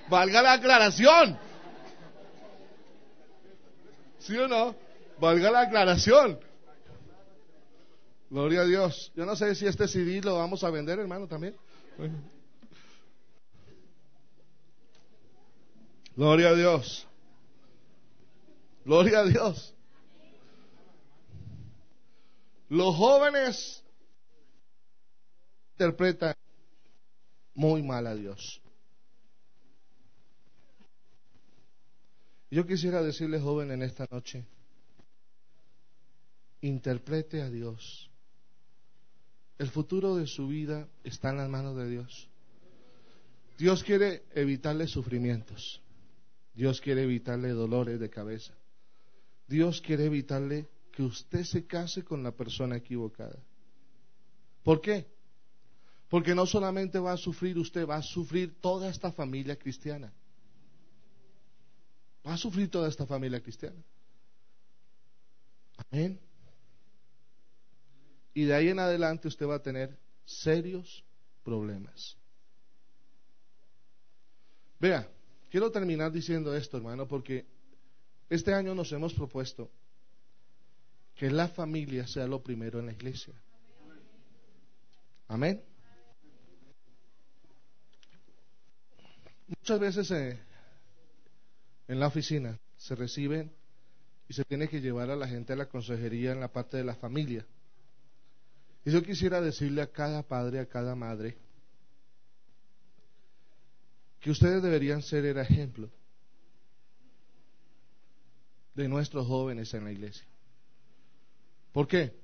Valga 0.09 0.43
la 0.43 0.53
aclaración. 0.55 1.39
¿Sí 4.19 4.37
o 4.37 4.49
no? 4.49 4.75
Valga 5.19 5.51
la 5.51 5.61
aclaración. 5.63 6.39
Gloria 8.29 8.63
a 8.63 8.65
Dios. 8.65 9.13
Yo 9.15 9.25
no 9.25 9.37
sé 9.37 9.55
si 9.55 9.67
este 9.67 9.87
CD 9.87 10.21
lo 10.21 10.37
vamos 10.37 10.65
a 10.65 10.71
vender, 10.71 10.99
hermano, 10.99 11.29
también. 11.29 11.57
Gloria 16.17 16.49
a 16.49 16.55
Dios. 16.55 17.07
Gloria 18.85 19.21
a 19.21 19.25
Dios. 19.25 19.75
Los 22.69 22.97
jóvenes 22.97 23.85
interpreta 25.73 26.37
muy 27.55 27.83
mal 27.83 28.07
a 28.07 28.15
Dios. 28.15 28.61
Yo 32.51 32.67
quisiera 32.67 33.03
decirle, 33.03 33.41
joven, 33.41 33.71
en 33.71 33.83
esta 33.83 34.07
noche, 34.11 34.47
interprete 36.61 37.43
a 37.43 37.51
Dios. 37.51 38.06
El 39.59 39.69
futuro 39.71 40.17
de 40.17 40.27
su 40.27 40.49
vida 40.49 40.89
está 41.03 41.31
en 41.31 41.39
las 41.39 41.49
manos 41.49 41.77
de 41.77 41.89
Dios. 41.89 42.29
Dios 43.57 43.83
quiere 43.83 44.25
evitarle 44.35 44.87
sufrimientos. 44.87 45.81
Dios 46.55 46.81
quiere 46.81 47.03
evitarle 47.03 47.51
dolores 47.51 47.99
de 47.99 48.11
cabeza. 48.11 48.55
Dios 49.47 49.81
quiere 49.81 50.07
evitarle 50.07 50.69
que 50.93 51.03
usted 51.03 51.45
se 51.45 51.67
case 51.67 52.05
con 52.05 52.23
la 52.23 52.33
persona 52.33 52.77
equivocada. 52.77 53.39
¿Por 54.63 54.81
qué? 54.81 55.07
Porque 56.09 56.35
no 56.35 56.47
solamente 56.47 56.99
va 56.99 57.13
a 57.13 57.17
sufrir 57.17 57.59
usted, 57.59 57.87
va 57.87 57.97
a 57.97 58.03
sufrir 58.03 58.61
toda 58.61 58.89
esta 58.89 59.13
familia 59.13 59.57
cristiana. 59.57 60.13
Va 62.27 62.35
a 62.35 62.37
sufrir 62.37 62.71
toda 62.71 62.89
esta 62.89 63.07
familia 63.07 63.41
cristiana. 63.41 63.83
Amén. 65.91 66.19
Y 68.37 68.45
de 68.45 68.55
ahí 68.55 68.69
en 68.69 68.79
adelante 68.79 69.29
usted 69.29 69.47
va 69.47 69.55
a 69.55 69.63
tener 69.63 69.99
serios 70.27 71.03
problemas. 71.43 72.19
Vea, 74.79 75.09
quiero 75.51 75.71
terminar 75.71 76.13
diciendo 76.13 76.55
esto, 76.55 76.77
hermano, 76.77 77.09
porque 77.09 77.47
este 78.29 78.53
año 78.53 78.75
nos 78.75 78.93
hemos 78.93 79.15
propuesto 79.15 79.71
que 81.15 81.31
la 81.31 81.49
familia 81.49 82.07
sea 82.07 82.27
lo 82.27 82.43
primero 82.43 82.79
en 82.79 82.85
la 82.85 82.93
iglesia. 82.93 83.33
Amén. 85.29 85.63
Muchas 89.49 89.81
veces 89.81 90.11
eh, 90.11 90.39
en 91.89 91.99
la 91.99 92.09
oficina 92.09 92.59
se 92.77 92.95
reciben 92.97 93.51
y 94.29 94.35
se 94.35 94.45
tiene 94.45 94.69
que 94.69 94.83
llevar 94.83 95.09
a 95.09 95.17
la 95.17 95.27
gente 95.27 95.55
a 95.55 95.57
la 95.57 95.71
consejería 95.71 96.33
en 96.33 96.41
la 96.41 96.53
parte 96.53 96.77
de 96.77 96.85
la 96.85 96.97
familia. 96.97 97.47
Y 98.87 98.93
yo 98.93 99.03
quisiera 99.03 99.41
decirle 99.41 99.83
a 99.83 99.91
cada 99.91 100.23
padre, 100.23 100.61
a 100.61 100.67
cada 100.67 100.95
madre, 100.95 101.37
que 104.21 104.31
ustedes 104.31 104.63
deberían 104.63 105.03
ser 105.03 105.25
el 105.25 105.39
ejemplo 105.39 105.91
de 108.75 108.89
nuestros 108.89 109.27
jóvenes 109.27 109.75
en 109.75 109.83
la 109.83 109.91
iglesia. 109.91 110.25
¿Por 111.73 111.89
qué? 111.89 112.15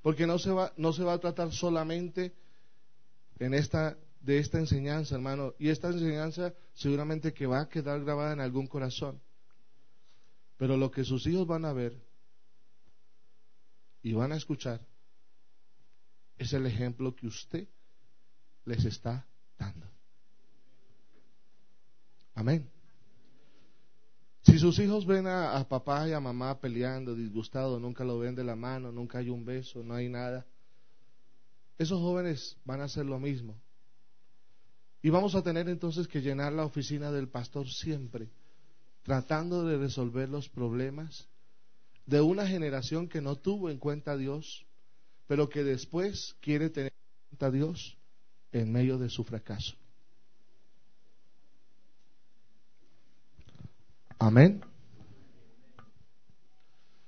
Porque 0.00 0.26
no 0.26 0.38
se 0.38 0.50
va, 0.50 0.72
no 0.78 0.94
se 0.94 1.04
va 1.04 1.12
a 1.12 1.18
tratar 1.18 1.52
solamente 1.52 2.34
en 3.38 3.52
esta, 3.52 3.98
de 4.22 4.38
esta 4.38 4.58
enseñanza, 4.58 5.14
hermano, 5.14 5.52
y 5.58 5.68
esta 5.68 5.88
enseñanza 5.88 6.54
seguramente 6.72 7.34
que 7.34 7.46
va 7.46 7.60
a 7.60 7.68
quedar 7.68 8.02
grabada 8.02 8.32
en 8.32 8.40
algún 8.40 8.66
corazón. 8.66 9.20
Pero 10.56 10.78
lo 10.78 10.90
que 10.90 11.04
sus 11.04 11.26
hijos 11.26 11.46
van 11.46 11.66
a 11.66 11.74
ver 11.74 12.02
y 14.02 14.14
van 14.14 14.32
a 14.32 14.36
escuchar 14.36 14.87
es 16.38 16.52
el 16.52 16.66
ejemplo 16.66 17.14
que 17.14 17.26
usted 17.26 17.68
les 18.64 18.84
está 18.84 19.26
dando. 19.58 19.86
Amén. 22.34 22.70
Si 24.42 24.58
sus 24.58 24.78
hijos 24.78 25.04
ven 25.04 25.26
a, 25.26 25.66
papá 25.68 26.08
y 26.08 26.12
a 26.12 26.20
mamá 26.20 26.58
peleando, 26.58 27.14
disgustados, 27.14 27.80
nunca 27.80 28.04
lo 28.04 28.18
ven 28.18 28.34
de 28.34 28.44
la 28.44 28.56
mano, 28.56 28.92
nunca 28.92 29.18
hay 29.18 29.28
un 29.28 29.44
beso, 29.44 29.82
no 29.82 29.94
hay 29.94 30.08
nada, 30.08 30.46
esos 31.76 32.00
jóvenes 32.00 32.56
van 32.64 32.80
a 32.80 32.84
hacer 32.84 33.04
lo 33.04 33.18
mismo. 33.18 33.60
Y 35.02 35.10
vamos 35.10 35.34
a 35.34 35.42
tener 35.42 35.68
entonces 35.68 36.08
que 36.08 36.20
llenar 36.20 36.52
la 36.52 36.64
oficina 36.64 37.12
del 37.12 37.28
pastor 37.28 37.68
siempre, 37.68 38.30
tratando 39.02 39.64
de 39.64 39.76
resolver 39.76 40.28
los 40.28 40.48
problemas 40.48 41.28
de 42.06 42.20
una 42.20 42.46
generación 42.46 43.08
que 43.08 43.20
no 43.20 43.36
tuvo 43.36 43.70
en 43.70 43.78
cuenta 43.78 44.12
a 44.12 44.16
Dios, 44.16 44.66
pero 45.28 45.48
que 45.48 45.62
después 45.62 46.34
quiere 46.40 46.70
tener 46.70 46.92
a 47.38 47.50
Dios 47.50 47.96
en 48.50 48.72
medio 48.72 48.98
de 48.98 49.10
su 49.10 49.22
fracaso. 49.22 49.76
Amén. 54.18 54.64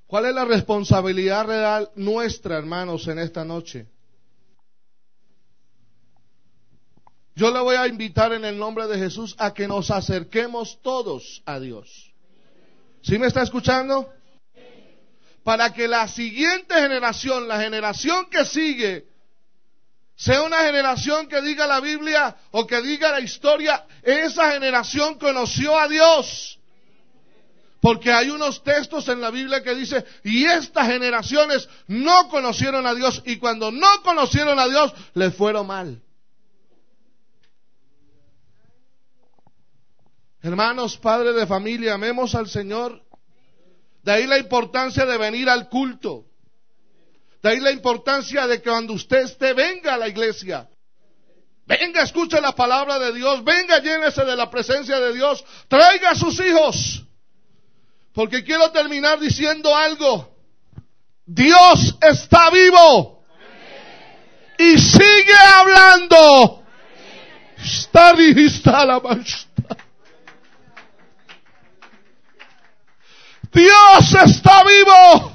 ¿Cuál 0.07 0.27
es 0.27 0.35
la 0.35 0.45
responsabilidad 0.45 1.47
real 1.47 1.91
nuestra, 1.97 2.59
hermanos, 2.59 3.09
en 3.09 3.19
esta 3.19 3.45
noche? 3.45 3.89
Yo 7.35 7.51
le 7.51 7.61
voy 7.61 7.77
a 7.77 7.89
invitar 7.89 8.33
en 8.33 8.45
el 8.45 8.59
nombre 8.59 8.87
de 8.87 8.99
Jesús 8.99 9.35
a 9.39 9.55
que 9.55 9.67
nos 9.67 9.91
acerquemos 9.91 10.81
todos 10.83 11.43
a 11.47 11.59
Dios. 11.59 12.13
¿Sí 13.03 13.19
me 13.19 13.29
está 13.29 13.43
escuchando? 13.43 14.13
Para 15.51 15.73
que 15.73 15.89
la 15.89 16.07
siguiente 16.07 16.77
generación, 16.77 17.49
la 17.49 17.61
generación 17.61 18.27
que 18.31 18.45
sigue, 18.45 19.09
sea 20.15 20.43
una 20.43 20.59
generación 20.59 21.27
que 21.27 21.43
diga 21.43 21.67
la 21.67 21.81
Biblia 21.81 22.37
o 22.53 22.69
que 22.69 22.81
diga 22.81 23.11
la 23.11 23.19
historia, 23.19 23.85
esa 24.05 24.53
generación 24.53 25.19
conoció 25.19 25.77
a 25.77 25.89
Dios. 25.89 26.61
Porque 27.81 28.13
hay 28.13 28.31
unos 28.31 28.63
textos 28.63 29.09
en 29.09 29.21
la 29.21 29.33
Biblia 29.33 29.61
que 29.61 29.75
dice, 29.75 30.05
y 30.23 30.45
estas 30.45 30.87
generaciones 30.87 31.69
no 31.89 32.29
conocieron 32.29 32.87
a 32.87 32.95
Dios, 32.95 33.21
y 33.27 33.39
cuando 33.39 33.73
no 33.73 34.03
conocieron 34.05 34.57
a 34.57 34.69
Dios, 34.69 34.95
les 35.15 35.35
fueron 35.35 35.67
mal. 35.67 36.01
Hermanos, 40.43 40.97
padres 40.97 41.35
de 41.35 41.45
familia, 41.49 41.95
amemos 41.95 42.37
al 42.37 42.49
Señor. 42.49 43.10
De 44.03 44.13
ahí 44.13 44.27
la 44.27 44.39
importancia 44.39 45.05
de 45.05 45.19
venir 45.19 45.49
al 45.49 45.69
culto. 45.69 46.25
De 47.43 47.51
ahí 47.51 47.61
la 47.61 47.71
importancia 47.71 48.47
de 48.47 48.61
que 48.61 48.69
cuando 48.69 48.95
usted 48.95 49.25
esté, 49.25 49.53
venga 49.55 49.95
a 49.95 49.99
la 49.99 50.09
iglesia. 50.09 50.69
Venga, 51.67 52.03
escuche 52.03 52.41
la 52.41 52.53
palabra 52.53 52.99
de 52.99 53.13
Dios. 53.13 53.45
Venga, 53.45 53.79
llénese 53.79 54.25
de 54.25 54.37
la 54.37 54.51
presencia 54.51 54.99
de 54.99 55.15
Dios. 55.15 55.45
Traiga 55.69 56.11
a 56.11 56.15
sus 56.15 56.39
hijos. 56.41 57.05
Porque 58.13 58.43
quiero 58.43 58.71
terminar 58.73 59.21
diciendo 59.21 59.75
algo. 59.75 60.35
Dios 61.25 61.97
está 62.01 62.51
vivo. 62.51 63.25
Y 64.59 64.79
sigue 64.79 65.37
hablando. 65.55 66.65
Está 67.57 68.15
la 68.85 69.01
Dios 73.53 74.15
está 74.25 74.63
vivo. 74.65 75.33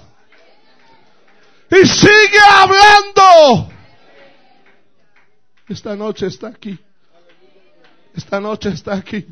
Y 1.72 1.86
sigue 1.86 2.40
hablando. 2.52 3.70
Esta 5.68 5.96
noche 5.96 6.28
está 6.28 6.48
aquí. 6.48 6.80
Esta 8.14 8.40
noche 8.40 8.70
está 8.70 8.94
aquí. 8.94 9.26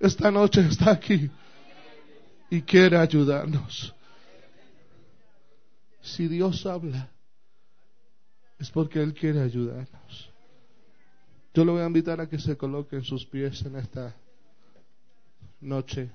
Esta 0.00 0.30
noche 0.30 0.60
está 0.60 0.90
aquí 0.90 1.30
y 2.50 2.62
quiere 2.62 2.98
ayudarnos. 2.98 3.94
Si 6.02 6.28
Dios 6.28 6.66
habla, 6.66 7.08
es 8.58 8.70
porque 8.70 9.02
Él 9.02 9.14
quiere 9.14 9.40
ayudarnos. 9.40 10.30
Yo 11.54 11.64
le 11.64 11.72
voy 11.72 11.82
a 11.82 11.86
invitar 11.86 12.20
a 12.20 12.28
que 12.28 12.38
se 12.38 12.56
coloque 12.56 12.96
en 12.96 13.04
sus 13.04 13.24
pies 13.24 13.64
en 13.64 13.76
esta 13.76 14.14
noche. 15.60 16.10